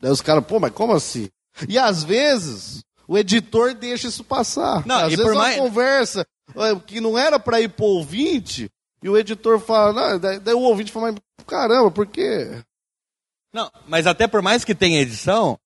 Daí 0.00 0.10
os 0.10 0.20
caras, 0.20 0.44
pô, 0.44 0.60
mas 0.60 0.72
como 0.72 0.92
assim? 0.92 1.28
E 1.68 1.78
às 1.78 2.02
vezes 2.04 2.82
o 3.08 3.16
editor 3.16 3.74
deixa 3.74 4.08
isso 4.08 4.24
passar. 4.24 4.86
Não, 4.86 4.96
às 4.96 5.12
e 5.12 5.16
vezes 5.16 5.24
por 5.24 5.30
é 5.32 5.34
uma 5.36 5.42
mais- 5.42 5.56
conversa 5.56 6.26
é, 6.54 6.74
que 6.86 7.00
não 7.00 7.16
era 7.16 7.38
pra 7.38 7.60
ir 7.60 7.68
pro 7.70 7.84
ouvinte, 7.86 8.68
e 9.02 9.08
o 9.08 9.16
editor 9.16 9.58
fala, 9.58 9.92
não, 9.92 10.18
daí, 10.18 10.38
daí 10.38 10.54
o 10.54 10.60
ouvinte 10.60 10.92
fala, 10.92 11.14
caramba, 11.46 11.90
por 11.90 12.06
quê? 12.06 12.62
Não, 13.52 13.70
mas 13.86 14.06
até 14.06 14.26
por 14.26 14.40
mais 14.40 14.64
que 14.64 14.74
tenha 14.74 15.00
edição, 15.00 15.58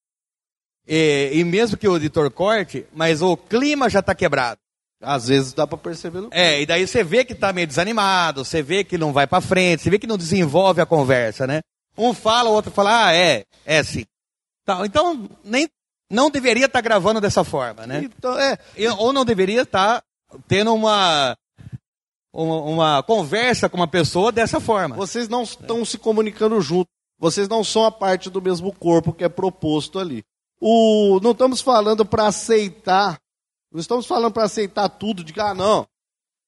e, 0.86 1.30
e 1.34 1.44
mesmo 1.44 1.76
que 1.76 1.88
o 1.88 1.96
editor 1.96 2.30
corte, 2.30 2.86
mas 2.92 3.22
o 3.22 3.36
clima 3.36 3.90
já 3.90 4.00
tá 4.00 4.14
quebrado. 4.14 4.60
Às 5.00 5.28
vezes 5.28 5.52
dá 5.52 5.66
pra 5.66 5.76
perceber 5.76 6.22
no 6.22 6.30
É, 6.32 6.60
e 6.60 6.66
daí 6.66 6.86
você 6.86 7.04
vê 7.04 7.24
que 7.24 7.34
tá 7.34 7.52
meio 7.52 7.66
desanimado, 7.66 8.44
você 8.44 8.62
vê 8.62 8.82
que 8.82 8.96
não 8.96 9.12
vai 9.12 9.26
pra 9.26 9.40
frente, 9.40 9.82
você 9.82 9.90
vê 9.90 9.98
que 9.98 10.06
não 10.06 10.16
desenvolve 10.16 10.80
a 10.80 10.86
conversa, 10.86 11.46
né? 11.46 11.60
Um 11.98 12.14
fala, 12.14 12.48
o 12.48 12.52
outro 12.52 12.70
fala, 12.70 13.06
ah, 13.06 13.14
é, 13.14 13.44
é 13.64 13.82
sim. 13.82 14.04
Então, 14.84 15.28
nem, 15.44 15.68
não 16.10 16.30
deveria 16.30 16.66
estar 16.66 16.80
gravando 16.80 17.20
dessa 17.20 17.44
forma, 17.44 17.86
né? 17.86 18.04
Então, 18.04 18.38
é, 18.38 18.58
Ou 18.98 19.12
não 19.12 19.24
deveria 19.24 19.62
estar 19.62 20.02
tendo 20.48 20.74
uma, 20.74 21.36
uma, 22.42 22.60
uma 22.62 23.02
conversa 23.02 23.68
com 23.68 23.76
uma 23.76 23.88
pessoa 23.88 24.30
dessa 24.30 24.60
forma. 24.60 24.96
Vocês 24.96 25.28
não 25.28 25.42
estão 25.42 25.84
se 25.84 25.98
comunicando 25.98 26.60
junto. 26.60 26.88
Vocês 27.18 27.48
não 27.48 27.64
são 27.64 27.84
a 27.84 27.90
parte 27.90 28.28
do 28.28 28.42
mesmo 28.42 28.72
corpo 28.72 29.12
que 29.12 29.24
é 29.24 29.28
proposto 29.28 29.98
ali. 29.98 30.22
O, 30.60 31.18
não 31.22 31.32
estamos 31.32 31.60
falando 31.60 32.04
para 32.04 32.26
aceitar. 32.26 33.18
Não 33.72 33.80
estamos 33.80 34.06
falando 34.06 34.32
para 34.32 34.44
aceitar 34.44 34.88
tudo 34.88 35.24
de 35.24 35.32
ah, 35.40 35.54
não. 35.54 35.86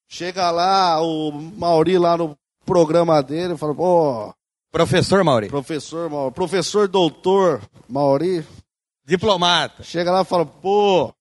Chega 0.08 0.50
lá, 0.50 1.00
o 1.02 1.32
Mauri 1.32 1.98
lá 1.98 2.16
no 2.16 2.36
programa 2.64 3.22
dele 3.22 3.56
fala, 3.56 3.74
pô, 3.74 4.34
Professor 4.70 5.24
Mauri, 5.24 5.48
professor 5.48 6.10
Mauri, 6.10 6.34
professor 6.34 6.88
doutor 6.88 7.62
Mauri, 7.88 8.46
diplomata. 9.04 9.82
chega 9.82 10.12
lá 10.12 10.20
e 10.20 10.24
fala, 10.26 10.44
pô, 10.44 11.12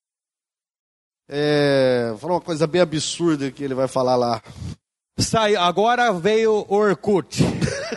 é, 1.29 2.13
fala 2.19 2.33
uma 2.33 2.41
coisa 2.41 2.65
bem 2.67 2.81
absurda 2.81 3.51
que 3.51 3.63
ele 3.63 3.73
vai 3.73 3.87
falar 3.87 4.15
lá. 4.15 4.41
Saiu, 5.19 5.59
agora 5.59 6.11
veio 6.13 6.65
o 6.69 6.75
Orkut. 6.75 7.43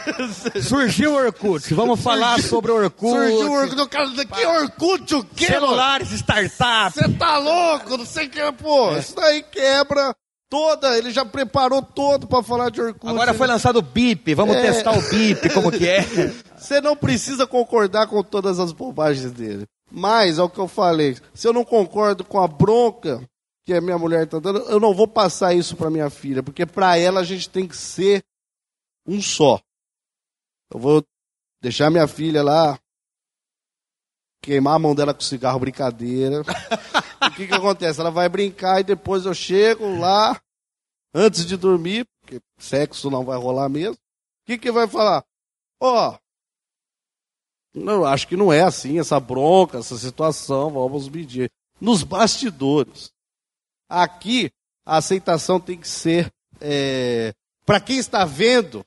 Surgiu 0.63 1.13
o 1.13 1.17
Orkut. 1.17 1.75
Vamos 1.75 2.01
falar 2.01 2.41
sobre 2.41 2.73
o 2.73 2.77
Orkut. 2.77 3.11
Surgiu 3.13 3.51
o 3.51 3.55
Orkut, 3.55 3.89
cara, 3.89 4.11
que 4.27 4.47
Orkut, 4.47 5.15
o 5.15 5.25
quê? 5.25 5.47
Celulares, 5.47 6.11
startups. 6.13 6.95
Você 6.95 7.09
tá 7.19 7.39
louco? 7.39 7.97
Não 7.99 8.07
sei 8.07 8.27
o 8.27 8.31
que, 8.31 8.53
pô. 8.53 8.97
Isso 8.97 9.15
daí 9.15 9.43
quebra 9.43 10.15
toda. 10.49 10.97
Ele 10.97 11.11
já 11.11 11.25
preparou 11.25 11.83
todo 11.83 12.27
pra 12.27 12.43
falar 12.43 12.71
de 12.71 12.81
Orkut. 12.81 13.07
Agora 13.11 13.35
foi 13.35 13.47
Ele- 13.47 13.53
lançado 13.53 13.81
o 13.81 13.83
BIP. 13.83 14.35
Vamos 14.35 14.57
É. 14.57 14.63
testar 14.63 14.97
o 14.97 15.03
BIP, 15.11 15.51
como 15.51 15.71
que 15.71 15.87
é. 15.87 16.01
Você 16.57 16.81
não 16.81 16.97
precisa 16.97 17.47
concordar 17.47 18.07
com 18.07 18.23
todas 18.23 18.59
as 18.59 18.73
bobagens 18.73 19.31
dele. 19.33 19.67
Mas, 19.91 20.39
é 20.39 20.43
o 20.43 20.49
que 20.49 20.59
eu 20.59 20.69
falei. 20.69 21.17
Se 21.35 21.49
eu 21.49 21.53
não 21.53 21.65
concordo 21.65 22.25
com 22.25 22.41
a 22.41 22.47
bronca 22.47 23.27
que 23.65 23.75
a 23.75 23.81
minha 23.81 23.99
mulher 23.99 24.27
tá 24.27 24.39
dando, 24.39 24.61
eu 24.61 24.79
não 24.79 24.95
vou 24.95 25.09
passar 25.09 25.55
isso 25.55 25.77
pra 25.77 25.91
minha 25.91 26.09
filha. 26.09 26.43
Porque 26.43 26.65
pra 26.65 26.97
ela 26.97 27.21
a 27.21 27.25
gente 27.25 27.49
tem 27.49 27.67
que 27.67 27.77
ser 27.77 28.25
um 29.07 29.21
só. 29.21 29.61
Eu 30.73 30.79
vou 30.79 31.05
deixar 31.61 31.91
minha 31.91 32.07
filha 32.07 32.43
lá. 32.43 32.79
Queimar 34.43 34.77
a 34.77 34.79
mão 34.79 34.95
dela 34.95 35.13
com 35.13 35.21
cigarro, 35.21 35.59
brincadeira. 35.59 36.43
o 37.23 37.31
que 37.35 37.47
que 37.47 37.55
acontece? 37.55 38.01
Ela 38.01 38.11
vai 38.11 38.29
brincar 38.29 38.81
e 38.81 38.85
depois 38.85 39.27
eu 39.27 39.35
chego 39.35 39.99
lá, 39.99 40.41
antes 41.13 41.45
de 41.45 41.57
dormir, 41.57 42.07
porque 42.21 42.41
sexo 42.57 43.11
não 43.11 43.25
vai 43.25 43.37
rolar 43.37 43.69
mesmo. 43.69 43.95
O 43.95 44.47
que 44.47 44.57
que 44.57 44.73
vai 44.73 44.89
falar? 44.89 45.25
Ó, 45.81 46.17
não, 47.75 48.05
acho 48.05 48.27
que 48.27 48.37
não 48.37 48.53
é 48.53 48.63
assim, 48.63 48.99
essa 48.99 49.21
bronca, 49.21 49.79
essa 49.79 49.97
situação, 49.97 50.71
vamos 50.71 51.09
medir. 51.09 51.51
Nos 51.81 52.03
bastidores. 52.03 53.13
Aqui, 53.89 54.51
a 54.85 54.97
aceitação 54.97 55.61
tem 55.61 55.79
que 55.79 55.89
ser. 55.89 56.33
Para 57.65 57.81
quem 57.81 57.99
está 57.99 58.25
vendo, 58.25 58.85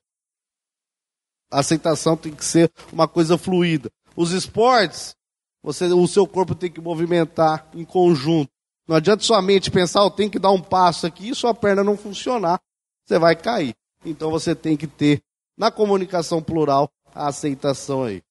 a 1.52 1.60
aceitação 1.60 2.18
tem 2.18 2.34
que 2.34 2.44
ser 2.44 2.72
uma 2.92 3.08
coisa 3.08 3.38
fluida. 3.38 3.92
Os 4.16 4.32
esportes, 4.32 5.16
você, 5.62 5.86
o 5.86 6.08
seu 6.08 6.28
corpo 6.28 6.54
tem 6.54 6.72
que 6.72 6.82
movimentar 6.82 7.70
em 7.74 7.86
conjunto. 7.86 8.52
Não 8.88 8.98
adianta 8.98 9.24
somente 9.24 9.72
pensar, 9.72 10.02
eu 10.02 10.12
tenho 10.12 10.30
que 10.30 10.40
dar 10.40 10.52
um 10.52 10.62
passo 10.62 11.08
aqui 11.08 11.30
e 11.30 11.36
sua 11.36 11.54
perna 11.54 11.84
não 11.84 11.96
funcionar. 11.96 12.60
Você 13.06 13.18
vai 13.18 13.36
cair. 13.36 13.74
Então 14.06 14.30
você 14.30 14.54
tem 14.54 14.76
que 14.76 14.88
ter, 14.88 15.22
na 15.58 15.72
comunicação 15.72 16.44
plural, 16.44 16.92
a 17.16 17.28
aceitação 17.28 18.04
aí. 18.04 18.22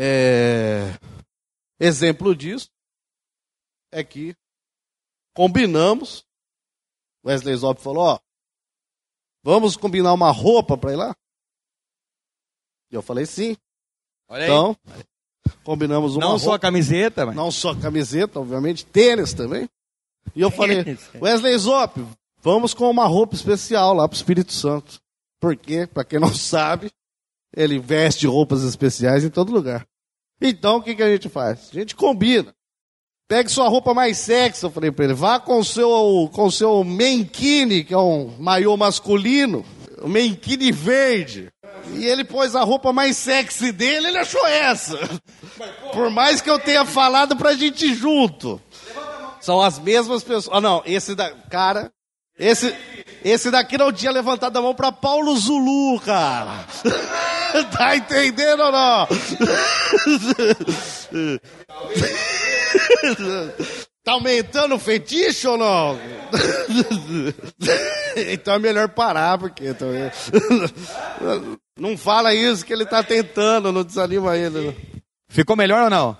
É, 0.00 0.96
Exemplo 1.80 2.34
disso 2.34 2.68
é 3.92 4.04
que 4.04 4.34
combinamos. 5.34 6.24
Wesley 7.24 7.56
Zop 7.56 7.80
falou: 7.80 8.04
ó, 8.04 8.18
vamos 9.42 9.76
combinar 9.76 10.12
uma 10.12 10.30
roupa 10.30 10.76
para 10.76 10.92
ir 10.92 10.96
lá? 10.96 11.16
E 12.90 12.94
eu 12.94 13.02
falei: 13.02 13.26
sim. 13.26 13.56
Olha 14.28 14.44
aí. 14.44 14.50
Então, 14.50 14.76
combinamos 15.64 16.14
uma 16.14 16.20
não 16.20 16.30
roupa. 16.32 16.44
só 16.44 16.58
camiseta, 16.58 17.26
mas... 17.26 17.34
Não 17.34 17.50
só 17.50 17.74
camiseta, 17.74 18.40
obviamente, 18.40 18.84
tênis 18.84 19.32
também. 19.32 19.68
E 20.34 20.40
eu 20.40 20.50
falei, 20.50 20.84
Tênis. 20.84 21.10
Wesley 21.14 21.58
Zop, 21.58 22.06
vamos 22.40 22.74
com 22.74 22.90
uma 22.90 23.06
roupa 23.06 23.34
especial 23.34 23.94
lá 23.94 24.06
pro 24.06 24.16
Espírito 24.16 24.52
Santo. 24.52 25.00
Porque, 25.40 25.86
para 25.86 26.04
quem 26.04 26.18
não 26.18 26.32
sabe, 26.34 26.90
ele 27.56 27.78
veste 27.78 28.26
roupas 28.26 28.62
especiais 28.62 29.24
em 29.24 29.30
todo 29.30 29.52
lugar. 29.52 29.86
Então, 30.40 30.76
o 30.76 30.82
que, 30.82 30.94
que 30.94 31.02
a 31.02 31.10
gente 31.10 31.28
faz? 31.28 31.68
A 31.72 31.74
gente 31.74 31.96
combina. 31.96 32.54
Pegue 33.28 33.50
sua 33.50 33.68
roupa 33.68 33.92
mais 33.92 34.16
sexy, 34.16 34.64
eu 34.64 34.70
falei 34.70 34.90
pra 34.90 35.04
ele. 35.04 35.14
Vá 35.14 35.38
com 35.38 35.62
seu, 35.62 36.30
com 36.32 36.50
seu 36.50 36.82
mankini, 36.82 37.84
que 37.84 37.92
é 37.92 37.98
um 37.98 38.34
maiô 38.38 38.76
masculino. 38.76 39.64
O 40.00 40.08
mankini 40.08 40.72
verde. 40.72 41.48
E 41.94 42.06
ele 42.06 42.24
pôs 42.24 42.56
a 42.56 42.62
roupa 42.62 42.92
mais 42.92 43.16
sexy 43.16 43.70
dele, 43.72 44.08
ele 44.08 44.18
achou 44.18 44.46
essa. 44.46 44.98
Por 45.92 46.08
mais 46.10 46.40
que 46.40 46.48
eu 46.48 46.58
tenha 46.58 46.86
falado 46.86 47.36
pra 47.36 47.54
gente 47.54 47.86
ir 47.86 47.94
junto. 47.94 48.60
São 49.40 49.60
as 49.60 49.78
mesmas 49.78 50.22
pessoas. 50.22 50.56
Ah, 50.56 50.60
não, 50.60 50.82
esse 50.86 51.14
da. 51.14 51.30
Cara, 51.50 51.92
esse, 52.38 52.74
esse 53.24 53.50
daqui 53.50 53.76
não 53.76 53.92
tinha 53.92 54.10
levantado 54.12 54.56
a 54.56 54.62
mão 54.62 54.74
pra 54.74 54.90
Paulo 54.92 55.36
Zulu, 55.36 56.00
cara. 56.00 56.64
tá 57.76 57.96
entendendo 57.96 58.60
ou 58.60 58.72
não? 58.72 59.08
Tá 64.04 64.12
aumentando 64.12 64.74
o 64.74 64.78
fetiche 64.78 65.46
ou 65.46 65.58
não? 65.58 65.98
então 68.32 68.54
é 68.54 68.58
melhor 68.58 68.88
parar, 68.88 69.36
porque 69.36 69.74
também. 69.74 70.10
Não 71.78 71.94
fala 71.94 72.32
isso 72.32 72.64
que 72.64 72.72
ele 72.72 72.86
tá 72.86 73.02
tentando, 73.02 73.70
não 73.70 73.84
desanima 73.84 74.34
ele. 74.34 74.74
Ficou 75.28 75.54
melhor 75.54 75.84
ou 75.84 75.90
não? 75.90 76.16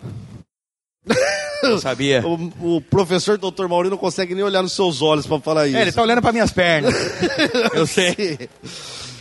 Eu 1.62 1.78
sabia. 1.80 2.22
O, 2.26 2.76
o 2.76 2.80
professor 2.80 3.38
Dr. 3.38 3.66
Mauri 3.68 3.90
não 3.90 3.96
consegue 3.96 4.34
nem 4.34 4.44
olhar 4.44 4.62
nos 4.62 4.72
seus 4.72 5.02
olhos 5.02 5.26
pra 5.26 5.38
falar 5.40 5.66
isso. 5.66 5.76
É, 5.76 5.82
ele 5.82 5.92
tá 5.92 6.02
olhando 6.02 6.22
pra 6.22 6.32
minhas 6.32 6.50
pernas. 6.52 6.94
Eu 7.74 7.86
sei. 7.86 8.48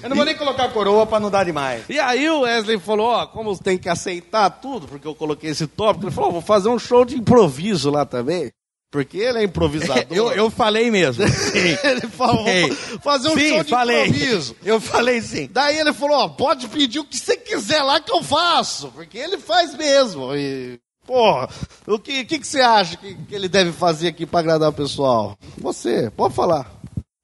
Eu 0.04 0.10
não 0.10 0.16
vou 0.16 0.26
nem 0.26 0.36
colocar 0.36 0.66
a 0.66 0.70
coroa 0.70 1.06
pra 1.06 1.20
não 1.20 1.30
dar 1.32 1.44
demais. 1.44 1.84
E 1.90 2.00
aí 2.00 2.30
o 2.30 2.42
Wesley 2.42 2.80
falou, 2.80 3.08
ó, 3.08 3.26
como 3.26 3.58
tem 3.58 3.78
que 3.78 3.90
aceitar 3.90 4.50
tudo, 4.50 4.88
porque 4.88 5.08
eu 5.08 5.16
coloquei 5.16 5.50
esse 5.50 5.66
tópico, 5.66 6.06
ele 6.06 6.14
falou, 6.14 6.30
ó, 6.30 6.34
vou 6.34 6.42
fazer 6.42 6.70
um 6.70 6.78
show 6.78 7.04
de 7.04 7.16
improviso 7.16 7.90
lá 7.90 8.06
também. 8.06 8.52
Porque 8.90 9.18
ele 9.18 9.40
é 9.40 9.44
improvisador. 9.44 10.06
Eu, 10.10 10.32
eu 10.32 10.50
falei 10.50 10.90
mesmo. 10.90 11.28
Sim. 11.28 11.78
Ele 11.84 12.08
falou, 12.08 12.46
Sim. 12.46 12.74
fazer 13.04 13.28
um 13.28 13.38
sim, 13.38 13.50
show 13.50 13.64
de 13.64 13.70
falei. 13.70 14.06
improviso. 14.06 14.56
Eu 14.64 14.80
falei 14.80 15.22
sim. 15.22 15.50
Daí 15.52 15.78
ele 15.78 15.92
falou, 15.92 16.18
ó, 16.18 16.30
pode 16.30 16.68
pedir 16.70 17.00
o 17.00 17.04
que 17.04 17.18
você 17.18 17.36
quiser 17.36 17.84
lá 17.84 18.00
que 18.00 18.12
eu 18.12 18.24
faço. 18.24 18.90
Porque 18.96 19.18
ele 19.18 19.38
faz 19.38 19.76
mesmo. 19.76 20.34
E, 20.34 20.80
porra, 21.08 21.50
o 21.88 21.98
que, 21.98 22.26
que, 22.26 22.38
que 22.38 22.46
você 22.46 22.60
acha 22.60 22.98
que, 22.98 23.16
que 23.16 23.34
ele 23.34 23.48
deve 23.48 23.72
fazer 23.72 24.10
aqui 24.10 24.26
pra 24.26 24.42
agradar 24.42 24.70
o 24.70 24.74
pessoal? 24.74 25.38
Você, 25.58 26.12
pode 26.12 26.36
falar. 26.36 26.70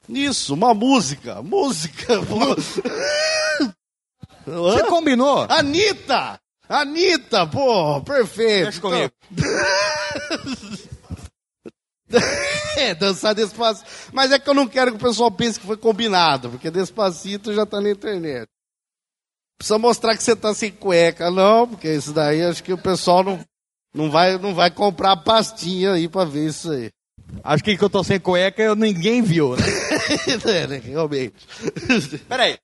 Isso, 0.07 0.53
uma 0.53 0.73
música. 0.73 1.41
Música. 1.41 2.19
Você 4.45 4.83
combinou? 4.87 5.45
Anitta! 5.49 6.39
Anitta, 6.67 7.47
pô, 7.47 8.01
perfeito. 8.01 8.63
Deixa 8.63 8.81
comigo. 8.81 9.11
É, 12.77 12.93
dançar 12.93 13.33
despacito. 13.33 13.89
Mas 14.11 14.31
é 14.31 14.37
que 14.37 14.47
eu 14.47 14.53
não 14.53 14.67
quero 14.67 14.91
que 14.91 14.97
o 14.97 15.07
pessoal 15.07 15.31
pense 15.31 15.59
que 15.59 15.65
foi 15.65 15.77
combinado, 15.77 16.49
porque 16.49 16.69
despacito 16.69 17.53
já 17.53 17.65
tá 17.65 17.81
na 17.81 17.89
internet. 17.89 18.47
Precisa 19.57 19.79
mostrar 19.79 20.15
que 20.15 20.21
você 20.21 20.35
tá 20.35 20.53
sem 20.53 20.71
cueca, 20.71 21.31
não, 21.31 21.67
porque 21.67 21.91
isso 21.91 22.13
daí 22.13 22.43
acho 22.43 22.63
que 22.63 22.73
o 22.73 22.77
pessoal 22.77 23.23
não, 23.23 23.39
não, 23.93 24.09
vai, 24.09 24.37
não 24.37 24.53
vai 24.53 24.71
comprar 24.71 25.17
pastinha 25.17 25.93
aí 25.93 26.07
pra 26.07 26.25
ver 26.25 26.47
isso 26.47 26.71
aí. 26.71 26.89
Acho 27.43 27.63
que 27.63 27.77
que 27.77 27.83
eu 27.83 27.89
tô 27.89 28.03
sem 28.03 28.19
cueca 28.19 28.75
ninguém 28.75 29.21
viu, 29.21 29.55
né? 29.55 29.63
é, 30.45 30.67
né, 30.67 30.81
realmente. 30.83 31.35
Peraí. 32.27 32.57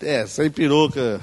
É, 0.00 0.26
sem 0.26 0.50
peruca. 0.50 1.20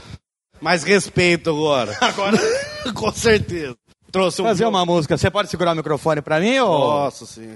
Mais 0.61 0.83
respeito 0.83 1.49
agora. 1.49 1.95
Agora. 2.01 2.37
Com 2.93 3.11
certeza. 3.11 3.75
Trouxe 4.11 4.41
um. 4.41 4.45
Fazer 4.45 4.65
uma 4.65 4.85
música. 4.85 5.17
Você 5.17 5.29
pode 5.29 5.49
segurar 5.49 5.73
o 5.73 5.75
microfone 5.75 6.21
pra 6.21 6.39
mim 6.39 6.57
ou 6.59 6.79
Nossa, 6.79 7.25
sim. 7.25 7.55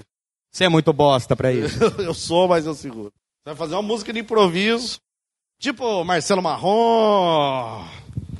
você 0.50 0.64
é 0.64 0.68
muito 0.68 0.92
bosta 0.92 1.34
pra 1.34 1.52
isso? 1.52 1.82
Eu 1.98 2.14
sou, 2.14 2.46
mas 2.46 2.66
eu 2.66 2.74
seguro. 2.74 3.12
Você 3.12 3.46
vai 3.46 3.54
fazer 3.56 3.74
uma 3.74 3.82
música 3.82 4.12
de 4.12 4.20
improviso. 4.20 4.98
Tipo 5.58 6.04
Marcelo 6.04 6.42
Marrom. 6.42 7.84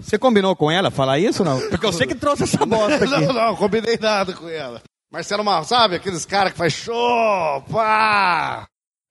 Você 0.02 0.18
combinou 0.18 0.54
com 0.56 0.70
ela 0.70 0.90
falar 0.90 1.18
isso 1.18 1.42
ou 1.42 1.48
não? 1.48 1.60
Porque 1.70 1.86
eu 1.86 1.92
sei 1.92 2.06
que 2.06 2.14
trouxe 2.14 2.42
essa 2.44 2.64
bosta 2.66 2.96
aqui. 2.96 3.06
Não, 3.26 3.32
não, 3.32 3.56
combinei 3.56 3.96
nada 4.00 4.32
com 4.32 4.48
ela. 4.48 4.82
Marcelo 5.10 5.44
Marrom, 5.44 5.64
sabe? 5.64 5.96
Aqueles 5.96 6.24
caras 6.24 6.52
que 6.52 6.58
faz 6.58 6.72
show, 6.72 7.62
pá. 7.70 8.66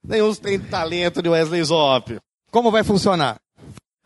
Nenhum 0.05 0.33
tem 0.33 0.59
talento 0.59 1.21
de 1.21 1.29
Wesley 1.29 1.63
Zop. 1.63 2.17
Como 2.51 2.71
vai 2.71 2.83
funcionar? 2.83 3.37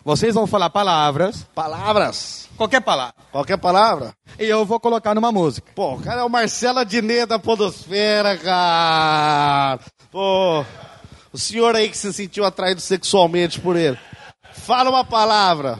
Vocês 0.03 0.35
vão 0.35 0.45
falar 0.45 0.69
palavras, 0.69 1.47
Palavras. 1.55 2.47
qualquer 2.55 2.79
palavra, 2.81 3.15
Qualquer 3.31 3.57
palavra. 3.57 4.13
e 4.37 4.43
eu 4.45 4.63
vou 4.63 4.79
colocar 4.79 5.15
numa 5.15 5.31
música. 5.31 5.71
Pô, 5.73 5.95
o 5.95 5.99
cara 6.01 6.21
é 6.21 6.23
o 6.23 6.29
Marcelo 6.29 6.77
Adnet 6.79 7.25
da 7.25 7.39
Podosfera, 7.39 8.37
cara. 8.37 9.79
Pô, 10.11 10.63
o 11.33 11.37
senhor 11.39 11.75
aí 11.75 11.89
que 11.89 11.97
se 11.97 12.13
sentiu 12.13 12.45
atraído 12.45 12.81
sexualmente 12.81 13.59
por 13.59 13.75
ele. 13.75 13.97
Fala 14.53 14.91
uma 14.91 15.03
palavra. 15.03 15.79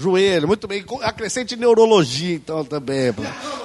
Joelho, 0.00 0.48
muito 0.48 0.66
bem. 0.66 0.82
Acrescente 1.02 1.54
neurologia, 1.56 2.34
então, 2.34 2.64
também. 2.64 3.12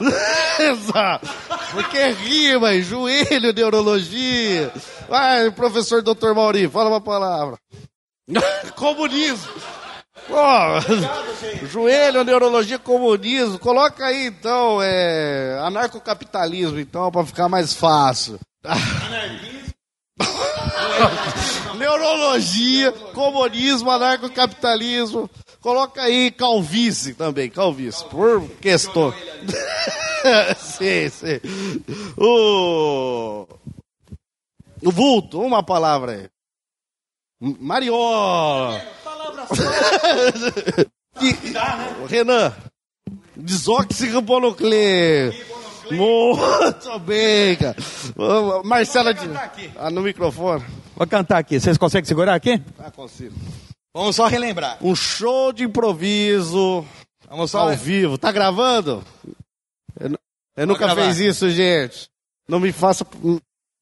Exato. 0.60 1.30
Porque 1.72 2.08
rima, 2.10 2.74
hein? 2.74 2.82
joelho, 2.82 3.54
neurologia. 3.54 4.70
Vai, 5.08 5.50
professor 5.52 6.02
Dr. 6.02 6.34
Mauri, 6.36 6.68
fala 6.68 6.90
uma 6.90 7.00
palavra. 7.00 7.58
Comunismo. 8.76 9.50
Pô, 10.28 10.36
joelho, 11.68 12.26
neurologia, 12.26 12.80
comunismo. 12.80 13.58
Coloca 13.58 14.06
aí, 14.06 14.26
então, 14.26 14.82
é, 14.82 15.58
anarcocapitalismo, 15.62 16.80
então, 16.80 17.10
para 17.12 17.26
ficar 17.26 17.48
mais 17.48 17.74
fácil. 17.74 18.40
Neurologia, 21.78 22.92
comunismo, 23.14 23.92
anarcocapitalismo. 23.92 25.30
Coloca 25.66 26.04
aí 26.04 26.30
calvície 26.30 27.16
também, 27.16 27.50
calvície, 27.50 28.06
por 28.06 28.48
questão. 28.62 29.12
sim, 30.60 31.10
sim. 31.10 31.42
O... 32.16 33.48
o 34.84 34.92
vulto, 34.92 35.42
uma 35.42 35.64
palavra 35.64 36.12
aí. 36.12 36.30
Mariola. 37.60 38.80
Que- 41.20 41.34
Renan, 42.14 42.54
desoxirribonucleico. 43.36 45.36
Muito 45.90 47.00
bem, 47.00 47.56
cara. 47.56 47.76
Marcela, 48.64 49.16
de... 49.16 49.28
ah, 49.76 49.90
no 49.90 50.04
microfone. 50.04 50.64
Vou 50.96 51.08
cantar 51.08 51.40
aqui. 51.40 51.60
Vocês 51.60 51.76
conseguem 51.76 52.08
segurar 52.08 52.36
aqui? 52.36 52.62
Ah, 52.78 52.92
consigo. 52.92 53.34
Vamos 53.96 54.18
só 54.18 54.28
relembrar. 54.28 54.78
Um 54.82 54.94
show 54.94 55.54
de 55.54 55.64
improviso 55.64 56.86
Vamos 57.30 57.52
só. 57.52 57.70
ao 57.70 57.78
vivo. 57.78 58.18
Tá 58.18 58.30
gravando? 58.30 59.02
Eu, 59.98 60.20
eu 60.58 60.68
nunca 60.68 60.86
gravar. 60.86 61.08
fiz 61.08 61.20
isso, 61.20 61.50
gente. 61.50 62.10
Não 62.46 62.60
me 62.60 62.74
faça, 62.74 63.08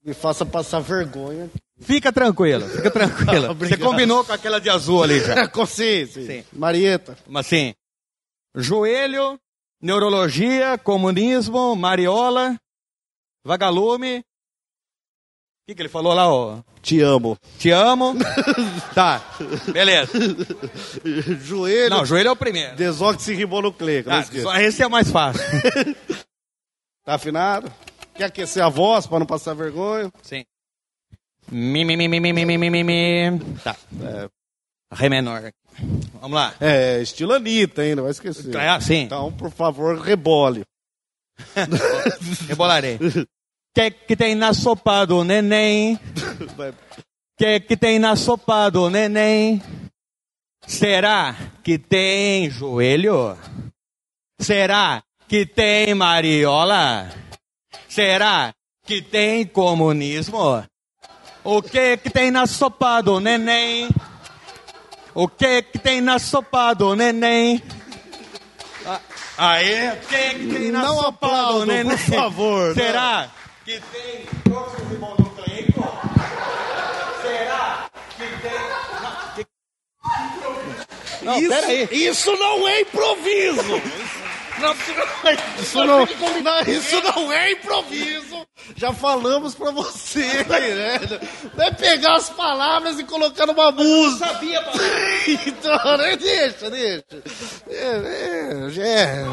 me 0.06 0.14
faça 0.14 0.46
passar 0.46 0.82
vergonha. 0.82 1.50
Fica 1.80 2.14
tranquilo, 2.14 2.70
fica 2.70 2.92
tranquilo. 2.92 3.56
Você 3.58 3.76
combinou 3.76 4.24
com 4.24 4.32
aquela 4.32 4.62
de 4.62 4.70
azul 4.70 5.02
ali 5.02 5.20
já. 5.20 5.48
Consciência. 5.50 6.24
Sim. 6.24 6.46
Marieta. 6.54 7.18
Mas 7.28 7.48
assim, 7.48 7.74
joelho, 8.56 9.40
neurologia, 9.82 10.78
comunismo, 10.78 11.76
mariola, 11.76 12.56
vagalume. 13.44 14.24
O 15.64 15.66
que, 15.66 15.76
que 15.76 15.82
ele 15.82 15.88
falou 15.88 16.14
lá, 16.14 16.28
ó? 16.28 16.62
Te 16.82 17.00
amo. 17.00 17.38
Te 17.58 17.72
amo. 17.72 18.16
tá. 18.94 19.22
Beleza. 19.72 20.12
joelho. 21.40 21.90
Não, 21.90 22.06
joelho 22.06 22.28
é 22.28 22.32
o 22.32 22.36
primeiro. 22.36 22.76
Desoxirribonucleico. 22.76 24.10
Ah, 24.10 24.24
só 24.24 24.58
esse 24.58 24.84
é 24.84 24.90
mais 24.90 25.10
fácil. 25.10 25.42
tá 27.06 27.16
afinado? 27.16 27.72
Quer 28.14 28.26
aquecer 28.26 28.62
a 28.62 28.68
voz 28.68 29.08
para 29.08 29.20
não 29.20 29.26
passar 29.26 29.54
vergonha? 29.54 30.12
Sim. 30.22 30.44
Mi, 31.50 31.86
mi, 31.86 31.96
mi, 31.96 32.10
mi, 32.10 32.20
mi, 32.20 32.34
mi, 32.34 32.58
mi, 32.58 32.84
mi. 32.84 33.40
Tá. 33.64 33.78
É. 34.02 34.30
Ré 34.92 35.08
menor. 35.08 35.50
Vamos 36.20 36.36
lá. 36.36 36.54
É, 36.60 37.02
estilo 37.02 37.32
Anitta 37.32 37.84
ainda, 37.84 38.02
vai 38.02 38.12
esquecer. 38.12 38.54
Ah, 38.58 38.82
sim. 38.82 39.04
Então, 39.04 39.32
por 39.32 39.50
favor, 39.50 39.98
rebole. 39.98 40.66
Rebolarei. 42.50 43.00
Que 43.74 43.90
que 43.92 44.16
tem 44.16 44.36
na 44.36 44.54
sopa 44.54 45.06
do 45.06 45.24
neném? 45.24 46.00
Que 47.36 47.60
que 47.62 47.76
tem 47.76 47.98
na 47.98 48.16
sopa 48.16 48.70
do 48.70 48.92
neném? 48.92 49.60
Será 50.68 51.36
que 51.64 51.80
tem 51.80 52.48
joelho? 52.48 53.36
Será 54.40 55.02
que 55.28 55.44
tem 55.44 55.96
mariola? 55.96 57.10
Será 57.90 58.54
que 58.86 59.02
tem 59.02 59.48
comunismo? 59.48 60.64
O 61.44 61.62
que 61.64 61.98
que 61.98 62.10
tem 62.12 62.30
na 62.30 62.46
sopa 62.46 63.02
do 63.02 63.20
neném? 63.20 63.90
O 65.16 65.28
que 65.28 65.64
que 65.64 65.80
tem 65.80 66.02
na 66.02 66.20
sopa 66.20 66.76
do 66.76 66.96
neném? 66.96 67.62
Ah, 68.86 69.02
Aí, 69.38 69.90
o 69.90 69.96
que 70.02 70.30
que 70.36 70.54
tem 70.60 70.72
na 70.72 70.84
Não 70.84 70.96
sopa 70.98 71.10
aplaudam, 71.10 71.60
do 71.62 71.66
neném? 71.66 71.98
por 71.98 72.16
favor, 72.16 72.74
Será 72.76 73.32
que 73.66 73.80
tem 73.92 74.26
tóxico 74.52 74.84
ribonucleico? 74.90 75.84
Será 77.22 77.90
que 78.18 78.28
tem... 78.42 78.60
Não, 79.02 79.34
que- 79.36 79.48
Não, 81.26 81.40
isso, 81.40 81.50
peraí. 81.50 81.88
isso 81.92 82.36
não 82.38 82.68
é 82.68 82.82
improviso! 82.82 83.82
Isso 85.60 85.84
não, 85.84 85.98
não, 86.44 86.62
isso 86.68 87.02
não 87.02 87.34
é 87.34 87.52
improviso. 87.52 88.46
Já 88.78 88.94
falamos 88.94 89.56
pra 89.56 89.72
você, 89.72 90.22
né? 90.44 91.00
Não 91.56 91.66
é 91.66 91.72
pegar 91.72 92.16
as 92.18 92.30
palavras 92.30 93.00
e 93.00 93.04
colocar 93.04 93.46
numa 93.48 93.72
música. 93.72 94.28
Sabia, 94.28 94.62
papai. 94.62 94.80
Então, 95.48 95.98
né? 95.98 96.16
deixa, 96.18 96.70
deixa. 96.70 97.04
É, 97.68 98.02
é, 98.78 98.80
é. 98.80 99.26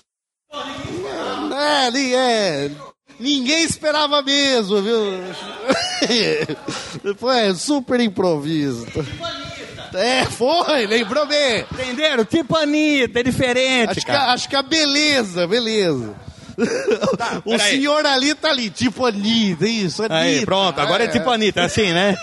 É, 1.56 1.90
nem 1.90 2.14
é. 2.14 2.70
Ninguém 3.18 3.62
esperava 3.62 4.22
mesmo, 4.22 4.82
viu? 4.82 5.00
Foi 7.16 7.54
super 7.54 8.00
improviso. 8.00 8.86
É, 9.94 10.24
foi, 10.24 10.86
lembrou 10.88 11.24
bem. 11.24 11.64
Entenderam? 11.72 12.24
Tipo 12.24 12.56
Anitta, 12.56 13.20
é 13.20 13.22
diferente, 13.22 13.90
Acho 13.90 14.00
que, 14.00 14.06
cara. 14.06 14.32
acho 14.32 14.48
que 14.48 14.56
a 14.56 14.62
beleza, 14.62 15.46
beleza. 15.46 16.12
o 17.44 17.50
peraí. 17.52 17.70
senhor 17.70 18.04
ali 18.04 18.34
tá 18.34 18.50
ali, 18.50 18.70
tipo 18.70 19.06
Anitta, 19.06 19.66
isso, 19.66 20.02
Anitta. 20.02 20.16
Aí, 20.16 20.44
pronto, 20.44 20.80
agora 20.80 21.04
é 21.04 21.08
tipo 21.08 21.30
Anitta, 21.30 21.60
é 21.60 21.64
assim, 21.66 21.92
né? 21.92 22.16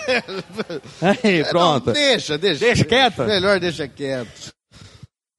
Aí, 1.00 1.44
pronto. 1.44 1.86
Não, 1.86 1.92
deixa, 1.94 2.36
deixa. 2.36 2.60
Deixa 2.60 2.84
quieto? 2.84 3.22
Melhor 3.22 3.58
deixa 3.58 3.88
quieto. 3.88 4.52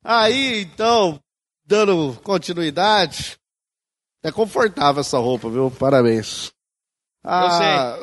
Aí, 0.04 0.62
então, 0.64 1.20
dando 1.66 2.20
continuidade, 2.22 3.38
é 4.24 4.32
confortável 4.32 5.02
essa 5.02 5.18
roupa, 5.18 5.50
viu? 5.50 5.72
Parabéns. 5.72 6.52
Ah, 7.24 7.98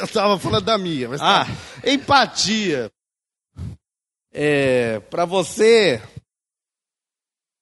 eu 0.00 0.06
tava 0.12 0.38
falando 0.38 0.64
da 0.64 0.78
minha, 0.78 1.08
mas 1.08 1.20
Ah. 1.20 1.44
tá. 1.44 1.90
empatia. 1.90 2.90
É, 4.32 5.00
para 5.00 5.24
você, 5.24 6.00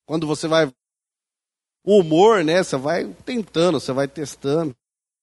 quando 0.06 0.26
você 0.26 0.46
vai 0.46 0.70
o 1.84 1.98
humor, 1.98 2.44
né? 2.44 2.62
Você 2.62 2.76
vai 2.76 3.06
tentando, 3.24 3.80
você 3.80 3.92
vai 3.92 4.06
testando. 4.06 4.74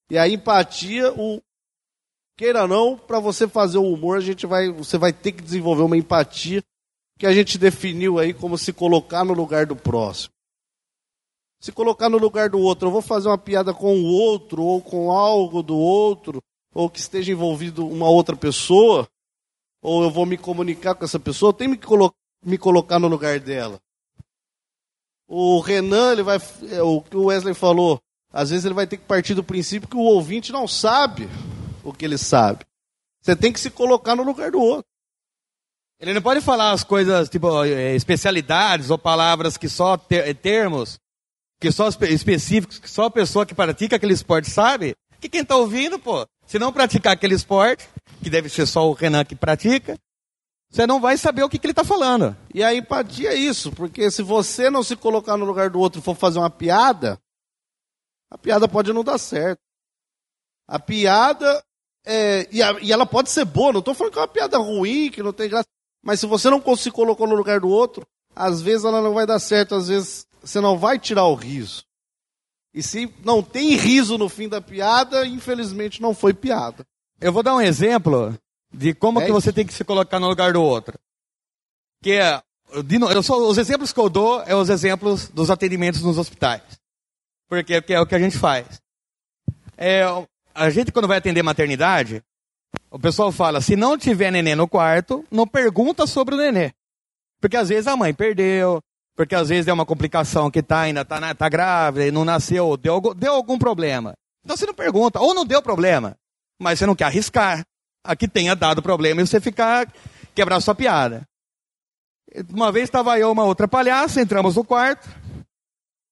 E 0.10 0.18
a 0.18 0.28
empatia, 0.28 1.12
o 1.14 1.42
queira 2.38 2.64
ou 2.64 2.68
não, 2.68 2.98
para 2.98 3.20
você 3.20 3.48
fazer 3.48 3.78
o 3.78 3.94
humor, 3.94 4.18
a 4.18 4.22
gente 4.22 4.46
vai, 4.48 4.72
você 4.72 4.98
vai 4.98 5.12
ter 5.12 5.34
que 5.34 5.42
desenvolver 5.42 5.84
uma 5.84 5.98
empatia 5.98 6.64
que 7.20 7.28
a 7.28 7.34
gente 7.34 7.58
definiu 7.58 8.18
aí 8.18 8.34
como 8.34 8.58
se 8.58 8.72
colocar 8.72 9.26
no 9.26 9.34
lugar 9.34 9.66
do 9.66 9.76
próximo. 9.76 10.34
Se 11.60 11.70
colocar 11.70 12.08
no 12.10 12.18
lugar 12.18 12.50
do 12.50 12.58
outro, 12.58 12.88
eu 12.88 12.92
vou 12.94 13.02
fazer 13.02 13.28
uma 13.28 13.38
piada 13.38 13.74
com 13.74 13.94
o 13.94 14.06
outro 14.06 14.64
ou 14.64 14.82
com 14.82 15.12
algo 15.12 15.62
do 15.62 15.78
outro, 15.78 16.42
ou 16.74 16.90
que 16.90 16.98
esteja 16.98 17.34
envolvido 17.34 17.86
uma 17.86 18.10
outra 18.10 18.38
pessoa, 18.38 19.06
ou 19.82 20.04
eu 20.04 20.10
vou 20.10 20.26
me 20.26 20.38
comunicar 20.38 20.96
com 20.96 21.04
essa 21.04 21.20
pessoa, 21.20 21.54
tenho 21.54 21.78
que 21.78 21.86
colo 21.86 22.14
me 22.42 22.58
colocar 22.58 22.98
no 22.98 23.10
lugar 23.10 23.38
dela. 23.42 23.82
O 25.28 25.60
Renan, 25.60 26.14
ele 26.14 26.24
vai, 26.24 26.38
é, 26.72 26.82
o 26.82 27.02
que 27.02 27.18
o 27.18 27.26
Wesley 27.26 27.54
falou, 27.54 28.00
às 28.32 28.50
vezes 28.50 28.64
ele 28.64 28.74
vai 28.74 28.88
ter 28.88 28.96
que 28.96 29.04
partir 29.04 29.34
do 29.34 29.44
princípio 29.44 29.90
que 29.90 29.98
o 29.98 30.00
ouvinte 30.00 30.54
não 30.54 30.66
sabe 30.66 31.28
o 31.84 31.92
que 31.92 32.06
ele 32.06 32.18
sabe. 32.18 32.66
Você 33.22 33.36
tem 33.36 33.52
que 33.52 33.60
se 33.60 33.70
colocar 33.70 34.16
no 34.16 34.24
lugar 34.24 34.52
do 34.52 34.62
outro. 34.62 34.90
Ele 36.00 36.14
não 36.14 36.22
pode 36.22 36.40
falar 36.42 36.72
as 36.72 36.84
coisas, 36.84 37.28
tipo, 37.30 37.64
eh, 37.66 37.96
especialidades 37.96 38.90
ou 38.90 38.98
palavras 38.98 39.58
que 39.58 39.68
só, 39.68 39.98
ter- 39.98 40.34
termos, 40.36 40.98
que 41.60 41.72
só 41.72 41.90
espe- 41.90 42.08
específicos, 42.14 42.80
que 42.80 42.90
só 42.90 43.04
a 43.06 43.12
pessoa 43.12 43.46
que 43.46 43.54
pratica 43.54 43.98
aquele 43.98 44.14
esporte 44.14 44.50
sabe. 44.50 44.96
Que 45.20 45.28
quem 45.28 45.44
tá 45.44 45.58
ouvindo, 45.58 46.00
pô, 46.00 46.26
se 46.46 46.58
não 46.58 46.72
praticar 46.72 47.14
aquele 47.14 47.36
esporte, 47.36 47.88
que 48.24 48.30
deve 48.30 48.48
ser 48.48 48.66
só 48.66 48.90
o 48.90 48.94
Renan 48.94 49.26
que 49.26 49.36
pratica, 49.36 49.98
você 50.72 50.88
não 50.88 51.02
vai 51.02 51.18
saber 51.18 51.44
o 51.44 51.50
que, 51.50 51.60
que 51.60 51.68
ele 51.68 51.74
tá 51.74 51.84
falando. 51.84 52.36
E 52.54 52.64
a 52.64 52.74
empatia 52.74 53.32
é 53.32 53.36
isso, 53.36 53.72
porque 53.74 54.10
se 54.10 54.22
você 54.22 54.70
não 54.70 54.84
se 54.84 54.96
colocar 54.96 55.36
no 55.36 55.44
lugar 55.44 55.70
do 55.70 55.80
outro 55.80 56.00
e 56.00 56.04
for 56.04 56.16
fazer 56.16 56.40
uma 56.40 56.50
piada, 56.50 57.20
a 58.32 58.38
piada 58.38 58.68
pode 58.70 58.94
não 58.94 59.04
dar 59.04 59.18
certo. 59.18 59.60
A 60.68 60.80
piada, 60.80 61.62
é, 62.06 62.48
e, 62.52 62.62
a- 62.64 62.78
e 62.82 62.92
ela 62.94 63.06
pode 63.06 63.30
ser 63.32 63.44
boa, 63.44 63.74
não 63.74 63.80
estou 63.80 63.94
falando 63.94 64.14
que 64.14 64.20
é 64.20 64.22
uma 64.22 64.28
piada 64.30 64.58
ruim, 64.58 65.10
que 65.12 65.22
não 65.24 65.34
tem 65.34 65.50
graça, 65.50 65.68
mas 66.04 66.20
se 66.20 66.26
você 66.26 66.50
não 66.50 66.64
se 66.76 66.92
colocou 66.92 67.28
no 67.28 67.36
lugar 67.36 67.60
do 67.60 67.70
outro, 67.70 68.06
às 68.36 68.62
vezes 68.62 68.86
ela 68.86 69.02
não 69.02 69.14
vai 69.14 69.26
dar 69.26 69.40
certo, 69.40 69.76
às 69.76 69.88
vezes 69.88 70.26
você 70.42 70.62
não 70.62 70.78
vai 70.78 70.98
tirar 70.98 71.26
o 71.26 71.36
riso. 71.36 71.84
E 72.74 72.84
se 72.84 73.14
não 73.24 73.42
tem 73.42 73.76
riso 73.76 74.18
no 74.18 74.30
fim 74.30 74.48
da 74.48 74.62
piada, 74.62 75.26
infelizmente 75.26 76.02
não 76.02 76.14
foi 76.14 76.34
piada. 76.34 76.86
Eu 77.20 77.34
vou 77.34 77.44
dar 77.44 77.56
um 77.56 77.62
exemplo 77.62 78.38
de 78.72 78.94
como 78.94 79.20
É 79.20 79.26
que 79.26 79.32
você 79.32 79.52
tem 79.52 79.66
que 79.66 79.74
se 79.74 79.84
colocar 79.84 80.20
no 80.20 80.28
lugar 80.28 80.54
do 80.54 80.62
outro. 80.62 80.98
Que 82.02 82.14
é, 82.14 82.42
eu 83.14 83.24
sou, 83.24 83.50
os 83.50 83.58
exemplos 83.58 83.92
que 83.92 84.00
eu 84.00 84.10
dou 84.10 84.42
é 84.44 84.56
os 84.56 84.70
exemplos 84.70 85.28
dos 85.30 85.50
atendimentos 85.50 86.02
nos 86.02 86.18
hospitais. 86.18 86.62
Porque 87.50 87.82
que 87.82 87.94
é 87.94 88.00
o 88.00 88.06
que 88.06 88.16
a 88.16 88.20
gente 88.20 88.38
faz. 88.38 88.80
É, 89.76 90.04
a 90.54 90.70
gente 90.70 90.92
quando 90.92 91.08
vai 91.08 91.18
atender 91.18 91.42
maternidade, 91.42 92.24
o 92.92 93.00
pessoal 93.00 93.32
fala, 93.32 93.62
se 93.62 93.76
não 93.76 93.98
tiver 93.98 94.32
nenê 94.32 94.56
no 94.56 94.68
quarto, 94.68 95.26
não 95.30 95.48
pergunta 95.48 96.08
sobre 96.08 96.36
o 96.36 96.38
nenê. 96.38 96.72
Porque 97.40 97.56
às 97.56 97.70
vezes 97.70 97.88
a 97.88 97.96
mãe 97.96 98.14
perdeu, 98.14 98.82
porque 99.16 99.36
às 99.36 99.50
vezes 99.50 99.68
é 99.68 99.74
uma 99.74 99.86
complicação 99.86 100.50
que 100.50 100.64
tá, 100.64 100.82
ainda 100.82 101.06
tá, 101.06 101.20
na- 101.20 101.36
tá 101.36 101.48
grávida 101.48 102.08
e 102.08 102.12
não 102.12 102.26
nasceu, 102.26 102.76
deu, 102.78 103.00
deu 103.16 103.34
algum 103.34 103.58
problema. 103.58 104.14
Então 104.44 104.58
você 104.58 104.66
não 104.66 104.74
pergunta, 104.74 105.20
ou 105.20 105.34
não 105.34 105.46
deu 105.46 105.62
problema, 105.62 106.16
mas 106.60 106.80
você 106.80 106.86
não 106.86 106.96
quer 106.96 107.06
arriscar 107.06 107.64
a 108.04 108.16
que 108.16 108.28
tenha 108.28 108.56
dado 108.56 108.82
problema 108.82 109.22
e 109.22 109.28
você 109.28 109.40
ficar, 109.40 109.92
quebrar 110.34 110.60
sua 110.62 110.74
piada. 110.74 111.24
Uma 112.50 112.72
vez 112.72 112.86
estava 112.86 113.20
eu 113.20 113.32
uma 113.32 113.44
outra 113.44 113.68
palhaça, 113.68 114.22
entramos 114.22 114.56
no 114.56 114.64
quarto, 114.64 115.08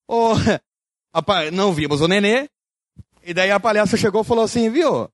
a 1.12 1.50
não 1.52 1.72
vimos 1.72 2.00
o 2.00 2.08
nenê, 2.08 2.48
e 3.22 3.34
daí 3.34 3.50
a 3.50 3.60
palhaça 3.60 3.96
chegou 3.96 4.22
e 4.22 4.24
falou 4.24 4.44
assim, 4.44 4.70
viu, 4.70 5.08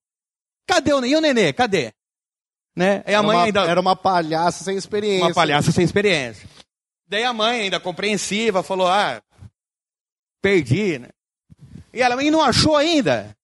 cadê 0.66 0.92
o? 0.92 1.04
E 1.04 1.16
o 1.16 1.20
nenê, 1.20 1.52
cadê? 1.52 1.92
Né? 2.76 3.04
E 3.06 3.10
a 3.10 3.18
Era 3.18 3.22
mãe 3.22 3.36
uma, 3.36 3.44
ainda... 3.44 3.64
era 3.64 3.80
uma 3.80 3.94
palhaça 3.94 4.64
sem 4.64 4.76
experiência. 4.76 5.26
Uma 5.26 5.34
palhaça 5.34 5.70
sem 5.70 5.84
experiência. 5.84 6.48
Daí 7.06 7.22
a 7.22 7.32
mãe, 7.32 7.62
ainda 7.62 7.78
compreensiva, 7.78 8.62
falou: 8.62 8.88
Ah, 8.88 9.22
perdi, 10.42 10.98
né? 10.98 11.08
E 11.92 12.02
ela, 12.02 12.22
e 12.22 12.30
não 12.30 12.42
achou 12.42 12.76
ainda? 12.76 13.36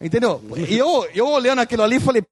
Entendeu? 0.00 0.42
E 0.68 0.76
eu, 0.76 1.04
eu 1.14 1.28
olhando 1.28 1.60
aquilo 1.60 1.82
ali, 1.82 2.00
falei: 2.00 2.24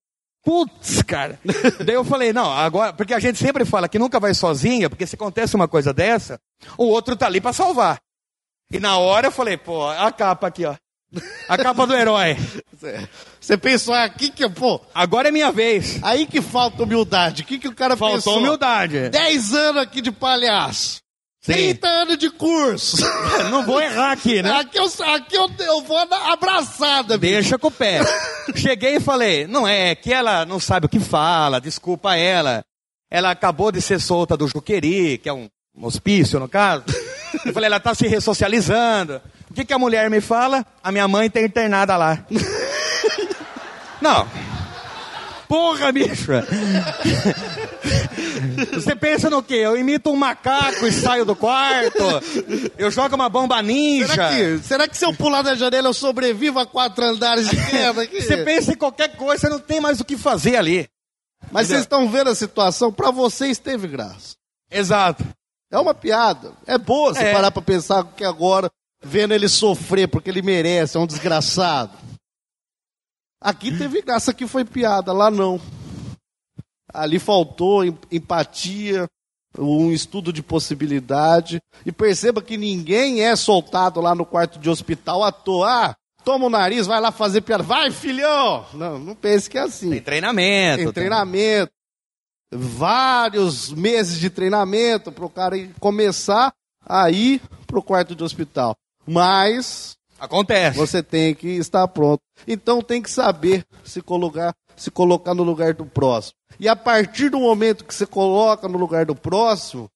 Putz, 0.42 1.02
cara. 1.02 1.38
Daí 1.84 1.94
eu 1.94 2.04
falei: 2.04 2.32
Não, 2.32 2.50
agora, 2.50 2.92
porque 2.92 3.12
a 3.12 3.18
gente 3.18 3.38
sempre 3.38 3.64
fala 3.64 3.88
que 3.88 3.98
nunca 3.98 4.18
vai 4.18 4.32
sozinha, 4.32 4.88
porque 4.88 5.06
se 5.06 5.16
acontece 5.16 5.54
uma 5.54 5.68
coisa 5.68 5.92
dessa, 5.92 6.40
o 6.78 6.84
outro 6.84 7.16
tá 7.16 7.26
ali 7.26 7.40
pra 7.40 7.52
salvar. 7.52 8.00
E 8.72 8.80
na 8.80 8.96
hora 8.98 9.26
eu 9.28 9.32
falei: 9.32 9.56
Pô, 9.56 9.86
a 9.86 10.10
capa 10.10 10.46
aqui, 10.46 10.64
ó. 10.64 10.74
A 11.48 11.56
capa 11.58 11.86
do 11.86 11.94
herói. 11.94 12.36
Você 13.40 13.56
pensou, 13.56 13.92
ah, 13.94 14.04
aqui 14.04 14.30
que, 14.30 14.48
pô, 14.48 14.80
Agora 14.94 15.28
é 15.28 15.32
minha 15.32 15.50
vez. 15.50 15.98
aí 16.02 16.26
que 16.26 16.40
falta 16.40 16.82
humildade. 16.82 17.42
O 17.42 17.44
que, 17.44 17.58
que 17.58 17.68
o 17.68 17.74
cara 17.74 17.96
Faltou 17.96 18.16
pensou? 18.16 18.38
humildade. 18.38 19.08
10 19.08 19.54
anos 19.54 19.82
aqui 19.82 20.00
de 20.00 20.12
palhaço. 20.12 21.00
Sim. 21.42 21.52
30 21.54 21.88
anos 21.88 22.18
de 22.18 22.30
curso. 22.30 22.98
Não 23.50 23.64
vou 23.64 23.80
errar 23.80 24.12
aqui, 24.12 24.42
né? 24.42 24.60
Aqui, 24.60 24.78
eu, 24.78 24.84
aqui 24.84 25.36
eu, 25.36 25.50
eu 25.58 25.82
vou 25.82 26.06
na 26.06 26.32
abraçada, 26.32 27.16
bicho. 27.16 27.32
Deixa 27.32 27.58
com 27.58 27.68
o 27.68 27.70
pé. 27.70 28.00
Cheguei 28.54 28.96
e 28.96 29.00
falei, 29.00 29.46
não 29.46 29.66
é, 29.66 29.90
é 29.90 29.94
que 29.94 30.12
ela 30.12 30.44
não 30.44 30.58
sabe 30.58 30.86
o 30.86 30.88
que 30.88 30.98
fala, 31.00 31.60
desculpa 31.60 32.16
ela. 32.16 32.62
Ela 33.10 33.30
acabou 33.30 33.72
de 33.72 33.80
ser 33.80 34.00
solta 34.00 34.36
do 34.36 34.46
Juqueri, 34.48 35.18
que 35.18 35.28
é 35.28 35.32
um 35.32 35.48
hospício 35.80 36.38
no 36.38 36.48
caso. 36.48 36.84
Eu 37.46 37.52
falei, 37.54 37.68
ela 37.68 37.80
tá 37.80 37.94
se 37.94 38.06
ressocializando. 38.06 39.20
O 39.50 39.54
que, 39.54 39.64
que 39.64 39.72
a 39.72 39.78
mulher 39.78 40.08
me 40.08 40.20
fala? 40.20 40.64
A 40.82 40.92
minha 40.92 41.08
mãe 41.08 41.28
tá 41.28 41.40
internada 41.40 41.96
lá. 41.96 42.24
Não. 44.00 44.26
Porra, 45.48 45.90
bicho. 45.90 46.30
Você 48.72 48.94
pensa 48.94 49.28
no 49.28 49.42
quê? 49.42 49.54
Eu 49.56 49.76
imito 49.76 50.10
um 50.10 50.16
macaco 50.16 50.86
e 50.86 50.92
saio 50.92 51.24
do 51.24 51.34
quarto? 51.34 51.98
Eu 52.78 52.90
jogo 52.90 53.16
uma 53.16 53.28
bomba 53.28 53.60
ninja? 53.60 54.06
Será 54.14 54.28
que, 54.28 54.58
será 54.58 54.88
que 54.88 54.96
se 54.96 55.04
eu 55.04 55.12
pular 55.14 55.42
da 55.42 55.54
janela 55.56 55.88
eu 55.88 55.94
sobrevivo 55.94 56.60
a 56.60 56.66
quatro 56.66 57.04
andares 57.04 57.48
de 57.48 57.56
queda 57.56 58.02
aqui? 58.02 58.22
Você 58.22 58.44
pensa 58.44 58.72
em 58.72 58.76
qualquer 58.76 59.16
coisa, 59.16 59.40
você 59.40 59.48
não 59.48 59.58
tem 59.58 59.80
mais 59.80 59.98
o 60.00 60.04
que 60.04 60.16
fazer 60.16 60.56
ali. 60.56 60.88
Mas 61.50 61.66
vocês 61.66 61.80
estão 61.80 62.08
vendo 62.08 62.30
a 62.30 62.34
situação, 62.34 62.92
pra 62.92 63.10
vocês 63.10 63.58
teve 63.58 63.88
graça. 63.88 64.34
Exato. 64.70 65.24
É 65.72 65.78
uma 65.78 65.94
piada. 65.94 66.52
É 66.66 66.78
boa 66.78 67.12
você 67.12 67.24
É. 67.24 67.32
parar 67.32 67.50
pra 67.50 67.62
pensar 67.62 68.04
que 68.16 68.24
agora, 68.24 68.70
vendo 69.02 69.32
ele 69.34 69.48
sofrer, 69.48 70.08
porque 70.08 70.30
ele 70.30 70.42
merece, 70.42 70.96
é 70.96 71.00
um 71.00 71.06
desgraçado. 71.06 71.96
Aqui 73.42 73.76
teve 73.76 74.02
graça, 74.02 74.30
aqui 74.32 74.46
foi 74.46 74.64
piada, 74.64 75.12
lá 75.12 75.30
não. 75.30 75.60
Ali 76.92 77.18
faltou 77.18 77.84
em- 77.84 77.96
empatia, 78.12 79.06
um 79.58 79.90
estudo 79.90 80.32
de 80.32 80.42
possibilidade. 80.42 81.60
E 81.86 81.90
perceba 81.92 82.42
que 82.42 82.56
ninguém 82.58 83.22
é 83.22 83.34
soltado 83.36 84.00
lá 84.00 84.14
no 84.14 84.26
quarto 84.26 84.58
de 84.58 84.68
hospital 84.68 85.24
à 85.24 85.32
toa. 85.32 85.68
Ah, 85.90 85.96
toma 86.24 86.46
o 86.46 86.50
nariz, 86.50 86.86
vai 86.86 87.00
lá 87.00 87.10
fazer 87.10 87.40
piada. 87.40 87.62
Vai, 87.62 87.90
filhão! 87.90 88.66
Não, 88.74 88.98
não 88.98 89.14
pense 89.14 89.48
que 89.48 89.56
é 89.56 89.62
assim. 89.62 89.88
Tem 89.90 90.02
treinamento. 90.02 90.76
Tem 90.76 90.84
tem- 90.86 90.92
treinamento. 90.92 91.72
Vários 92.52 93.70
meses 93.70 94.18
de 94.18 94.28
treinamento 94.28 95.10
para 95.12 95.24
o 95.24 95.30
cara 95.30 95.56
começar 95.78 96.52
a 96.84 97.10
ir 97.10 97.40
para 97.66 97.78
o 97.78 97.82
quarto 97.82 98.14
de 98.14 98.24
hospital. 98.24 98.76
Mas 99.10 99.98
Acontece. 100.20 100.78
você 100.78 101.02
tem 101.02 101.34
que 101.34 101.48
estar 101.48 101.88
pronto. 101.88 102.22
Então 102.46 102.80
tem 102.80 103.02
que 103.02 103.10
saber 103.10 103.66
se 103.84 104.00
colocar, 104.00 104.54
se 104.76 104.88
colocar 104.88 105.34
no 105.34 105.42
lugar 105.42 105.74
do 105.74 105.84
próximo. 105.84 106.36
E 106.60 106.68
a 106.68 106.76
partir 106.76 107.28
do 107.28 107.40
momento 107.40 107.84
que 107.84 107.92
você 107.92 108.06
coloca 108.06 108.68
no 108.68 108.78
lugar 108.78 109.04
do 109.04 109.16
próximo, 109.16 109.90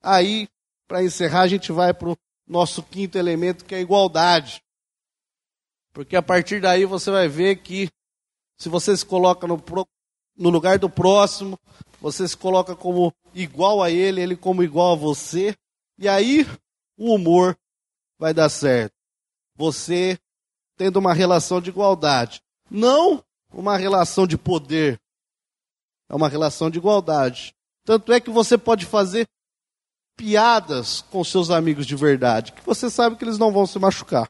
aí, 0.00 0.48
para 0.86 1.02
encerrar, 1.02 1.40
a 1.40 1.48
gente 1.48 1.72
vai 1.72 1.92
para 1.92 2.10
o 2.10 2.16
nosso 2.46 2.84
quinto 2.84 3.18
elemento, 3.18 3.64
que 3.64 3.74
é 3.74 3.78
a 3.78 3.82
igualdade. 3.82 4.62
Porque 5.92 6.14
a 6.14 6.22
partir 6.22 6.60
daí 6.60 6.84
você 6.84 7.10
vai 7.10 7.26
ver 7.26 7.56
que 7.56 7.90
se 8.56 8.68
você 8.68 8.96
se 8.96 9.04
coloca 9.04 9.44
no, 9.44 9.60
no 10.36 10.50
lugar 10.50 10.78
do 10.78 10.88
próximo, 10.88 11.58
você 12.00 12.28
se 12.28 12.36
coloca 12.36 12.76
como 12.76 13.12
igual 13.34 13.82
a 13.82 13.90
ele, 13.90 14.20
ele 14.20 14.36
como 14.36 14.62
igual 14.62 14.92
a 14.92 14.96
você, 14.96 15.52
e 15.98 16.08
aí 16.08 16.46
o 16.96 17.12
humor 17.14 17.56
vai 18.22 18.32
dar 18.32 18.48
certo. 18.48 18.92
Você 19.56 20.16
tendo 20.76 20.98
uma 20.98 21.12
relação 21.12 21.60
de 21.60 21.70
igualdade. 21.70 22.40
Não 22.70 23.22
uma 23.52 23.76
relação 23.76 24.28
de 24.28 24.38
poder. 24.38 24.98
É 26.08 26.14
uma 26.14 26.28
relação 26.28 26.70
de 26.70 26.78
igualdade. 26.78 27.52
Tanto 27.84 28.12
é 28.12 28.20
que 28.20 28.30
você 28.30 28.56
pode 28.56 28.86
fazer 28.86 29.26
piadas 30.16 31.02
com 31.10 31.24
seus 31.24 31.50
amigos 31.50 31.84
de 31.84 31.96
verdade, 31.96 32.52
que 32.52 32.64
você 32.64 32.88
sabe 32.88 33.16
que 33.16 33.24
eles 33.24 33.38
não 33.38 33.50
vão 33.50 33.66
se 33.66 33.78
machucar, 33.78 34.28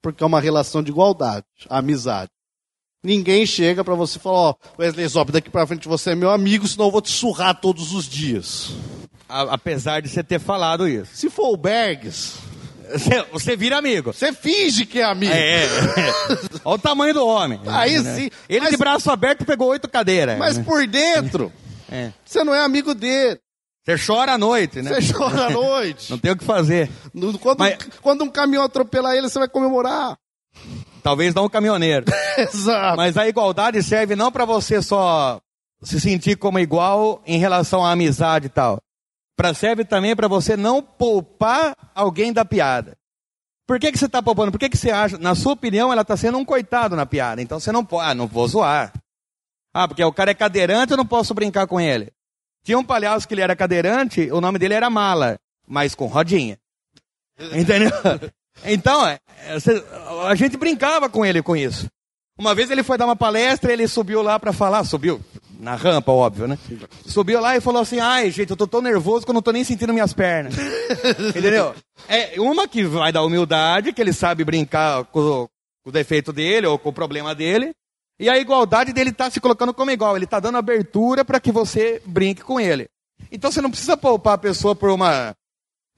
porque 0.00 0.22
é 0.22 0.26
uma 0.26 0.40
relação 0.40 0.82
de 0.82 0.90
igualdade, 0.90 1.44
amizade. 1.68 2.30
Ninguém 3.02 3.44
chega 3.44 3.84
para 3.84 3.94
você 3.94 4.16
e 4.16 4.20
fala, 4.20 4.38
ó, 4.38 4.54
Wesley 4.78 5.06
Zop, 5.06 5.30
daqui 5.32 5.50
para 5.50 5.66
frente 5.66 5.86
você 5.88 6.12
é 6.12 6.14
meu 6.14 6.30
amigo, 6.30 6.66
senão 6.66 6.86
eu 6.86 6.90
vou 6.92 7.02
te 7.02 7.10
surrar 7.10 7.60
todos 7.60 7.92
os 7.92 8.06
dias. 8.08 8.70
A- 9.28 9.54
apesar 9.54 10.00
de 10.00 10.08
você 10.08 10.22
ter 10.24 10.38
falado 10.40 10.88
isso. 10.88 11.14
Se 11.14 11.28
for 11.28 11.52
o 11.52 11.56
Bergs, 11.56 12.38
Você, 12.92 13.22
você 13.32 13.56
vira 13.56 13.76
amigo. 13.78 14.12
você 14.12 14.32
finge 14.32 14.84
que 14.86 15.00
é 15.00 15.04
amigo. 15.04 15.32
É, 15.32 15.64
é. 15.64 15.68
Olha 16.64 16.74
o 16.74 16.78
tamanho 16.78 17.14
do 17.14 17.26
homem. 17.26 17.60
Aí 17.66 17.98
né? 18.00 18.14
sim, 18.16 18.30
Ele 18.48 18.60
mas- 18.60 18.70
de 18.70 18.76
braço 18.76 19.10
aberto 19.10 19.44
pegou 19.44 19.68
oito 19.68 19.88
cadeiras. 19.88 20.38
Mas 20.38 20.58
né? 20.58 20.64
por 20.64 20.86
dentro, 20.86 21.52
É. 21.90 22.12
você 22.24 22.44
não 22.44 22.54
é 22.54 22.60
amigo 22.60 22.94
dele. 22.94 23.38
Você 23.86 23.96
chora 24.06 24.32
à 24.34 24.38
noite, 24.38 24.82
né? 24.82 25.00
Você 25.00 25.12
chora 25.14 25.46
à 25.46 25.50
noite. 25.50 26.10
Não 26.10 26.18
tem 26.18 26.32
o 26.32 26.36
que 26.36 26.44
fazer. 26.44 26.90
Quando, 27.40 27.58
Mas- 27.58 27.78
quando 28.02 28.22
um 28.24 28.30
caminhão 28.30 28.64
atropelar 28.64 29.14
ele, 29.14 29.28
você 29.28 29.38
vai 29.38 29.48
comemorar. 29.48 30.16
Talvez 31.02 31.32
não 31.34 31.44
um 31.46 31.48
caminhoneiro. 31.48 32.04
Exato. 32.36 32.96
Mas 32.96 33.16
a 33.16 33.26
igualdade 33.28 33.82
serve 33.82 34.14
não 34.14 34.30
para 34.30 34.44
você 34.44 34.82
só 34.82 35.40
se 35.82 35.98
sentir 36.00 36.36
como 36.36 36.58
igual 36.58 37.22
em 37.26 37.38
relação 37.38 37.82
à 37.84 37.92
amizade 37.92 38.46
e 38.46 38.50
tal. 38.50 38.78
Pra, 39.38 39.54
serve 39.54 39.84
também 39.84 40.16
para 40.16 40.26
você 40.26 40.56
não 40.56 40.82
poupar 40.82 41.76
alguém 41.94 42.32
da 42.32 42.44
piada. 42.44 42.98
Por 43.68 43.78
que, 43.78 43.92
que 43.92 43.96
você 43.96 44.06
está 44.06 44.20
poupando? 44.20 44.50
Por 44.50 44.58
que, 44.58 44.68
que 44.68 44.76
você 44.76 44.90
acha, 44.90 45.16
na 45.16 45.36
sua 45.36 45.52
opinião, 45.52 45.92
ela 45.92 46.02
está 46.02 46.16
sendo 46.16 46.38
um 46.38 46.44
coitado 46.44 46.96
na 46.96 47.06
piada? 47.06 47.40
Então 47.40 47.60
você 47.60 47.70
não 47.70 47.84
pode, 47.84 48.10
ah, 48.10 48.14
não 48.16 48.26
vou 48.26 48.48
zoar. 48.48 48.92
Ah, 49.72 49.86
porque 49.86 50.02
o 50.02 50.12
cara 50.12 50.32
é 50.32 50.34
cadeirante, 50.34 50.90
eu 50.90 50.96
não 50.96 51.06
posso 51.06 51.34
brincar 51.34 51.68
com 51.68 51.80
ele. 51.80 52.10
Tinha 52.64 52.76
um 52.76 52.82
palhaço 52.82 53.28
que 53.28 53.34
ele 53.34 53.40
era 53.40 53.54
cadeirante, 53.54 54.28
o 54.32 54.40
nome 54.40 54.58
dele 54.58 54.74
era 54.74 54.90
Mala, 54.90 55.38
mas 55.68 55.94
com 55.94 56.06
rodinha. 56.06 56.58
Entendeu? 57.38 57.92
Então, 58.64 59.06
é, 59.06 59.20
é, 59.46 59.56
a 60.26 60.34
gente 60.34 60.56
brincava 60.56 61.08
com 61.08 61.24
ele 61.24 61.44
com 61.44 61.54
isso. 61.54 61.86
Uma 62.36 62.56
vez 62.56 62.72
ele 62.72 62.82
foi 62.82 62.98
dar 62.98 63.04
uma 63.04 63.14
palestra, 63.14 63.72
ele 63.72 63.86
subiu 63.86 64.20
lá 64.20 64.36
para 64.40 64.52
falar, 64.52 64.82
subiu 64.82 65.22
na 65.58 65.74
rampa, 65.74 66.12
óbvio, 66.12 66.46
né? 66.46 66.56
Subiu 67.06 67.40
lá 67.40 67.56
e 67.56 67.60
falou 67.60 67.82
assim: 67.82 67.98
"Ai, 67.98 68.30
gente, 68.30 68.50
eu 68.50 68.56
tô 68.56 68.66
tão 68.66 68.80
nervoso 68.80 69.24
que 69.24 69.30
eu 69.30 69.34
não 69.34 69.42
tô 69.42 69.50
nem 69.50 69.64
sentindo 69.64 69.92
minhas 69.92 70.12
pernas". 70.12 70.54
Entendeu? 71.36 71.74
É 72.08 72.40
uma 72.40 72.68
que 72.68 72.84
vai 72.84 73.10
dar 73.12 73.22
humildade, 73.24 73.92
que 73.92 74.00
ele 74.00 74.12
sabe 74.12 74.44
brincar 74.44 75.04
com, 75.06 75.18
o- 75.20 75.48
com 75.82 75.90
o 75.90 75.92
defeito 75.92 76.32
dele 76.32 76.66
ou 76.66 76.78
com 76.78 76.90
o 76.90 76.92
problema 76.92 77.34
dele, 77.34 77.72
e 78.20 78.28
a 78.28 78.38
igualdade 78.38 78.92
dele 78.92 79.12
tá 79.12 79.30
se 79.30 79.40
colocando 79.40 79.74
como 79.74 79.90
igual, 79.90 80.16
ele 80.16 80.26
tá 80.26 80.38
dando 80.40 80.58
abertura 80.58 81.24
para 81.24 81.40
que 81.40 81.50
você 81.52 82.00
brinque 82.06 82.42
com 82.42 82.60
ele. 82.60 82.86
Então 83.32 83.50
você 83.50 83.60
não 83.60 83.70
precisa 83.70 83.96
poupar 83.96 84.34
a 84.34 84.38
pessoa 84.38 84.74
por 84.76 84.90
uma 84.90 85.34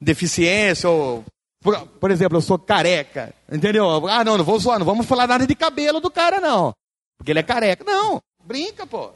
deficiência 0.01 0.89
ou 0.89 1.23
por, 1.63 1.79
por 1.87 2.09
exemplo, 2.09 2.37
eu 2.37 2.41
sou 2.41 2.57
careca, 2.57 3.31
entendeu? 3.51 4.07
Ah, 4.07 4.23
não, 4.23 4.35
não 4.37 4.43
vou 4.43 4.57
zoar, 4.57 4.79
não 4.79 4.85
vamos 4.85 5.05
falar 5.05 5.27
nada 5.27 5.45
de 5.45 5.53
cabelo 5.53 5.99
do 5.99 6.09
cara, 6.09 6.39
não. 6.41 6.73
Porque 7.17 7.31
ele 7.31 7.39
é 7.39 7.43
careca. 7.43 7.83
Não, 7.83 8.19
brinca, 8.43 8.87
pô. 8.87 9.11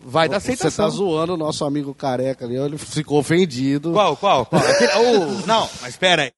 Vai 0.00 0.28
dar 0.28 0.40
Você 0.40 0.52
aceitação. 0.52 0.84
tá 0.86 0.90
zoando 0.90 1.34
o 1.34 1.36
nosso 1.36 1.64
amigo 1.64 1.94
careca 1.94 2.44
ali, 2.44 2.56
ele 2.56 2.76
ficou 2.78 3.18
ofendido. 3.20 3.92
Qual, 3.92 4.16
qual, 4.16 4.44
qual? 4.46 4.60
Aquele- 4.60 4.92
o- 5.16 5.46
não, 5.46 5.68
mas 5.80 5.90
espera 5.90 6.22
aí. 6.22 6.32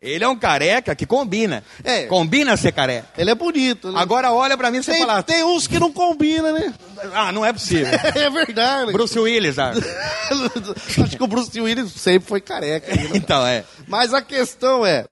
Ele 0.00 0.24
é 0.24 0.28
um 0.28 0.36
careca 0.36 0.96
que 0.96 1.06
combina. 1.06 1.62
É. 1.84 2.06
Combina 2.06 2.56
ser 2.56 2.72
careca. 2.72 3.06
Ele 3.16 3.30
é 3.30 3.34
bonito, 3.36 3.92
né? 3.92 4.00
Agora 4.00 4.32
olha 4.32 4.56
pra 4.58 4.68
mim 4.68 4.78
e 4.78 4.82
você 4.82 4.92
tem, 4.92 5.00
fala, 5.06 5.22
tem 5.22 5.44
uns 5.44 5.68
que 5.68 5.78
não 5.78 5.92
combinam, 5.92 6.52
né? 6.52 6.74
ah, 7.14 7.30
não 7.30 7.44
é 7.44 7.52
possível. 7.52 7.86
É 8.16 8.28
verdade. 8.28 8.90
Bruce 8.92 9.16
Willis, 9.16 9.58
ah. 9.60 9.70
Acho 11.04 11.16
que 11.16 11.22
o 11.22 11.26
Bruce 11.28 11.60
Willis 11.60 11.92
sempre 11.92 12.28
foi 12.28 12.40
careca. 12.40 12.92
né? 12.96 13.10
Então, 13.14 13.46
é. 13.46 13.64
Mas 13.86 14.12
a 14.12 14.20
questão 14.20 14.84
é. 14.84 15.04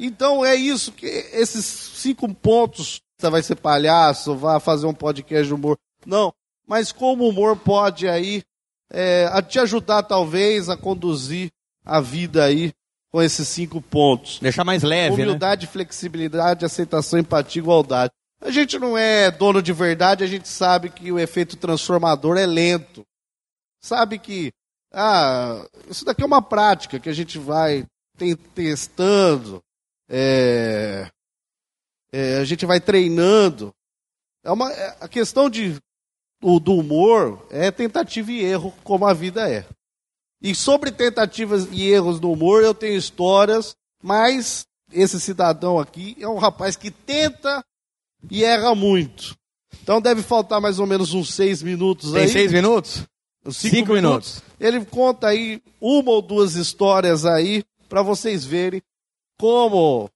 Então 0.00 0.44
é 0.44 0.54
isso 0.56 0.90
que 0.92 1.06
esses 1.06 1.64
cinco 1.64 2.32
pontos. 2.34 3.00
Você 3.18 3.30
vai 3.30 3.42
ser 3.42 3.54
palhaço, 3.54 4.34
vai 4.34 4.58
fazer 4.60 4.86
um 4.86 4.92
podcast 4.92 5.46
de 5.46 5.54
humor. 5.54 5.78
Não. 6.06 6.32
Mas 6.66 6.92
como 6.92 7.24
o 7.24 7.28
humor 7.28 7.56
pode 7.56 8.08
aí 8.08 8.42
é, 8.90 9.28
a 9.32 9.42
te 9.42 9.58
ajudar, 9.58 10.02
talvez, 10.04 10.68
a 10.68 10.76
conduzir 10.76 11.50
a 11.84 12.00
vida 12.00 12.44
aí 12.44 12.72
com 13.10 13.22
esses 13.22 13.46
cinco 13.48 13.80
pontos. 13.80 14.38
Deixar 14.40 14.64
mais 14.64 14.82
leve, 14.82 15.16
né? 15.16 15.22
Humildade, 15.24 15.66
flexibilidade, 15.66 16.64
aceitação, 16.64 17.18
empatia 17.18 17.60
igualdade. 17.60 18.12
A 18.40 18.50
gente 18.50 18.78
não 18.78 18.96
é 18.98 19.30
dono 19.30 19.62
de 19.62 19.72
verdade, 19.72 20.22
a 20.22 20.26
gente 20.26 20.48
sabe 20.48 20.90
que 20.90 21.10
o 21.10 21.18
efeito 21.18 21.56
transformador 21.56 22.36
é 22.36 22.46
lento. 22.46 23.04
Sabe 23.80 24.18
que, 24.18 24.52
ah, 24.92 25.64
isso 25.88 26.04
daqui 26.04 26.22
é 26.22 26.26
uma 26.26 26.42
prática 26.42 26.98
que 27.00 27.08
a 27.08 27.12
gente 27.12 27.38
vai 27.38 27.86
te- 28.18 28.36
testando, 28.54 29.62
é, 30.08 31.08
é, 32.12 32.36
a 32.38 32.44
gente 32.44 32.66
vai 32.66 32.80
treinando. 32.80 33.72
É 34.44 34.50
uma, 34.52 34.70
é- 34.72 34.96
a 35.00 35.08
questão 35.08 35.48
de, 35.48 35.76
o- 36.42 36.60
do 36.60 36.74
humor 36.74 37.44
é 37.50 37.70
tentativa 37.70 38.30
e 38.32 38.42
erro, 38.44 38.72
como 38.84 39.06
a 39.06 39.12
vida 39.12 39.48
é. 39.50 39.66
E 40.42 40.54
sobre 40.54 40.90
tentativas 40.92 41.66
e 41.72 41.88
erros 41.88 42.20
no 42.20 42.30
humor, 42.32 42.62
eu 42.62 42.74
tenho 42.74 42.96
histórias, 42.96 43.74
mas 44.02 44.66
esse 44.92 45.18
cidadão 45.20 45.78
aqui 45.78 46.16
é 46.20 46.28
um 46.28 46.36
rapaz 46.38 46.76
que 46.76 46.90
tenta 46.90 47.64
e 48.30 48.44
erra 48.44 48.74
muito. 48.74 49.36
Então 49.82 50.00
deve 50.00 50.22
faltar 50.22 50.60
mais 50.60 50.78
ou 50.78 50.86
menos 50.86 51.14
uns 51.14 51.32
seis 51.34 51.62
minutos 51.62 52.12
Tem 52.12 52.22
aí. 52.22 52.28
seis 52.28 52.52
minutos? 52.52 53.02
uns 53.44 53.56
cinco 53.56 53.92
minutos. 53.92 54.42
Ele 54.58 54.84
conta 54.84 55.28
aí 55.28 55.62
uma 55.80 56.10
ou 56.10 56.20
duas 56.20 56.54
histórias 56.56 57.24
aí 57.24 57.62
para 57.88 58.02
vocês 58.02 58.44
verem 58.44 58.82
como 59.38 60.10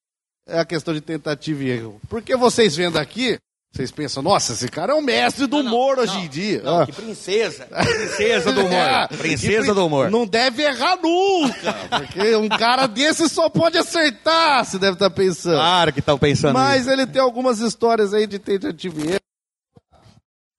é 0.47 0.59
a 0.59 0.65
questão 0.65 0.93
de 0.93 1.01
tentativa 1.01 1.63
e 1.63 1.69
erro. 1.71 2.01
Porque 2.09 2.37
vocês 2.37 2.75
vendo 2.75 2.97
aqui, 2.99 3.39
vocês 3.73 3.91
pensam, 3.93 4.21
nossa, 4.23 4.53
esse 4.53 4.69
cara 4.69 4.93
é 4.93 4.97
um 4.97 5.01
mestre 5.01 5.47
do 5.47 5.59
humor 5.59 5.99
hoje 5.99 6.19
em 6.19 6.29
dia. 6.29 6.61
Não, 6.63 6.81
Ah. 6.81 6.87
que 6.87 6.93
princesa. 6.93 7.67
Princesa 7.71 8.53
do 8.53 8.61
humor. 8.63 8.73
É, 8.73 9.07
Princesa 9.09 9.73
do 9.75 9.87
humor. 9.87 10.11
Não 10.11 10.27
deve 10.27 10.63
errar 10.65 10.97
nunca, 11.01 11.73
porque 11.89 12.35
um 12.35 12.49
cara 12.49 12.87
desse 12.89 13.29
só 13.29 13.49
pode 13.49 13.79
acertar, 13.79 14.65
você 14.65 14.77
deve 14.79 14.95
estar 14.95 15.11
pensando. 15.11 15.55
Claro 15.55 15.93
que 15.93 16.01
estão 16.01 16.19
pensando 16.19 16.55
Mas 16.55 16.79
nisso. 16.81 16.91
ele 16.91 17.07
tem 17.07 17.23
algumas 17.23 17.61
histórias 17.61 18.13
aí 18.13 18.27
de 18.27 18.39
tentativa 18.41 19.01
e. 19.01 19.21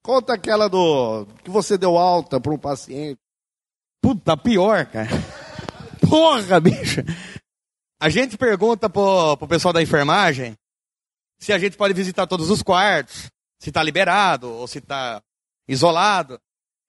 Conta 0.03 0.33
aquela 0.33 0.67
do 0.67 1.27
que 1.43 1.49
você 1.51 1.77
deu 1.77 1.97
alta 1.97 2.39
para 2.39 2.51
um 2.53 2.57
paciente. 2.57 3.19
Puta, 4.01 4.35
pior, 4.35 4.85
cara. 4.87 5.09
Porra, 6.09 6.59
bicho. 6.59 7.01
A 8.01 8.09
gente 8.09 8.35
pergunta 8.35 8.89
pro, 8.89 9.37
pro 9.37 9.47
pessoal 9.47 9.71
da 9.73 9.81
enfermagem 9.81 10.55
se 11.41 11.51
a 11.51 11.57
gente 11.57 11.75
pode 11.75 11.93
visitar 11.93 12.27
todos 12.27 12.49
os 12.49 12.61
quartos, 12.61 13.29
se 13.59 13.71
tá 13.71 13.81
liberado 13.81 14.49
ou 14.49 14.67
se 14.67 14.79
tá 14.79 15.21
isolado. 15.67 16.39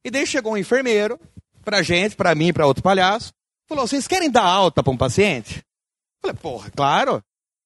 E 0.05 0.11
daí 0.11 0.26
chegou 0.26 0.53
um 0.53 0.59
enfermeiro 0.59 1.18
pra 1.64 1.82
gente, 1.82 2.14
pra 2.14 2.34
mim, 2.34 2.53
pra 2.53 2.66
outro 2.66 2.82
palhaço, 2.82 3.32
falou: 3.66 3.86
"Vocês 3.86 4.07
querem 4.07 4.30
dar 4.30 4.44
alta 4.44 4.82
pra 4.82 4.92
um 4.92 4.96
paciente?" 4.96 5.64
Falei: 6.20 6.36
"Porra, 6.36 6.70
claro. 6.70 7.22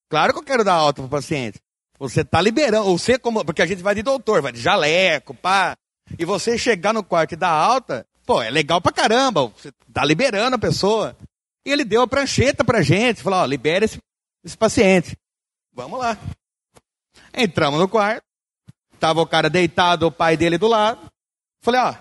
Claro 0.08 0.32
que 0.32 0.38
eu 0.38 0.44
quero 0.44 0.64
dar 0.64 0.74
alta 0.74 1.02
pro 1.02 1.10
paciente. 1.10 1.60
Você 1.98 2.24
tá 2.24 2.40
liberando, 2.40 2.84
você 2.96 3.18
como, 3.18 3.44
porque 3.44 3.62
a 3.62 3.66
gente 3.66 3.82
vai 3.82 3.94
de 3.94 4.02
doutor, 4.02 4.40
vai 4.40 4.52
de 4.52 4.60
jaleco, 4.60 5.34
pá. 5.34 5.76
E 6.16 6.24
você 6.24 6.56
chegar 6.56 6.92
no 6.92 7.02
quarto 7.02 7.32
e 7.32 7.36
dar 7.36 7.50
alta, 7.50 8.06
pô, 8.24 8.40
é 8.40 8.50
legal 8.50 8.80
pra 8.80 8.92
caramba. 8.92 9.48
Você 9.48 9.72
tá 9.92 10.04
liberando 10.04 10.54
a 10.54 10.58
pessoa. 10.58 11.16
E 11.66 11.72
ele 11.72 11.84
deu 11.84 12.02
a 12.02 12.06
prancheta 12.06 12.64
pra 12.64 12.82
gente, 12.82 13.22
falou, 13.22 13.40
ó, 13.40 13.44
libera 13.44 13.84
esse, 13.84 13.98
esse 14.44 14.56
paciente. 14.56 15.16
Vamos 15.72 15.98
lá. 15.98 16.16
Entramos 17.36 17.78
no 17.78 17.88
quarto. 17.88 18.24
Tava 18.98 19.20
o 19.20 19.26
cara 19.26 19.50
deitado, 19.50 20.06
o 20.06 20.12
pai 20.12 20.36
dele 20.36 20.56
do 20.56 20.66
lado. 20.66 21.00
Falei, 21.62 21.80
ó, 21.80 21.94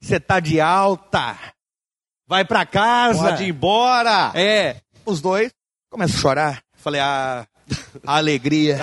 você 0.00 0.20
tá 0.20 0.38
de 0.38 0.60
alta. 0.60 1.36
Vai 2.28 2.44
pra 2.44 2.64
casa. 2.64 3.30
Pode 3.30 3.44
ir 3.44 3.48
embora! 3.48 4.30
É, 4.34 4.76
os 5.04 5.20
dois 5.20 5.52
começam 5.90 6.16
a 6.16 6.20
chorar. 6.20 6.62
Falei, 6.74 7.00
ah, 7.00 7.46
a 8.06 8.16
alegria. 8.16 8.80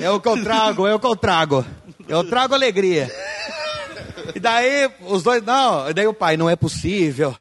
É 0.00 0.10
o 0.10 0.20
que 0.20 0.28
eu 0.28 0.42
trago, 0.42 0.86
é 0.86 0.94
o 0.94 0.98
que 0.98 1.06
eu 1.06 1.16
trago. 1.16 1.64
Eu 2.08 2.28
trago 2.28 2.54
alegria. 2.54 3.10
E 4.34 4.40
daí, 4.40 4.90
os 5.02 5.22
dois, 5.22 5.42
não, 5.42 5.90
e 5.90 5.94
daí 5.94 6.06
o 6.06 6.14
pai, 6.14 6.36
não 6.36 6.48
é 6.48 6.56
possível. 6.56 7.36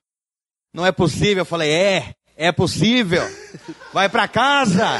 Não 0.73 0.85
é 0.85 0.91
possível. 0.91 1.41
Eu 1.41 1.45
falei, 1.45 1.71
é, 1.71 2.13
é 2.37 2.51
possível. 2.51 3.23
Vai 3.93 4.09
pra 4.09 4.27
casa. 4.27 4.99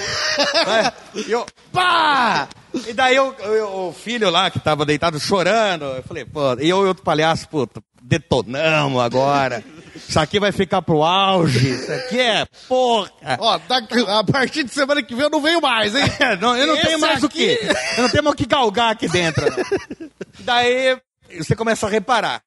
Vai. 0.66 0.94
E 1.16 1.32
eu, 1.32 1.46
pá! 1.72 2.48
E 2.88 2.94
daí 2.94 3.16
eu, 3.16 3.34
eu- 3.40 3.88
o 3.90 3.94
filho 3.94 4.30
lá 4.30 4.50
que 4.50 4.60
tava 4.60 4.86
deitado 4.86 5.20
chorando, 5.20 5.86
eu 5.86 6.04
falei, 6.04 6.26
pô, 6.26 6.54
e 6.60 6.70
eu 6.70 6.84
e 6.84 6.88
outro 6.88 7.04
palhaço, 7.04 7.48
puta, 7.50 7.82
detonamos 8.02 9.02
agora. 9.02 9.64
Isso 9.96 10.20
aqui 10.20 10.40
vai 10.40 10.52
ficar 10.52 10.82
pro 10.82 11.04
auge. 11.04 11.70
Isso 11.70 11.92
aqui 11.92 12.20
é 12.20 12.46
porra. 12.68 13.12
Ó, 13.40 13.58
daqui- 13.68 14.06
a 14.08 14.24
partir 14.24 14.64
de 14.64 14.72
semana 14.72 15.04
que 15.04 15.14
vem 15.14 15.24
eu 15.26 15.30
não 15.30 15.42
venho 15.42 15.62
mais, 15.62 15.94
hein? 15.96 16.04
É, 16.20 16.36
não, 16.42 16.56
eu 16.58 16.66
não 16.68 16.76
Esse 16.76 16.86
tenho 16.88 17.00
mais 17.00 17.22
o 17.22 17.28
aqui- 17.28 17.58
quê? 17.58 17.60
Eu 17.98 18.04
não 18.04 18.10
tenho 18.10 18.24
mais 18.24 18.34
o 18.34 18.38
que 18.38 18.46
galgar 18.48 18.92
aqui 18.92 19.08
dentro. 19.08 19.46
não. 19.46 20.10
Daí 20.40 20.98
você 21.38 21.56
começa 21.56 21.86
a 21.86 21.90
reparar. 21.90 22.42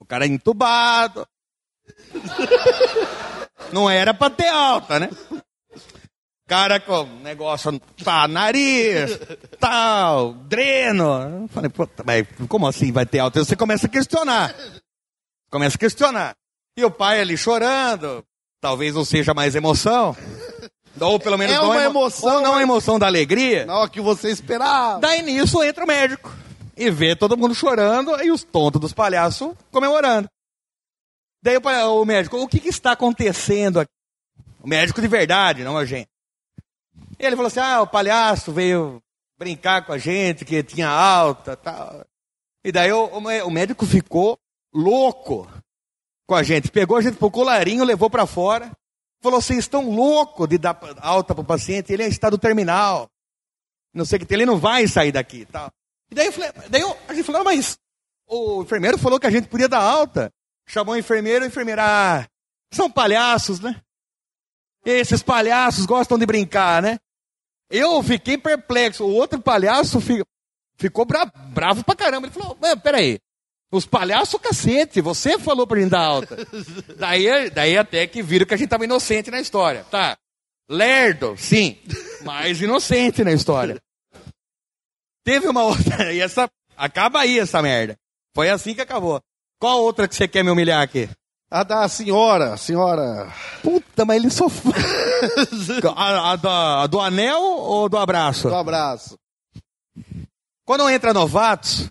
O 0.00 0.04
cara 0.04 0.24
é 0.24 0.28
entubado, 0.28 1.26
Não 3.72 3.88
era 3.90 4.14
pra 4.14 4.30
ter 4.30 4.48
alta, 4.48 4.98
né? 5.00 5.10
Cara 6.46 6.78
com 6.78 7.04
negócio, 7.22 7.80
tá, 8.04 8.28
nariz, 8.28 9.18
tal, 9.58 10.34
dreno. 10.34 11.42
Eu 11.42 11.48
falei, 11.48 11.70
puta, 11.70 12.04
mas 12.04 12.26
como 12.48 12.66
assim 12.66 12.92
vai 12.92 13.06
ter 13.06 13.18
alta? 13.20 13.42
Você 13.42 13.56
começa 13.56 13.86
a 13.86 13.88
questionar. 13.90 14.54
Começa 15.50 15.76
a 15.76 15.80
questionar. 15.80 16.34
E 16.76 16.84
o 16.84 16.90
pai 16.90 17.20
ali 17.20 17.36
chorando, 17.38 18.22
talvez 18.60 18.94
não 18.94 19.04
seja 19.06 19.32
mais 19.32 19.54
emoção. 19.54 20.14
Ou 21.00 21.18
pelo 21.18 21.38
menos 21.38 21.54
É 21.54 21.58
não 21.58 21.66
uma 21.66 21.76
emo- 21.76 21.90
emoção, 22.00 22.34
Ou 22.34 22.40
não 22.42 22.52
né? 22.54 22.58
a 22.58 22.62
emoção 22.62 22.98
da 22.98 23.06
alegria. 23.06 23.64
Na 23.64 23.78
hora 23.78 23.90
que 23.90 24.00
você 24.00 24.28
esperava. 24.30 25.00
Daí 25.00 25.22
nisso 25.22 25.62
entra 25.62 25.82
o 25.84 25.88
médico. 25.88 26.30
E 26.76 26.90
vê 26.90 27.16
todo 27.16 27.36
mundo 27.38 27.54
chorando 27.54 28.22
e 28.22 28.30
os 28.30 28.44
tontos 28.44 28.80
dos 28.80 28.92
palhaços 28.92 29.52
comemorando. 29.72 30.28
Daí 31.44 31.58
o, 31.58 32.00
o 32.00 32.04
médico, 32.06 32.38
o 32.38 32.48
que, 32.48 32.58
que 32.58 32.68
está 32.68 32.92
acontecendo 32.92 33.80
aqui? 33.80 33.92
O 34.62 34.66
médico 34.66 35.00
de 35.02 35.06
verdade, 35.08 35.62
não 35.62 35.76
a 35.76 35.84
gente. 35.84 36.08
Ele 37.18 37.36
falou 37.36 37.48
assim: 37.48 37.60
ah, 37.60 37.82
o 37.82 37.86
palhaço 37.86 38.50
veio 38.50 39.02
brincar 39.38 39.84
com 39.84 39.92
a 39.92 39.98
gente, 39.98 40.42
que 40.44 40.62
tinha 40.62 40.88
alta 40.88 41.54
tal. 41.54 42.02
E 42.64 42.72
daí 42.72 42.90
o, 42.92 43.04
o 43.08 43.20
mé- 43.20 43.44
o 43.44 43.50
médico 43.50 43.84
ficou 43.84 44.38
louco 44.72 45.46
com 46.26 46.34
a 46.34 46.42
gente. 46.42 46.70
Pegou 46.70 46.96
a 46.96 47.02
gente 47.02 47.18
pro 47.18 47.30
colarinho, 47.30 47.84
levou 47.84 48.08
para 48.08 48.24
fora. 48.26 48.72
Falou: 49.22 49.38
vocês 49.42 49.58
estão 49.58 49.90
loucos 49.90 50.48
de 50.48 50.56
dar 50.56 50.78
alta 51.02 51.34
pro 51.34 51.44
paciente, 51.44 51.92
ele 51.92 52.04
é 52.04 52.08
estado 52.08 52.38
terminal 52.38 53.10
não 53.92 54.04
sei 54.04 54.16
o 54.16 54.20
que 54.20 54.26
tem, 54.26 54.38
ele 54.38 54.46
não 54.46 54.58
vai 54.58 54.88
sair 54.88 55.12
daqui 55.12 55.46
tal. 55.46 55.70
E 56.10 56.16
daí, 56.16 56.26
eu 56.26 56.32
falei, 56.32 56.50
daí 56.68 56.80
eu- 56.80 56.96
a 57.06 57.14
gente 57.14 57.24
falou, 57.24 57.42
"Ah, 57.42 57.44
mas 57.44 57.78
o 58.26 58.62
enfermeiro 58.62 58.98
falou 58.98 59.20
que 59.20 59.26
a 59.28 59.30
gente 59.30 59.46
podia 59.46 59.68
dar 59.68 59.78
alta. 59.80 60.32
Chamou 60.66 60.94
o 60.94 60.98
enfermeiro, 60.98 61.44
a 61.44 61.48
enfermeira, 61.48 61.82
ah, 61.84 62.26
são 62.72 62.90
palhaços, 62.90 63.60
né? 63.60 63.80
Esses 64.84 65.22
palhaços 65.22 65.86
gostam 65.86 66.18
de 66.18 66.26
brincar, 66.26 66.82
né? 66.82 66.98
Eu 67.70 68.02
fiquei 68.02 68.36
perplexo. 68.36 69.04
O 69.04 69.12
outro 69.14 69.40
palhaço 69.40 70.00
fi- 70.00 70.22
ficou 70.76 71.04
bra- 71.04 71.24
bravo 71.24 71.82
pra 71.84 71.94
caramba. 71.96 72.26
Ele 72.26 72.34
falou, 72.34 72.56
"Mas, 72.60 72.74
peraí, 72.82 73.18
os 73.72 73.86
palhaços, 73.86 74.40
cacete, 74.40 75.00
você 75.00 75.38
falou 75.38 75.66
pra 75.66 75.80
gente 75.80 75.90
dar 75.90 76.04
alta. 76.04 76.36
daí, 76.98 77.50
daí 77.50 77.76
até 77.78 78.06
que 78.06 78.22
viram 78.22 78.46
que 78.46 78.54
a 78.54 78.56
gente 78.56 78.68
tava 78.68 78.84
inocente 78.84 79.30
na 79.30 79.40
história. 79.40 79.84
Tá, 79.90 80.16
lerdo, 80.68 81.34
sim, 81.38 81.78
mas 82.22 82.60
inocente 82.60 83.24
na 83.24 83.32
história. 83.32 83.80
Teve 85.24 85.48
uma 85.48 85.62
outra, 85.62 86.12
e 86.12 86.20
essa, 86.20 86.50
acaba 86.76 87.20
aí 87.20 87.38
essa 87.38 87.62
merda. 87.62 87.96
Foi 88.34 88.50
assim 88.50 88.74
que 88.74 88.80
acabou. 88.82 89.20
Qual 89.58 89.80
outra 89.82 90.06
que 90.08 90.14
você 90.14 90.26
quer 90.28 90.42
me 90.44 90.50
humilhar 90.50 90.82
aqui? 90.82 91.08
A 91.50 91.62
da 91.62 91.88
senhora, 91.88 92.56
senhora. 92.56 93.32
Puta, 93.62 94.04
mas 94.04 94.16
ele 94.16 94.30
sofreu. 94.30 94.72
a, 95.96 96.32
a 96.32 96.36
da- 96.36 96.82
a 96.82 96.86
do 96.86 97.00
anel 97.00 97.40
ou 97.40 97.88
do 97.88 97.96
abraço? 97.96 98.48
Um 98.48 98.58
abraço. 98.58 99.16
Quando 100.64 100.88
entra 100.90 101.12
novatos, 101.14 101.88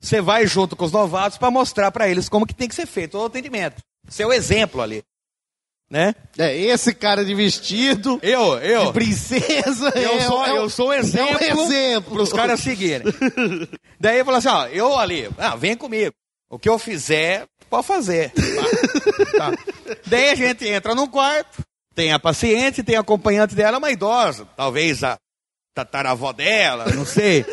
você 0.00 0.20
vai 0.20 0.46
junto 0.46 0.74
com 0.76 0.84
os 0.84 0.92
novatos 0.92 1.36
para 1.38 1.50
mostrar 1.50 1.90
para 1.90 2.08
eles 2.08 2.28
como 2.28 2.46
que 2.46 2.54
tem 2.54 2.68
que 2.68 2.74
ser 2.74 2.86
feito 2.86 3.18
o 3.18 3.24
atendimento. 3.26 3.82
Seu 4.08 4.32
exemplo 4.32 4.80
ali. 4.80 5.02
Né? 5.90 6.14
É, 6.38 6.56
esse 6.56 6.94
cara 6.94 7.22
de 7.22 7.34
vestido, 7.34 8.18
Eu, 8.22 8.58
eu. 8.60 8.86
de 8.86 8.92
princesa. 8.94 9.90
Eu 9.94 10.12
é, 10.14 10.20
sou, 10.22 10.46
é, 10.46 10.50
eu 10.56 10.70
sou 10.70 10.88
um 10.88 10.92
exemplo, 10.94 11.36
é 11.38 11.54
um 11.54 11.62
exemplo. 11.64 12.14
para 12.14 12.22
os 12.22 12.32
caras 12.32 12.60
seguirem. 12.60 13.06
Daí 14.00 14.18
eu 14.18 14.24
falo 14.24 14.38
assim, 14.38 14.48
ó, 14.48 14.66
eu 14.68 14.96
ali, 14.98 15.28
ah, 15.36 15.54
vem 15.54 15.76
comigo. 15.76 16.14
O 16.52 16.58
que 16.58 16.68
eu 16.68 16.78
fizer, 16.78 17.46
pode 17.70 17.86
fazer. 17.86 18.30
Tá? 18.30 19.50
Tá. 19.50 19.58
Daí 20.06 20.28
a 20.28 20.34
gente 20.34 20.68
entra 20.68 20.94
num 20.94 21.06
quarto, 21.06 21.62
tem 21.94 22.12
a 22.12 22.18
paciente, 22.18 22.82
tem 22.82 22.94
a 22.94 23.00
acompanhante 23.00 23.54
dela, 23.54 23.78
uma 23.78 23.90
idosa, 23.90 24.46
talvez 24.54 25.02
a 25.02 25.16
tataravó 25.74 26.30
dela, 26.30 26.84
não 26.94 27.06
sei. 27.06 27.46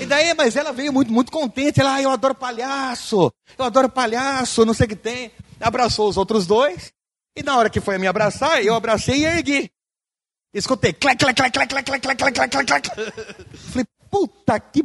E 0.00 0.06
daí, 0.06 0.32
mas 0.34 0.54
ela 0.54 0.72
veio 0.72 0.92
muito, 0.92 1.12
muito 1.12 1.32
contente. 1.32 1.80
Ela, 1.80 1.96
ah, 1.96 2.02
eu 2.02 2.10
adoro 2.10 2.36
palhaço, 2.36 3.32
eu 3.58 3.64
adoro 3.64 3.88
palhaço, 3.88 4.64
não 4.64 4.74
sei 4.74 4.86
o 4.86 4.88
que 4.90 4.94
tem. 4.94 5.32
Abraçou 5.58 6.08
os 6.08 6.16
outros 6.16 6.46
dois. 6.46 6.92
E 7.36 7.42
na 7.42 7.56
hora 7.56 7.68
que 7.68 7.80
foi 7.80 7.98
me 7.98 8.06
abraçar, 8.06 8.64
eu 8.64 8.76
abracei 8.76 9.22
e 9.22 9.24
ergui. 9.24 9.68
Escutei, 10.54 10.92
clac, 10.92 11.18
clac, 11.18 11.34
clac, 11.34 11.52
clac, 11.52 11.68
clac, 11.68 11.84
clac, 11.84 12.00
clac, 12.00 12.16
clac, 12.16 12.48
clac, 12.48 12.66
clac. 12.66 12.90
Falei, 13.72 13.86
puta 14.08 14.60
que 14.60 14.84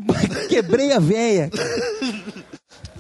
quebrei 0.50 0.92
a 0.92 1.00
veia. 1.00 1.52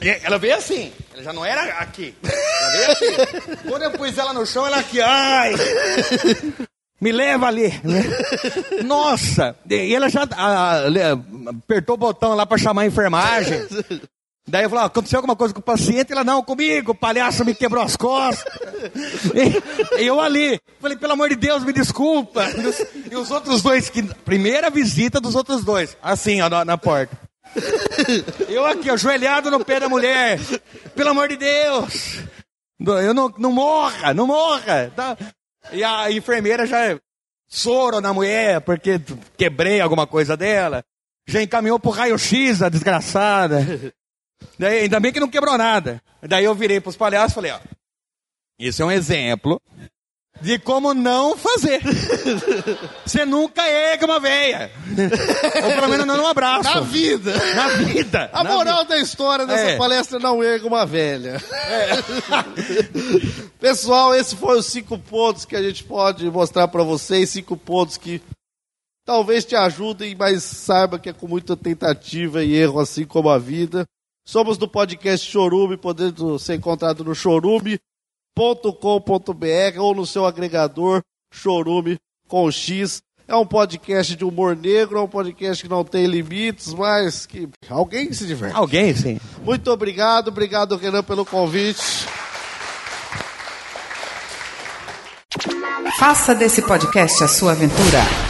E 0.01 0.09
Ela 0.23 0.37
veio 0.37 0.55
assim, 0.55 0.91
ela 1.13 1.23
já 1.23 1.33
não 1.33 1.45
era 1.45 1.63
aqui. 1.79 2.13
Ela 2.23 2.71
veio 2.71 2.91
assim. 2.91 3.55
Quando 3.67 3.83
eu 3.83 3.91
pus 3.91 4.17
ela 4.17 4.33
no 4.33 4.45
chão, 4.45 4.65
ela 4.65 4.77
aqui, 4.79 5.01
ai. 5.01 5.53
Me 7.01 7.11
leva 7.11 7.47
ali. 7.47 7.69
né? 7.83 8.03
Nossa! 8.85 9.55
E 9.69 9.93
ela 9.95 10.09
já 10.09 10.27
ah, 10.31 10.83
le- 10.89 11.01
apertou 11.49 11.95
o 11.95 11.97
botão 11.97 12.33
lá 12.35 12.45
pra 12.45 12.57
chamar 12.57 12.81
a 12.83 12.85
enfermagem. 12.87 13.65
Daí 14.47 14.63
eu 14.63 14.69
falei, 14.69 14.85
aconteceu 14.85 15.17
alguma 15.17 15.35
coisa 15.35 15.53
com 15.53 15.59
o 15.59 15.63
paciente? 15.63 16.11
Ela, 16.11 16.23
não, 16.23 16.41
comigo, 16.43 16.91
o 16.91 16.95
palhaço 16.95 17.45
me 17.45 17.53
quebrou 17.53 17.83
as 17.83 17.95
costas. 17.95 18.51
E, 19.35 20.01
e 20.01 20.07
eu 20.07 20.19
ali, 20.19 20.59
falei, 20.81 20.97
pelo 20.97 21.13
amor 21.13 21.29
de 21.29 21.35
Deus, 21.35 21.63
me 21.63 21.71
desculpa. 21.71 22.43
E 23.11 23.15
os 23.15 23.29
outros 23.31 23.61
dois, 23.61 23.89
que, 23.89 24.01
primeira 24.25 24.69
visita 24.71 25.21
dos 25.21 25.35
outros 25.35 25.63
dois, 25.63 25.95
assim, 26.01 26.41
ó, 26.41 26.49
na, 26.49 26.65
na 26.65 26.77
porta. 26.77 27.15
Eu 28.47 28.65
aqui, 28.65 28.89
ajoelhado 28.89 29.49
no 29.51 29.63
pé 29.63 29.79
da 29.79 29.89
mulher. 29.89 30.39
Pelo 30.95 31.09
amor 31.09 31.27
de 31.27 31.37
Deus. 31.37 32.19
Eu 32.79 33.13
não, 33.13 33.33
não 33.37 33.51
morra, 33.51 34.13
não 34.13 34.27
morra. 34.27 34.91
Tá? 34.95 35.17
E 35.71 35.83
a 35.83 36.11
enfermeira 36.11 36.65
já 36.65 36.97
soro 37.47 37.99
na 37.99 38.13
mulher, 38.13 38.61
porque 38.61 39.01
quebrei 39.37 39.81
alguma 39.81 40.07
coisa 40.07 40.37
dela. 40.37 40.83
Já 41.27 41.41
encaminhou 41.41 41.79
pro 41.79 41.91
raio-x, 41.91 42.61
a 42.61 42.69
desgraçada. 42.69 43.93
Daí, 44.57 44.81
ainda 44.81 44.99
bem 44.99 45.11
que 45.11 45.19
não 45.19 45.29
quebrou 45.29 45.57
nada. 45.57 46.01
Daí 46.21 46.45
eu 46.45 46.55
virei 46.55 46.79
pros 46.79 46.95
palhaços 46.95 47.31
e 47.31 47.35
falei, 47.35 47.51
ó. 47.51 47.59
Isso 48.57 48.81
é 48.81 48.85
um 48.85 48.91
exemplo 48.91 49.61
de 50.41 50.57
como 50.59 50.93
não 50.93 51.37
fazer. 51.37 51.81
Você 53.05 53.25
nunca 53.25 53.67
ergue 53.67 54.05
uma 54.05 54.19
veia. 54.19 54.71
Ou 55.63 55.71
pelo 55.75 55.89
menos 55.89 56.05
não 56.05 56.17
num 56.17 56.27
abraço. 56.27 56.63
Na 56.63 56.81
vida. 56.81 57.33
Na 57.55 57.67
vida. 57.69 58.29
A 58.33 58.43
na 58.43 58.53
moral 58.55 58.85
da 58.85 58.97
história 58.97 59.45
dessa 59.45 59.71
É. 59.71 59.77
palestra 59.77 60.17
é 60.17 60.21
não 60.21 60.43
erga 60.43 60.67
uma 60.67 60.85
velha. 60.85 61.41
Pessoal, 63.59 64.13
esses 64.15 64.33
foram 64.33 64.59
os 64.59 64.65
cinco 64.65 64.97
pontos 64.97 65.45
que 65.45 65.55
a 65.55 65.61
gente 65.61 65.83
pode 65.83 66.29
mostrar 66.29 66.67
para 66.67 66.83
vocês. 66.83 67.29
Cinco 67.29 67.57
pontos 67.57 67.97
que 67.97 68.21
talvez 69.05 69.43
te 69.45 69.55
ajudem, 69.55 70.15
mas 70.15 70.43
saiba 70.43 70.99
que 70.99 71.09
é 71.09 71.13
com 71.13 71.27
muita 71.27 71.57
tentativa 71.57 72.43
e 72.43 72.53
erro, 72.53 72.79
assim 72.79 73.05
como 73.05 73.29
a 73.29 73.37
vida. 73.37 73.85
Somos 74.25 74.57
do 74.57 74.67
podcast 74.67 75.29
Chorume, 75.29 75.75
podendo 75.75 76.37
ser 76.37 76.55
encontrado 76.55 77.03
no 77.03 77.15
chorume.com.br 78.37 79.79
ou 79.79 79.95
no 79.95 80.05
seu 80.05 80.25
agregador 80.25 81.01
Chorume 81.31 81.97
com 82.27 82.49
X. 82.51 83.01
É 83.27 83.35
um 83.35 83.45
podcast 83.45 84.15
de 84.15 84.25
humor 84.25 84.55
negro, 84.55 84.97
é 84.97 85.01
um 85.01 85.07
podcast 85.07 85.61
que 85.63 85.69
não 85.69 85.83
tem 85.83 86.07
limites, 86.07 86.73
mas 86.73 87.27
que 87.27 87.47
alguém 87.69 88.11
se 88.11 88.25
diverte. 88.25 88.55
Alguém, 88.55 88.95
sim. 88.95 89.19
Muito 89.43 89.69
obrigado, 89.71 90.29
obrigado 90.29 90.75
Renan 90.75 91.03
pelo 91.03 91.23
convite. 91.23 92.07
Faça 95.99 96.33
desse 96.33 96.61
podcast 96.63 97.23
a 97.23 97.27
sua 97.27 97.51
aventura. 97.51 98.28